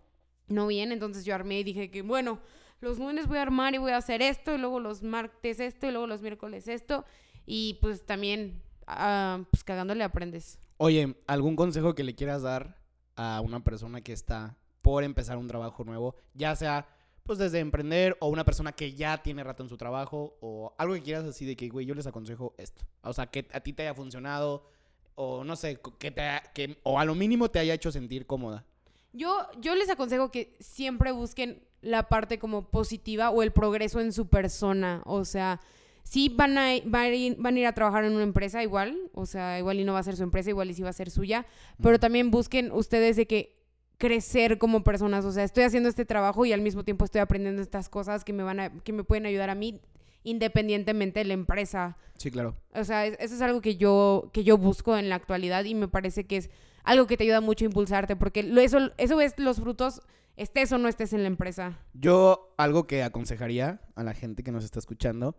no 0.48 0.68
bien. 0.68 0.92
Entonces 0.92 1.26
yo 1.26 1.34
armé 1.34 1.62
y 1.62 1.64
dije 1.64 1.90
que, 1.90 2.04
bueno, 2.04 2.40
los 2.80 3.00
lunes 3.00 3.26
voy 3.26 3.40
a 3.40 3.42
armar 3.42 3.74
y 3.74 3.80
voy 3.80 3.94
a 3.94 3.98
hacer 3.98 4.22
esto, 4.22 4.54
y 4.54 4.60
luego 4.60 4.80
los 4.80 5.02
martes 5.02 5.60
esto, 5.60 5.88
y 5.88 5.92
luego 5.92 6.06
los 6.06 6.22
miércoles 6.22 6.68
esto. 6.68 7.06
Y 7.48 7.80
pues 7.82 8.06
también, 8.06 8.62
ah, 8.86 9.40
pues 9.50 9.64
cagándole 9.64 10.04
aprendes. 10.04 10.60
Oye, 10.78 11.16
¿algún 11.26 11.56
consejo 11.56 11.96
que 11.96 12.04
le 12.04 12.14
quieras 12.14 12.44
dar 12.44 12.78
a 13.16 13.42
una 13.44 13.64
persona 13.64 14.02
que 14.02 14.14
está 14.14 14.58
por 14.84 15.04
empezar 15.04 15.38
un 15.38 15.48
trabajo 15.48 15.84
nuevo? 15.84 16.16
Ya 16.36 16.56
sea 16.56 16.86
pues 17.24 17.40
desde 17.40 17.60
emprender 17.60 18.18
o 18.20 18.28
una 18.28 18.44
persona 18.44 18.74
que 18.74 18.94
ya 18.94 19.24
tiene 19.24 19.44
rato 19.44 19.64
en 19.64 19.70
su 19.70 19.78
trabajo 19.78 20.38
o 20.42 20.74
algo 20.78 20.94
que 20.94 21.02
quieras 21.02 21.24
así 21.24 21.46
de 21.46 21.56
que, 21.56 21.70
güey, 21.70 21.86
yo 21.86 21.96
les 21.96 22.06
aconsejo 22.06 22.54
esto. 22.58 22.84
O 23.02 23.14
sea, 23.14 23.28
que 23.28 23.48
a 23.54 23.62
ti 23.62 23.74
te 23.74 23.84
haya 23.84 23.96
funcionado 23.96 24.68
o 25.16 25.44
no 25.44 25.56
sé, 25.56 25.80
que 26.00 26.12
te 26.12 26.24
que, 26.54 26.78
o 26.84 27.00
a 27.00 27.06
lo 27.06 27.16
mínimo 27.16 27.50
te 27.50 27.60
haya 27.60 27.74
hecho 27.74 27.92
sentir 27.92 28.26
cómoda. 28.26 28.66
Yo, 29.14 29.48
yo 29.60 29.76
les 29.76 29.90
aconsejo 29.90 30.32
que 30.32 30.58
siempre 30.60 31.12
busquen 31.12 31.64
la 31.82 32.10
parte 32.10 32.40
como 32.40 32.70
positiva 32.70 33.30
o 33.30 33.44
el 33.44 33.52
progreso 33.52 34.02
en 34.02 34.12
su 34.12 34.28
persona. 34.28 35.02
O 35.06 35.24
sea, 35.24 35.62
sí 36.04 36.30
van 36.30 36.58
a, 36.58 36.72
van 36.86 37.04
a 37.04 37.10
ir, 37.10 37.36
van 37.38 37.56
a 37.56 37.60
ir 37.60 37.68
a 37.68 37.74
trabajar 37.74 38.06
en 38.06 38.14
una 38.14 38.24
empresa 38.24 38.64
igual. 38.64 39.12
O 39.14 39.26
sea, 39.26 39.60
igual 39.60 39.80
y 39.80 39.86
no 39.86 39.94
va 39.94 40.00
a 40.00 40.04
ser 40.04 40.18
su 40.18 40.24
empresa, 40.24 40.50
igual 40.50 40.72
y 40.72 40.74
sí 40.74 40.82
va 40.82 40.90
a 40.90 40.94
ser 40.94 41.12
suya. 41.12 41.46
Pero 41.82 42.00
también 42.00 42.32
busquen 42.32 42.72
ustedes 42.72 43.16
de 43.16 43.28
que 43.28 43.63
crecer 43.98 44.58
como 44.58 44.84
personas. 44.84 45.26
O 45.26 45.32
sea, 45.32 45.44
estoy 45.44 45.64
haciendo 45.64 45.90
este 45.90 46.06
trabajo 46.06 46.46
y 46.46 46.54
al 46.54 46.62
mismo 46.62 46.84
tiempo 46.84 47.06
estoy 47.06 47.22
aprendiendo 47.22 47.62
estas 47.62 47.90
cosas 47.90 48.24
que 48.24 48.34
me 48.34 48.44
van 48.44 48.60
a, 48.60 48.70
que 48.84 48.94
me 48.94 49.04
pueden 49.04 49.26
ayudar 49.26 49.50
a 49.50 49.56
mí 49.56 49.80
independientemente 50.26 51.20
de 51.20 51.26
la 51.26 51.34
empresa. 51.34 51.98
Sí, 52.18 52.32
claro. 52.32 52.56
O 52.74 52.84
sea, 52.84 53.06
es- 53.06 53.18
eso 53.20 53.36
es 53.36 53.42
algo 53.42 53.62
que 53.62 53.76
yo, 53.76 54.30
que 54.34 54.44
yo 54.44 54.58
busco 54.58 54.98
en 54.98 55.10
la 55.10 55.16
actualidad 55.16 55.64
y 55.66 55.76
me 55.76 55.88
parece 55.88 56.26
que 56.26 56.38
es 56.38 56.50
algo 56.84 57.08
que 57.08 57.18
te 57.18 57.24
ayuda 57.24 57.42
mucho 57.42 57.66
a 57.66 57.68
impulsarte, 57.68 58.16
porque 58.16 58.44
lo- 58.44 58.62
eso, 58.62 58.92
eso 58.98 59.20
es 59.22 59.38
los 59.38 59.60
frutos, 59.60 60.02
estés 60.38 60.72
o 60.72 60.78
no 60.78 60.88
estés 60.88 61.14
en 61.14 61.22
la 61.24 61.28
empresa. 61.28 61.80
Yo 61.94 62.54
algo 62.58 62.88
que 62.88 63.04
aconsejaría 63.04 63.82
a 63.96 64.04
la 64.04 64.14
gente 64.14 64.44
que 64.44 64.52
nos 64.52 64.64
está 64.64 64.80
escuchando 64.80 65.36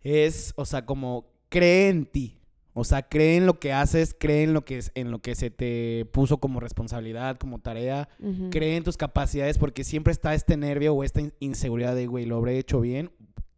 es, 0.00 0.52
o 0.56 0.64
sea, 0.64 0.86
como 0.86 1.32
cree 1.48 1.88
en 1.88 2.06
ti. 2.06 2.37
O 2.78 2.84
sea, 2.84 3.02
cree 3.02 3.36
en 3.36 3.46
lo 3.46 3.58
que 3.60 3.72
haces, 3.72 4.14
cree 4.18 4.42
en 4.44 4.54
lo 4.54 4.64
que, 4.64 4.78
es- 4.78 4.92
en 4.94 5.10
lo 5.10 5.20
que 5.20 5.34
se 5.34 5.50
te 5.50 6.06
puso 6.12 6.38
como 6.38 6.60
responsabilidad, 6.60 7.36
como 7.38 7.58
tarea. 7.60 8.08
Ujú. 8.20 8.50
Cree 8.50 8.76
en 8.76 8.84
tus 8.84 8.96
capacidades 8.96 9.58
porque 9.58 9.84
siempre 9.84 10.12
está 10.12 10.34
este 10.34 10.56
nervio 10.56 10.94
o 10.94 11.04
esta 11.04 11.20
in- 11.20 11.34
inseguridad 11.40 11.94
de, 11.94 12.06
güey, 12.06 12.24
lo 12.24 12.36
habré 12.36 12.58
hecho 12.58 12.80
bien, 12.80 13.10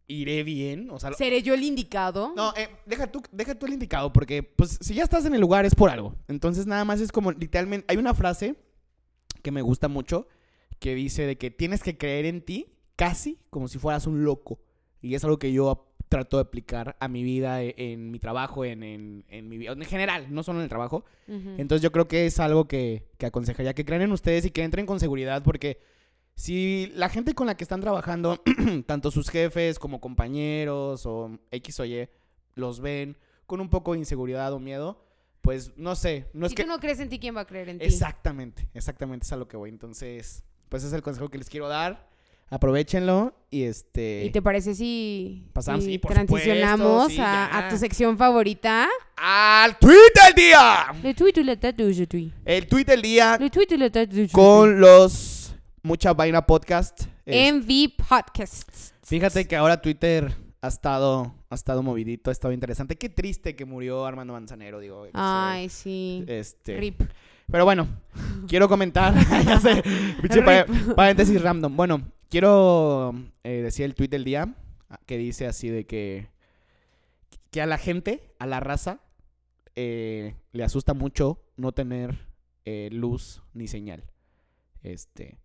iré 0.07 0.43
bien. 0.43 0.89
O 0.91 0.99
sea, 0.99 1.13
¿Seré 1.13 1.41
yo 1.41 1.53
el 1.53 1.63
indicado? 1.63 2.33
no, 2.35 2.53
eh, 2.57 2.67
deja, 2.85 3.07
tú, 3.11 3.21
deja 3.31 3.55
tú 3.55 3.65
el 3.65 3.73
indicado, 3.73 4.11
porque 4.11 4.43
pues 4.43 4.77
si 4.81 4.93
ya 4.95 5.03
estás 5.03 5.25
en 5.25 5.33
el 5.35 5.41
lugar 5.41 5.65
es 5.65 5.75
por 5.75 5.89
algo. 5.89 6.15
Entonces 6.27 6.65
nada 6.67 6.83
más 6.83 6.99
es 6.99 7.11
como 7.11 7.31
literalmente, 7.31 7.85
hay 7.89 7.97
una 7.97 8.13
frase 8.13 8.55
que 9.41 9.51
me 9.51 9.61
gusta 9.61 9.87
mucho 9.87 10.27
que 10.79 10.95
dice 10.95 11.25
de 11.25 11.37
que 11.37 11.51
tienes 11.51 11.81
que 11.83 11.97
creer 11.97 12.25
en 12.25 12.41
ti 12.41 12.73
casi 12.95 13.39
como 13.49 13.67
si 13.67 13.77
fueras 13.79 14.05
un 14.07 14.23
loco. 14.23 14.59
Y 15.01 15.15
es 15.15 15.23
algo 15.23 15.39
que 15.39 15.51
yo 15.51 15.90
trato 16.11 16.35
de 16.35 16.41
aplicar 16.41 16.97
a 16.99 17.07
mi 17.07 17.23
vida, 17.23 17.63
e- 17.63 17.73
en, 17.77 18.11
mi 18.11 18.19
trabajo, 18.19 18.65
en, 18.65 18.83
en, 18.83 19.23
en 19.29 19.47
mi 19.47 19.57
vida, 19.57 19.71
en 19.71 19.85
general, 19.85 20.27
no 20.29 20.43
solo 20.43 20.59
en 20.59 20.63
el 20.63 20.69
trabajo. 20.69 21.05
Ujú. 21.29 21.55
Entonces 21.57 21.81
yo 21.81 21.93
creo 21.93 22.09
que 22.09 22.25
es 22.25 22.37
algo 22.41 22.67
que, 22.67 23.07
que 23.17 23.27
aconsejaría 23.27 23.73
que 23.73 23.85
crean 23.85 24.01
en 24.01 24.11
ustedes 24.11 24.45
y 24.45 24.51
que 24.51 24.63
entren 24.63 24.85
con 24.85 24.99
seguridad 24.99 25.41
porque 25.41 25.79
si 26.35 26.91
la 26.95 27.07
gente 27.07 27.33
con 27.33 27.47
la 27.47 27.55
que 27.55 27.63
están 27.63 27.79
trabajando, 27.79 28.43
tanto 28.87 29.09
sus 29.09 29.29
jefes 29.29 29.79
como 29.79 30.01
compañeros 30.01 31.05
o 31.05 31.39
X 31.49 31.79
o 31.79 31.85
Y, 31.85 32.09
los 32.55 32.81
ven 32.81 33.17
con 33.45 33.61
un 33.61 33.69
poco 33.69 33.93
de 33.93 33.99
inseguridad 33.99 34.51
o 34.51 34.59
miedo, 34.59 35.05
pues 35.41 35.71
no 35.77 35.95
sé, 35.95 36.27
no 36.33 36.45
es 36.45 36.51
si 36.51 36.55
que... 36.57 36.63
tú 36.63 36.69
no 36.69 36.79
crees 36.81 36.99
en 36.99 37.07
ti, 37.07 37.19
¿quién 37.19 37.37
va 37.37 37.41
a 37.41 37.47
creer 37.47 37.69
en 37.69 37.79
ti? 37.79 37.85
Exactamente, 37.85 38.67
exactamente 38.73 39.25
es 39.25 39.31
a 39.31 39.37
lo 39.37 39.47
que 39.47 39.55
voy. 39.55 39.69
Entonces, 39.69 40.43
pues 40.67 40.83
ese 40.83 40.89
es 40.89 40.93
el 40.93 41.01
consejo 41.01 41.29
que 41.29 41.37
les 41.37 41.49
quiero 41.49 41.69
dar. 41.69 42.10
Aprovechenlo 42.51 43.33
y 43.49 43.63
este... 43.63 44.25
¿Y 44.25 44.29
te 44.29 44.41
parece 44.41 44.75
si, 44.75 45.47
Pasamos, 45.53 45.85
si 45.85 45.91
sí, 45.93 45.97
por 45.99 46.11
transicionamos 46.11 47.03
supuesto, 47.03 47.09
sí, 47.09 47.21
a, 47.21 47.49
ya. 47.49 47.57
a 47.57 47.69
tu 47.69 47.77
sección 47.77 48.17
favorita? 48.17 48.89
¡Al 49.15 49.79
tweet 49.79 49.95
del 50.25 50.35
día! 50.35 50.85
Tweet? 52.07 52.31
El 52.43 52.67
tweet 52.67 52.83
del 52.85 53.01
día 53.01 53.37
Le 53.39 53.49
tweet 53.49 53.67
je 53.69 54.07
tweet? 54.07 54.27
con 54.33 54.81
los 54.81 55.55
Mucha 55.81 56.13
Vaina 56.13 56.45
Podcast. 56.45 57.05
MV 57.25 57.95
Podcasts. 58.07 58.93
Fíjate 59.01 59.47
que 59.47 59.55
ahora 59.55 59.81
Twitter 59.81 60.35
ha 60.61 60.67
estado, 60.67 61.33
ha 61.49 61.55
estado 61.55 61.81
movidito, 61.81 62.31
ha 62.31 62.33
estado 62.33 62.53
interesante. 62.53 62.97
Qué 62.97 63.07
triste 63.07 63.55
que 63.55 63.63
murió 63.63 64.05
Armando 64.05 64.33
Manzanero, 64.33 64.79
digo. 64.79 65.07
Ay, 65.13 65.69
sí. 65.69 66.25
este. 66.27 66.77
Rip. 66.77 67.01
Pero 67.51 67.65
bueno, 67.65 67.87
quiero 68.47 68.67
comentar. 68.67 69.13
ya 69.45 69.59
sé, 69.59 69.83
pinche 70.21 70.41
pa- 70.41 70.65
paréntesis 70.95 71.41
random. 71.41 71.75
Bueno, 71.75 72.11
quiero 72.29 73.13
eh, 73.43 73.61
decir 73.61 73.85
el 73.85 73.95
tweet 73.95 74.07
del 74.09 74.23
día 74.23 74.55
ah, 74.89 74.99
que 75.05 75.17
dice 75.17 75.47
así 75.47 75.69
de 75.69 75.85
que, 75.85 76.29
que 77.51 77.61
a 77.61 77.65
la 77.65 77.77
gente, 77.77 78.33
a 78.39 78.47
la 78.47 78.59
raza, 78.59 79.01
eh, 79.75 80.35
le 80.51 80.63
asusta 80.63 80.93
mucho 80.93 81.43
no 81.57 81.71
tener 81.73 82.27
eh, 82.65 82.89
luz 82.91 83.43
ni 83.53 83.67
señal. 83.67 84.03
Este. 84.83 85.37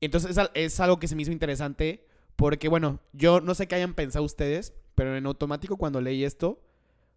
Entonces 0.00 0.36
es, 0.36 0.50
es 0.54 0.80
algo 0.80 0.98
que 0.98 1.08
se 1.08 1.16
me 1.16 1.22
hizo 1.22 1.32
interesante 1.32 2.06
porque, 2.36 2.68
bueno, 2.68 3.00
yo 3.12 3.40
no 3.40 3.54
sé 3.54 3.66
qué 3.66 3.76
hayan 3.76 3.94
pensado 3.94 4.24
ustedes, 4.24 4.74
pero 4.94 5.16
en 5.16 5.26
automático 5.26 5.76
cuando 5.76 6.00
leí 6.00 6.24
esto, 6.24 6.62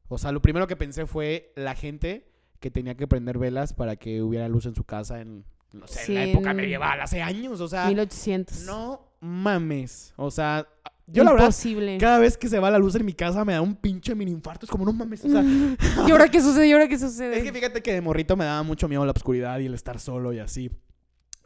o 0.07 0.17
sea, 0.17 0.31
lo 0.31 0.41
primero 0.41 0.67
que 0.67 0.75
pensé 0.75 1.05
fue 1.05 1.51
la 1.55 1.75
gente 1.75 2.29
que 2.59 2.69
tenía 2.71 2.95
que 2.95 3.07
prender 3.07 3.37
velas 3.37 3.73
para 3.73 3.95
que 3.95 4.21
hubiera 4.21 4.47
luz 4.49 4.65
en 4.65 4.75
su 4.75 4.83
casa 4.83 5.21
en, 5.21 5.45
no 5.71 5.87
sé, 5.87 6.05
en 6.07 6.15
la 6.15 6.23
época 6.25 6.53
medieval, 6.53 6.99
hace 7.01 7.21
años, 7.21 7.61
o 7.61 7.67
sea, 7.67 7.87
1800. 7.87 8.61
no 8.65 9.01
mames, 9.21 10.13
o 10.17 10.29
sea, 10.31 10.67
yo 11.07 11.23
la 11.23 11.31
verdad, 11.31 11.47
cada 11.99 12.19
vez 12.19 12.37
que 12.37 12.47
se 12.47 12.59
va 12.59 12.69
la 12.69 12.77
luz 12.77 12.93
en 12.95 13.03
mi 13.05 13.13
casa 13.13 13.43
me 13.43 13.53
da 13.53 13.61
un 13.61 13.75
pinche 13.75 14.13
mini 14.13 14.31
infarto, 14.31 14.65
es 14.65 14.69
como, 14.71 14.85
no 14.85 14.93
mames, 14.93 15.23
o 15.25 15.29
sea, 15.29 15.41
¿Y 16.07 16.11
ahora 16.11 16.27
qué 16.29 16.41
sucede? 16.41 16.67
¿Y 16.67 16.71
ahora 16.73 16.87
qué 16.87 16.99
sucede? 16.99 17.37
es 17.37 17.43
que 17.43 17.51
fíjate 17.53 17.81
que 17.81 17.93
de 17.93 18.01
morrito 18.01 18.35
me 18.37 18.45
daba 18.45 18.61
mucho 18.63 18.87
miedo 18.87 19.03
la 19.05 19.11
oscuridad 19.11 19.57
y 19.59 19.65
el 19.65 19.73
estar 19.73 19.99
solo 19.99 20.33
y 20.33 20.39
así. 20.39 20.69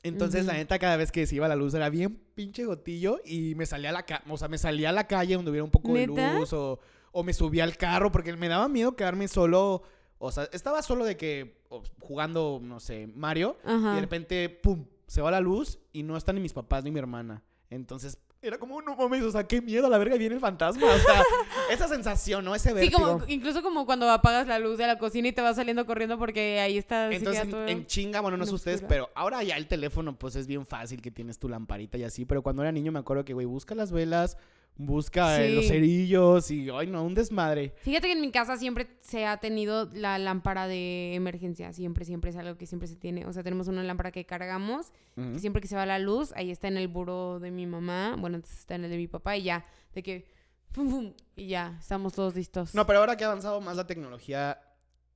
Entonces, 0.06 0.45
la 0.45 0.54
neta, 0.54 0.80
cada 0.80 0.97
vez 0.97 1.13
que 1.13 1.26
se 1.26 1.36
iba 1.36 1.47
la 1.47 1.56
luz 1.56 1.73
era 1.73 1.89
bien 1.89 2.19
pinche 2.36 2.65
gotillo 2.65 3.19
y 3.23 3.56
me 3.56 3.65
salía 3.65 3.89
a 3.89 3.93
la, 3.93 4.04
ca- 4.04 4.21
o 4.28 4.38
sea, 4.38 4.49
me 4.49 4.58
salía 4.58 4.89
a 4.89 4.91
la 4.91 5.08
calle 5.08 5.36
donde 5.36 5.49
hubiera 5.49 5.63
un 5.63 5.71
poco 5.71 5.93
de 5.93 6.08
luz 6.08 6.52
o, 6.52 6.80
o 7.13 7.23
me 7.23 7.32
subía 7.34 7.63
al 7.63 7.78
carro 7.78 8.12
porque 8.12 8.36
me 8.36 8.49
daba 8.49 8.67
miedo 8.67 8.97
quedarme 8.97 9.30
solo. 9.30 9.84
O 10.25 10.31
sea, 10.31 10.47
estaba 10.53 10.81
solo 10.81 11.03
de 11.05 11.17
que 11.17 11.57
jugando, 11.99 12.59
no 12.62 12.79
sé, 12.79 13.07
Mario 13.13 13.57
y 13.65 13.95
de 13.95 14.01
repente, 14.01 14.49
pum, 14.49 14.86
se 15.07 15.21
va 15.21 15.29
la 15.31 15.39
luz 15.41 15.79
y 15.91 16.03
no 16.03 16.15
están 16.17 16.36
ni 16.36 16.41
mis 16.41 16.53
papás 16.53 16.83
ni 16.83 16.91
mi 16.91 16.99
hermana. 16.99 17.43
Entonces, 17.69 18.17
era 18.41 18.57
como, 18.57 18.81
no 18.81 18.95
mames, 18.95 19.23
o 19.23 19.31
sea, 19.31 19.45
qué 19.45 19.62
miedo, 19.62 19.88
a 19.88 19.89
la 19.89 19.97
verga 19.97 20.15
viene 20.17 20.36
el 20.36 20.41
fantasma. 20.41 20.86
O 20.86 20.97
sea, 20.97 21.23
esa 21.71 21.88
sensación, 21.88 22.43
¿no? 22.45 22.53
Ese 22.55 22.69
Sí, 22.69 22.75
vértigo. 22.75 22.99
como, 23.19 23.25
incluso 23.27 23.62
como 23.63 23.86
cuando 23.86 24.09
apagas 24.09 24.47
la 24.47 24.59
luz 24.59 24.77
de 24.77 24.86
la 24.88 24.97
cocina 24.97 25.29
y 25.29 25.31
te 25.31 25.41
vas 25.41 25.55
saliendo 25.55 25.86
corriendo 25.86 26.17
porque 26.17 26.59
ahí 26.59 26.77
está. 26.77 27.12
Entonces, 27.12 27.49
todo- 27.49 27.63
en, 27.63 27.69
en 27.69 27.86
chinga, 27.86 28.19
bueno, 28.21 28.36
no 28.38 28.45
sé 28.45 28.53
ustedes, 28.53 28.81
pero 28.88 29.09
ahora 29.15 29.43
ya 29.43 29.55
el 29.57 29.67
teléfono, 29.67 30.17
pues 30.17 30.36
es 30.36 30.45
bien 30.47 30.65
fácil 30.65 31.01
que 31.01 31.09
tienes 31.12 31.39
tu 31.39 31.47
lamparita 31.49 31.97
y 31.97 32.03
así. 32.03 32.25
Pero 32.25 32.43
cuando 32.43 32.62
era 32.62 32.71
niño 32.71 32.91
me 32.91 32.99
acuerdo 32.99 33.23
que, 33.25 33.33
güey, 33.33 33.45
busca 33.45 33.75
las 33.75 33.91
velas, 33.91 34.38
busca 34.75 35.41
eh, 35.43 35.55
los 35.55 35.67
cerillos 35.67 36.49
y, 36.51 36.69
ay, 36.69 36.88
no, 36.88 37.03
un 37.03 37.13
desmadre. 37.13 37.73
Fíjate 37.81 38.07
que 38.07 38.13
en 38.13 38.21
mi 38.21 38.31
casa 38.31 38.57
siempre 38.57 38.88
se 39.01 39.25
ha 39.25 39.38
tenido 39.38 39.89
la 39.93 40.17
lámpara 40.17 40.67
de 40.67 41.15
emergencia. 41.15 41.73
Siempre, 41.73 42.05
siempre 42.05 42.31
es 42.31 42.38
algo 42.38 42.57
que 42.57 42.65
siempre 42.65 42.88
se 42.88 42.95
tiene. 42.95 43.25
O 43.25 43.33
sea, 43.33 43.43
tenemos 43.43 43.67
una 43.67 43.83
lámpara 43.83 44.12
que 44.12 44.25
cargamos. 44.25 44.91
Que 45.15 45.39
siempre 45.39 45.62
que 45.62 45.67
se 45.67 45.75
va 45.75 45.86
la 45.86 45.99
luz, 45.99 46.33
ahí 46.36 46.49
está 46.49 46.67
en 46.67 46.77
el 46.77 46.88
buro 46.88 47.39
de 47.39 47.51
mi 47.51 47.67
mamá. 47.67 48.15
Bueno, 48.17 48.38
entonces 48.38 48.59
está 48.59 48.75
en 48.75 48.86
el 48.86 48.91
de 48.91 48.97
mi 48.97 49.07
papá 49.07 49.38
y 49.38 49.43
ya. 49.43 49.65
De 49.93 50.01
que. 50.03 50.25
Pum, 50.71 50.89
pum, 50.89 51.13
y 51.36 51.47
ya, 51.49 51.77
estamos 51.79 52.13
todos 52.13 52.36
listos. 52.36 52.73
No, 52.73 52.88
pero 52.88 52.97
ahora 52.97 53.15
que 53.15 53.23
ha 53.23 53.27
avanzado 53.27 53.62
más 53.62 53.77
la 53.77 53.86
tecnología, 53.86 54.59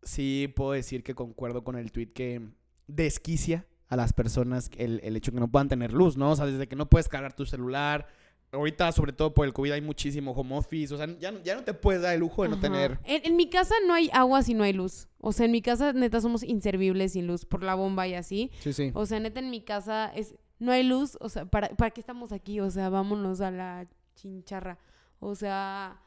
sí 0.04 0.54
puedo 0.56 0.74
decir 0.74 1.04
que 1.04 1.16
concuerdo 1.16 1.64
con 1.64 1.76
el 1.76 1.92
tweet 1.92 2.14
que 2.14 2.48
desquicia 2.86 3.66
a 3.88 3.96
las 3.96 4.14
personas 4.14 4.70
el, 4.78 5.00
el 5.04 5.16
hecho 5.16 5.32
que 5.32 5.40
no 5.40 5.50
puedan 5.50 5.68
tener 5.68 5.94
luz, 5.94 6.16
¿no? 6.16 6.30
O 6.32 6.36
sea, 6.36 6.46
desde 6.46 6.68
que 6.68 6.76
no 6.76 6.90
puedes 6.90 7.08
cargar 7.10 7.34
tu 7.34 7.48
celular. 7.48 8.08
Ahorita, 8.52 8.92
sobre 8.94 9.12
todo 9.12 9.34
por 9.34 9.46
el 9.46 9.52
COVID, 9.54 9.72
hay 9.74 9.82
muchísimo 9.82 10.32
home 10.32 10.56
office. 10.58 10.94
O 10.94 10.98
sea, 10.98 11.08
ya, 11.20 11.32
no- 11.32 11.42
ya 11.44 11.56
no 11.56 11.64
te 11.64 11.74
puedes 11.74 12.02
dar 12.02 12.14
el 12.14 12.22
lujo 12.22 12.44
de 12.44 12.50
no 12.50 12.60
tener. 12.60 12.98
En, 13.04 13.26
en 13.26 13.36
mi 13.36 13.50
casa 13.50 13.76
no 13.86 13.94
hay 13.94 14.10
agua 14.14 14.42
si 14.42 14.54
no 14.54 14.64
hay 14.64 14.72
luz. 14.74 15.08
O 15.20 15.34
sea, 15.34 15.46
en 15.46 15.52
mi 15.52 15.62
casa, 15.62 15.92
neta, 15.94 16.22
somos 16.22 16.44
inservibles 16.44 17.14
sin 17.14 17.28
luz 17.28 17.46
por 17.46 17.62
la 17.64 17.76
bomba 17.76 18.08
y 18.08 18.14
así. 18.14 18.50
Sí, 18.60 18.72
sí. 18.72 18.92
O 18.94 19.06
sea, 19.06 19.20
neta, 19.20 19.40
en 19.42 19.50
mi 19.50 19.62
casa 19.62 20.12
es 20.16 20.36
no 20.60 20.72
hay 20.72 20.84
luz. 20.84 21.18
O 21.20 21.28
sea, 21.30 21.46
¿para, 21.46 21.70
¿para 21.70 21.92
qué 21.92 22.00
estamos 22.00 22.32
aquí? 22.32 22.60
O 22.62 22.70
sea, 22.72 22.90
vámonos 22.90 23.42
a 23.42 23.52
la 23.52 23.86
chincharra. 24.16 24.78
O 25.20 25.36
sea, 25.36 26.02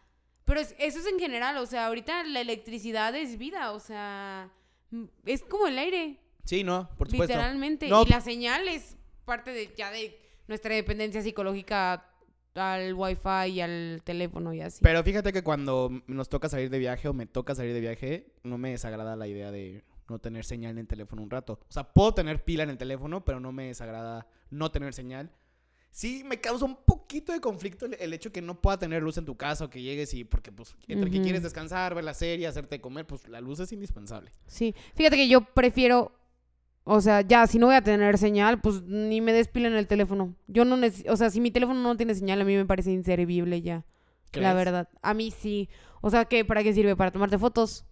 pero 0.47 0.61
es- 0.61 0.75
eso 0.79 0.99
es 0.99 1.07
en 1.07 1.19
general. 1.19 1.59
O 1.59 1.67
sea, 1.67 1.87
ahorita 1.89 2.25
la 2.25 2.41
electricidad 2.41 3.15
es 3.15 3.37
vida. 3.37 3.73
O 3.73 3.81
sea, 3.81 4.51
es 5.27 5.43
como 5.45 5.67
el 5.67 5.79
aire. 5.79 6.19
Sí, 6.47 6.65
no, 6.65 6.89
por 6.97 7.09
supuesto. 7.11 7.35
Literalmente. 7.35 7.87
No. 7.89 8.03
Y 8.03 8.07
la 8.09 8.23
señal 8.23 8.67
es 8.67 8.97
parte 9.27 9.51
de 9.53 9.73
ya 9.77 9.91
de 9.91 10.19
nuestra 10.49 10.75
dependencia 10.75 11.21
psicológica 11.23 12.07
al 12.55 12.95
wifi 12.95 13.51
y 13.53 13.61
al 13.61 14.03
teléfono 14.05 14.53
y 14.53 14.61
así. 14.61 14.81
Pero 14.83 15.03
fíjate 15.03 15.33
que 15.33 15.43
cuando 15.43 15.91
nos 16.07 16.29
toca 16.29 16.49
salir 16.49 16.71
de 16.71 16.79
viaje 16.79 17.09
o 17.09 17.13
me 17.13 17.27
toca 17.27 17.55
salir 17.55 17.73
de 17.73 17.81
viaje, 17.81 18.33
no 18.43 18.59
me 18.59 18.71
desagrada 18.71 19.17
la 19.17 19.29
idea 19.29 19.51
de 19.51 19.85
no 20.09 20.19
tener 20.19 20.45
señal 20.45 20.73
en 20.73 20.79
el 20.79 20.87
teléfono 20.87 21.23
un 21.23 21.31
rato. 21.31 21.61
O 21.69 21.73
sea, 21.73 21.93
puedo 21.93 22.15
tener 22.15 22.45
pila 22.45 22.65
en 22.65 22.71
el 22.71 22.79
teléfono, 22.79 23.25
pero 23.25 23.41
no 23.41 23.53
me 23.53 23.69
desagrada 23.69 24.27
no 24.51 24.71
tener 24.71 24.93
señal. 24.93 25.31
Sí, 25.93 26.23
me 26.25 26.41
causa 26.41 26.65
un 26.65 26.77
poquito 26.85 27.33
de 27.33 27.41
conflicto 27.41 27.87
el, 27.87 27.97
el 27.99 28.13
hecho 28.13 28.31
que 28.31 28.41
no 28.41 28.61
pueda 28.61 28.79
tener 28.79 29.03
luz 29.03 29.19
en 29.19 29.25
tu 29.25 29.37
casa 29.37 29.65
o 29.65 29.71
que 29.71 29.83
llegues 29.83 30.15
y 30.15 30.23
porque 30.23 30.53
pues 30.53 30.77
entre 30.87 31.11
que 31.11 31.21
quieres 31.21 31.43
descansar, 31.43 31.97
ver 31.97 32.05
la 32.05 32.15
serie, 32.15 32.47
hacerte 32.47 32.81
comer, 32.81 33.07
pues 33.07 33.27
la 33.29 33.41
luz 33.41 33.59
es 33.59 33.73
indispensable. 33.73 34.31
Sí. 34.47 34.75
Fíjate 34.95 35.17
que 35.17 35.29
yo 35.29 35.41
prefiero 35.41 36.13
O 36.85 37.01
sea, 37.01 37.21
ya, 37.21 37.47
si 37.47 37.59
no 37.59 37.67
voy 37.67 37.75
a 37.77 37.83
tener 37.83 38.17
señal, 38.19 38.61
pues 38.61 38.83
ni 38.83 39.21
me 39.21 39.33
despilen 39.33 39.75
el 39.75 39.87
teléfono. 39.87 40.35
Yo 40.49 40.65
no 40.65 40.77
necesito, 40.77 41.13
o 41.13 41.17
sea, 41.17 41.31
si 41.31 41.41
mi 41.41 41.51
teléfono 41.51 41.81
no 41.81 41.97
tiene 41.97 42.15
señal, 42.15 42.41
a 42.41 42.45
mí 42.45 42.57
me 42.57 42.65
parece 42.67 42.91
inservible 42.91 43.63
ya. 43.63 43.85
La 44.33 44.55
verdad. 44.55 44.89
A 45.03 45.13
mí 45.15 45.31
sí. 45.31 45.69
O 46.01 46.11
sea, 46.11 46.25
¿qué? 46.25 46.45
¿Para 46.45 46.63
qué 46.63 46.73
sirve? 46.73 46.97
¿Para 46.97 47.11
tomarte 47.11 47.37
fotos? 47.39 47.85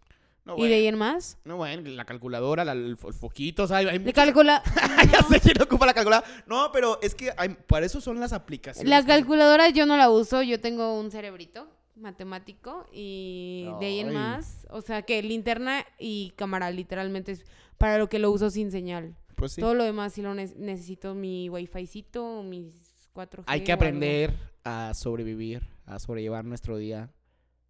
No, 0.45 0.57
¿Y 0.57 0.67
de 0.67 0.75
ahí 0.77 0.87
en 0.87 0.97
más? 0.97 1.37
No, 1.45 1.57
bueno, 1.59 1.83
la 1.91 2.07
calculadora, 2.07 2.65
la- 2.65 2.73
el, 2.73 2.97
fo- 2.97 3.09
el 3.09 3.13
foquito, 3.15 3.65
o 3.65 3.67
sea, 3.67 3.79
hay, 3.79 4.13
calcula... 4.15 4.63
ya 5.13 5.23
sé 5.25 5.41
quién 5.41 5.61
ocupa 5.61 5.85
la 5.85 5.93
calculadora. 5.93 6.27
No, 6.47 6.71
pero 6.73 6.99
es 7.03 7.15
que 7.15 7.31
hay- 7.37 7.51
para 7.67 7.85
eso 7.85 8.01
son 8.01 8.19
las 8.19 8.33
aplicaciones. 8.33 8.89
La 8.89 9.03
que- 9.03 9.09
calculadora 9.09 9.69
yo 9.69 9.85
no 9.85 9.99
la 9.99 10.09
uso, 10.09 10.41
yo 10.43 10.59
tengo 10.59 10.99
un 10.99 11.11
cerebrito 11.11 11.69
matemático 11.97 12.87
y 12.93 13.69
de 13.81 13.87
ahí 13.87 13.99
en 14.01 14.15
más, 14.15 14.67
o 14.71 14.81
sea 14.81 15.03
que 15.03 15.23
linterna 15.23 15.85
y 15.99 16.33
cámara 16.37 16.71
literalmente 16.71 17.33
es 17.33 17.45
para 17.79 17.99
lo 17.99 18.09
que 18.09 18.19
lo 18.19 18.31
uso 18.31 18.51
sin 18.51 18.71
señal. 18.71 19.17
Pues 19.37 19.53
sí. 19.53 19.61
Todo 19.61 19.75
lo 19.75 19.85
demás 19.85 20.13
sí 20.13 20.23
lo 20.23 20.35
ne- 20.35 20.53
necesito 20.57 21.15
mi 21.15 21.49
wificito, 21.49 22.43
mis 22.43 23.09
4G. 23.15 23.45
Hay 23.47 23.63
que 23.63 23.73
aprender 23.73 24.35
a 24.65 24.93
sobrevivir, 24.95 25.63
a 25.87 25.99
sobrellevar 25.99 26.45
nuestro 26.45 26.77
día 26.77 27.13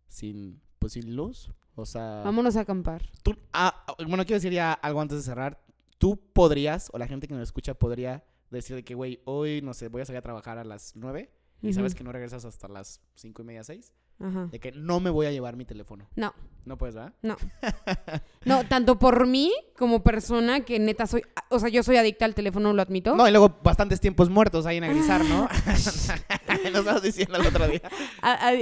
sin, 0.09 0.61
pues, 0.78 0.94
sin 0.94 1.14
luz. 1.14 1.50
O 1.74 1.86
sea, 1.86 2.22
Vámonos 2.24 2.56
a 2.56 2.61
acampar. 2.61 3.09
tú, 3.22 3.36
ah, 3.52 3.84
bueno, 3.98 4.24
quiero 4.24 4.36
decir 4.36 4.52
ya 4.52 4.72
algo 4.72 5.00
antes 5.00 5.18
de 5.18 5.22
cerrar. 5.22 5.62
Tú 5.98 6.18
podrías, 6.32 6.90
o 6.92 6.98
la 6.98 7.06
gente 7.06 7.28
que 7.28 7.34
nos 7.34 7.42
escucha 7.42 7.74
podría 7.74 8.24
decir 8.50 8.74
de 8.76 8.84
que, 8.84 8.94
güey, 8.94 9.20
hoy, 9.26 9.61
no 9.62 9.74
sé, 9.74 9.88
voy 9.88 10.02
a 10.02 10.04
salir 10.04 10.18
a 10.18 10.22
trabajar 10.22 10.59
a 10.59 10.64
las 10.64 10.96
9 10.96 11.30
y 11.62 11.72
sabes 11.72 11.92
Ujú. 11.92 11.98
que 11.98 12.04
no 12.04 12.12
regresas 12.12 12.44
hasta 12.44 12.66
las 12.68 13.00
cinco 13.14 13.42
y 13.42 13.44
media, 13.44 13.62
6. 13.62 13.92
Ajá. 14.20 14.48
De 14.50 14.58
que 14.58 14.72
no 14.72 14.98
me 15.00 15.10
voy 15.10 15.26
a 15.26 15.30
llevar 15.30 15.56
mi 15.56 15.64
teléfono. 15.64 16.08
No, 16.16 16.34
No 16.64 16.76
puedes, 16.76 16.96
¿verdad? 16.96 17.12
no, 18.44 18.66
tanto 18.66 18.98
por 18.98 19.26
mí 19.26 19.52
como 19.76 20.02
persona 20.02 20.60
que 20.60 20.78
neta 20.78 21.06
soy, 21.06 21.22
o 21.50 21.58
sea, 21.58 21.68
yo 21.68 21.82
soy 21.82 21.96
adicta 21.96 22.24
al 22.24 22.34
teléfono, 22.34 22.72
lo 22.72 22.82
admito. 22.82 23.14
No, 23.14 23.28
y 23.28 23.30
luego 23.30 23.58
bastantes 23.62 24.00
tiempos 24.00 24.28
muertos 24.28 24.66
ahí 24.66 24.78
en 24.78 24.84
Agrizar, 24.84 25.24
¿no? 25.24 25.48
Lo 26.72 26.78
estabas 26.80 27.02
diciendo 27.02 27.38
el 27.38 27.46
otro 27.46 27.68
día. 27.68 27.82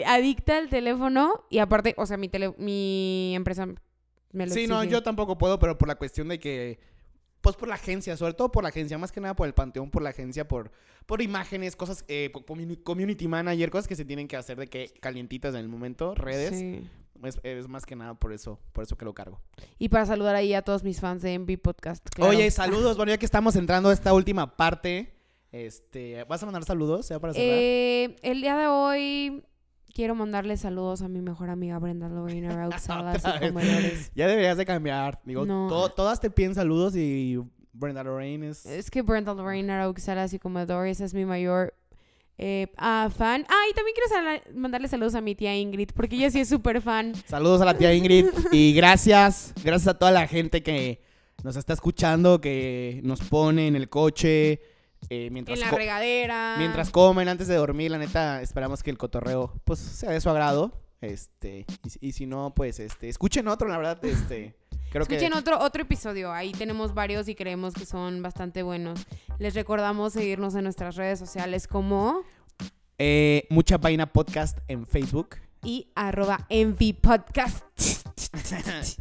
Adicta 0.07 0.59
al 0.59 0.68
teléfono 0.68 1.44
y 1.48 1.59
aparte, 1.59 1.94
o 1.96 2.07
sea, 2.07 2.16
mi 2.16 2.28
tele, 2.28 2.54
mi 2.59 3.34
empresa 3.34 3.66
me 4.32 4.46
lo 4.46 4.52
Sí, 4.52 4.66
no, 4.66 4.84
yo 4.84 5.02
tampoco 5.02 5.38
puedo, 5.38 5.59
pero 5.59 5.78
por 5.78 5.88
la 5.88 5.94
cuestión 5.94 6.28
de 6.28 6.38
que, 6.38 6.78
pues 7.47 7.57
por 7.57 7.68
la 7.68 7.76
agencia, 7.76 8.16
sobre 8.16 8.34
todo 8.34 8.51
por 8.51 8.64
la 8.64 8.70
agencia, 8.70 8.99
más 8.99 9.12
que 9.12 9.20
nada 9.20 9.36
por 9.36 9.47
el 9.47 9.55
panteón, 9.55 9.88
por 9.90 10.03
la 10.03 10.11
agencia, 10.11 10.49
por, 10.49 10.72
por 11.07 11.22
imágenes, 11.22 11.76
cosas, 11.76 12.05
eh, 12.09 12.30
co- 12.32 12.44
communi- 12.44 12.82
community 12.82 13.28
manager, 13.28 13.70
cosas 13.70 13.86
que 13.86 13.94
se 13.94 14.05
tienen 14.05 14.26
que 14.26 14.36
hacer 14.36 14.59
de 14.59 14.66
que 14.66 14.92
calientitas 15.01 15.55
en 15.55 15.61
el 15.61 15.68
momento, 15.68 16.14
redes, 16.16 16.59
Sí. 16.59 16.82
es, 17.22 17.38
es 17.44 17.68
más 17.68 17.86
que 17.86 17.94
nada 17.94 18.14
por 18.14 18.32
eso, 18.32 18.59
por 18.72 18.82
eso 18.82 18.97
que 18.97 19.05
lo 19.05 19.14
cargo. 19.14 19.40
Y 19.78 19.88
para 19.90 20.07
saludar 20.07 20.34
ahí 20.34 20.55
a 20.55 20.62
todos 20.62 20.82
mis 20.82 20.99
fans 21.01 21.22
de 21.22 21.34
Envy 21.34 21.57
Podcast. 21.57 22.05
claro. 22.12 22.30
Oye, 22.32 22.51
saludos, 22.51 22.97
bueno, 22.97 23.12
ya 23.12 23.18
que 23.18 23.26
estamos 23.26 23.55
entrando 23.55 23.90
a 23.90 23.92
esta 23.92 24.12
última 24.12 24.57
parte, 24.57 25.14
este, 25.53 26.24
¿vas 26.24 26.42
a 26.42 26.47
mandar 26.47 26.64
saludos 26.64 27.09
ya 27.09 27.18
para 27.20 27.32
cerrar? 27.32 27.49
Eh, 27.51 28.16
el 28.22 28.40
día 28.40 28.57
de 28.57 28.66
hoy 28.66 29.44
quiero 29.97 30.14
mandarle 30.14 30.59
saludos 30.59 31.01
a 31.01 31.09
mi 31.09 31.22
mejor 31.22 31.49
amiga 31.49 31.78
Brenda 31.78 32.07
Lorena 32.11 32.68
Otra 32.68 33.38
y 33.40 33.49
comedores. 33.49 34.12
Ya 34.14 34.26
deberías 34.26 34.59
de 34.59 34.66
cambiar, 34.66 35.18
digo, 35.24 35.47
No. 35.47 35.68
to- 35.68 35.88
todas 35.88 36.20
te 36.20 36.28
piden 36.28 36.55
saludos 36.55 36.94
y 36.94 37.38
Brenda 37.72 38.05
Lorraine 38.05 38.51
es... 38.51 38.66
Es 38.66 38.90
que 38.90 39.01
Brenda 39.01 39.32
Lorena 39.32 39.78
Raúl 39.78 39.97
Salas 39.97 40.34
y 40.34 40.38
comedores 40.38 41.01
es 41.01 41.14
mi 41.14 41.24
mayor 41.24 41.72
eh, 42.36 42.66
ah, 42.76 43.09
fan. 43.16 43.47
Ah, 43.49 43.62
y 43.70 43.74
también 43.74 43.94
quiero 43.94 44.11
sala- 44.11 44.42
mandarle 44.55 44.88
saludos 44.88 45.14
a 45.14 45.22
mi 45.22 45.34
tía 45.34 45.57
Ingrid, 45.57 45.88
porque 45.97 46.16
ella 46.16 46.30
sí 46.30 46.40
es 46.40 46.49
súper 46.51 46.82
fan. 46.82 47.14
Saludos 47.26 47.62
a 47.62 47.64
la 47.64 47.78
tía 47.78 47.94
Ingrid 47.94 48.26
y 48.53 48.74
gracias, 48.74 49.55
gracias 49.64 49.88
a 49.88 49.99
toda 49.99 50.11
la 50.11 50.26
gente 50.26 50.62
que 50.62 51.01
nos 51.42 51.57
está 51.57 51.72
escuchando, 51.72 52.38
que 52.42 53.01
nos 53.03 53.22
pone 53.22 53.66
en 53.66 53.76
el 53.76 53.88
coche, 53.88 54.61
eh, 55.11 55.28
mientras, 55.30 55.59
En 55.61 55.64
la 55.64 55.70
regadera. 55.70 56.55
mientras 56.59 56.90
comen, 56.90 57.28
antes 57.28 57.47
de 57.49 57.55
dormir, 57.57 57.90
la 57.90 57.99
neta, 57.99 58.42
esperamos 58.42 58.82
que 58.82 58.90
el 58.90 58.99
cotorreo 58.99 59.53
pues 59.64 59.78
sea 59.78 60.11
de 60.11 60.20
su 60.20 60.30
agrado. 60.30 60.72
Este, 61.01 61.66
y, 61.84 61.90
si- 61.90 61.99
y 62.01 62.12
si 62.12 62.26
no, 62.26 62.55
pues 62.55 62.80
este, 62.80 63.09
escuchen 63.09 63.47
otro, 63.49 63.68
la 63.68 63.76
verdad, 63.76 64.03
este, 64.05 64.57
creo 64.90 65.03
Escuchen 65.03 65.30
que 65.32 65.38
otro, 65.38 65.59
otro 65.61 65.82
episodio, 65.82 66.32
ahí 66.32 66.53
tenemos 66.53 66.94
varios 66.94 67.28
y 67.28 67.34
creemos 67.34 67.74
que 67.74 67.84
son 67.84 68.22
bastante 68.22 68.62
buenos. 68.62 69.07
Les 69.38 69.55
recordamos 69.55 70.14
seguirnos 70.14 70.55
en 70.55 70.64
nuestras 70.64 70.97
redes 70.97 71.18
sociales 71.18 71.68
como 71.68 72.22
eh, 72.99 73.47
mucha 73.51 73.76
vaina 73.76 74.07
podcast 74.11 74.59
en 74.68 74.86
Facebook. 74.86 75.36
y 75.62 75.88
arroba 75.94 76.47
Envy 76.49 76.94
Podcast 76.94 77.62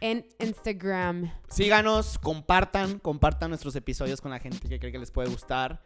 en 0.00 0.26
Instagram. 0.38 1.32
Síganos, 1.48 2.18
compartan, 2.18 2.98
compartan 2.98 3.50
nuestros 3.50 3.76
episodios 3.76 4.20
con 4.20 4.30
la 4.30 4.38
gente 4.38 4.68
que 4.68 4.78
cree 4.78 4.92
que 4.92 4.98
les 4.98 5.10
puede 5.10 5.28
gustar. 5.28 5.82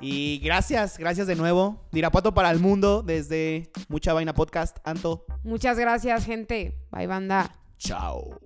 Y 0.00 0.38
gracias, 0.40 0.98
gracias 0.98 1.26
de 1.26 1.36
nuevo. 1.36 1.80
Dirapuato 1.92 2.34
para 2.34 2.50
el 2.50 2.58
mundo 2.58 3.02
desde 3.02 3.70
Mucha 3.88 4.12
Vaina 4.12 4.34
Podcast. 4.34 4.78
Anto, 4.84 5.24
Muchas 5.44 5.78
gracias, 5.78 6.24
gente. 6.26 6.76
Bye, 6.90 7.06
banda. 7.06 7.56
chao. 7.78 8.38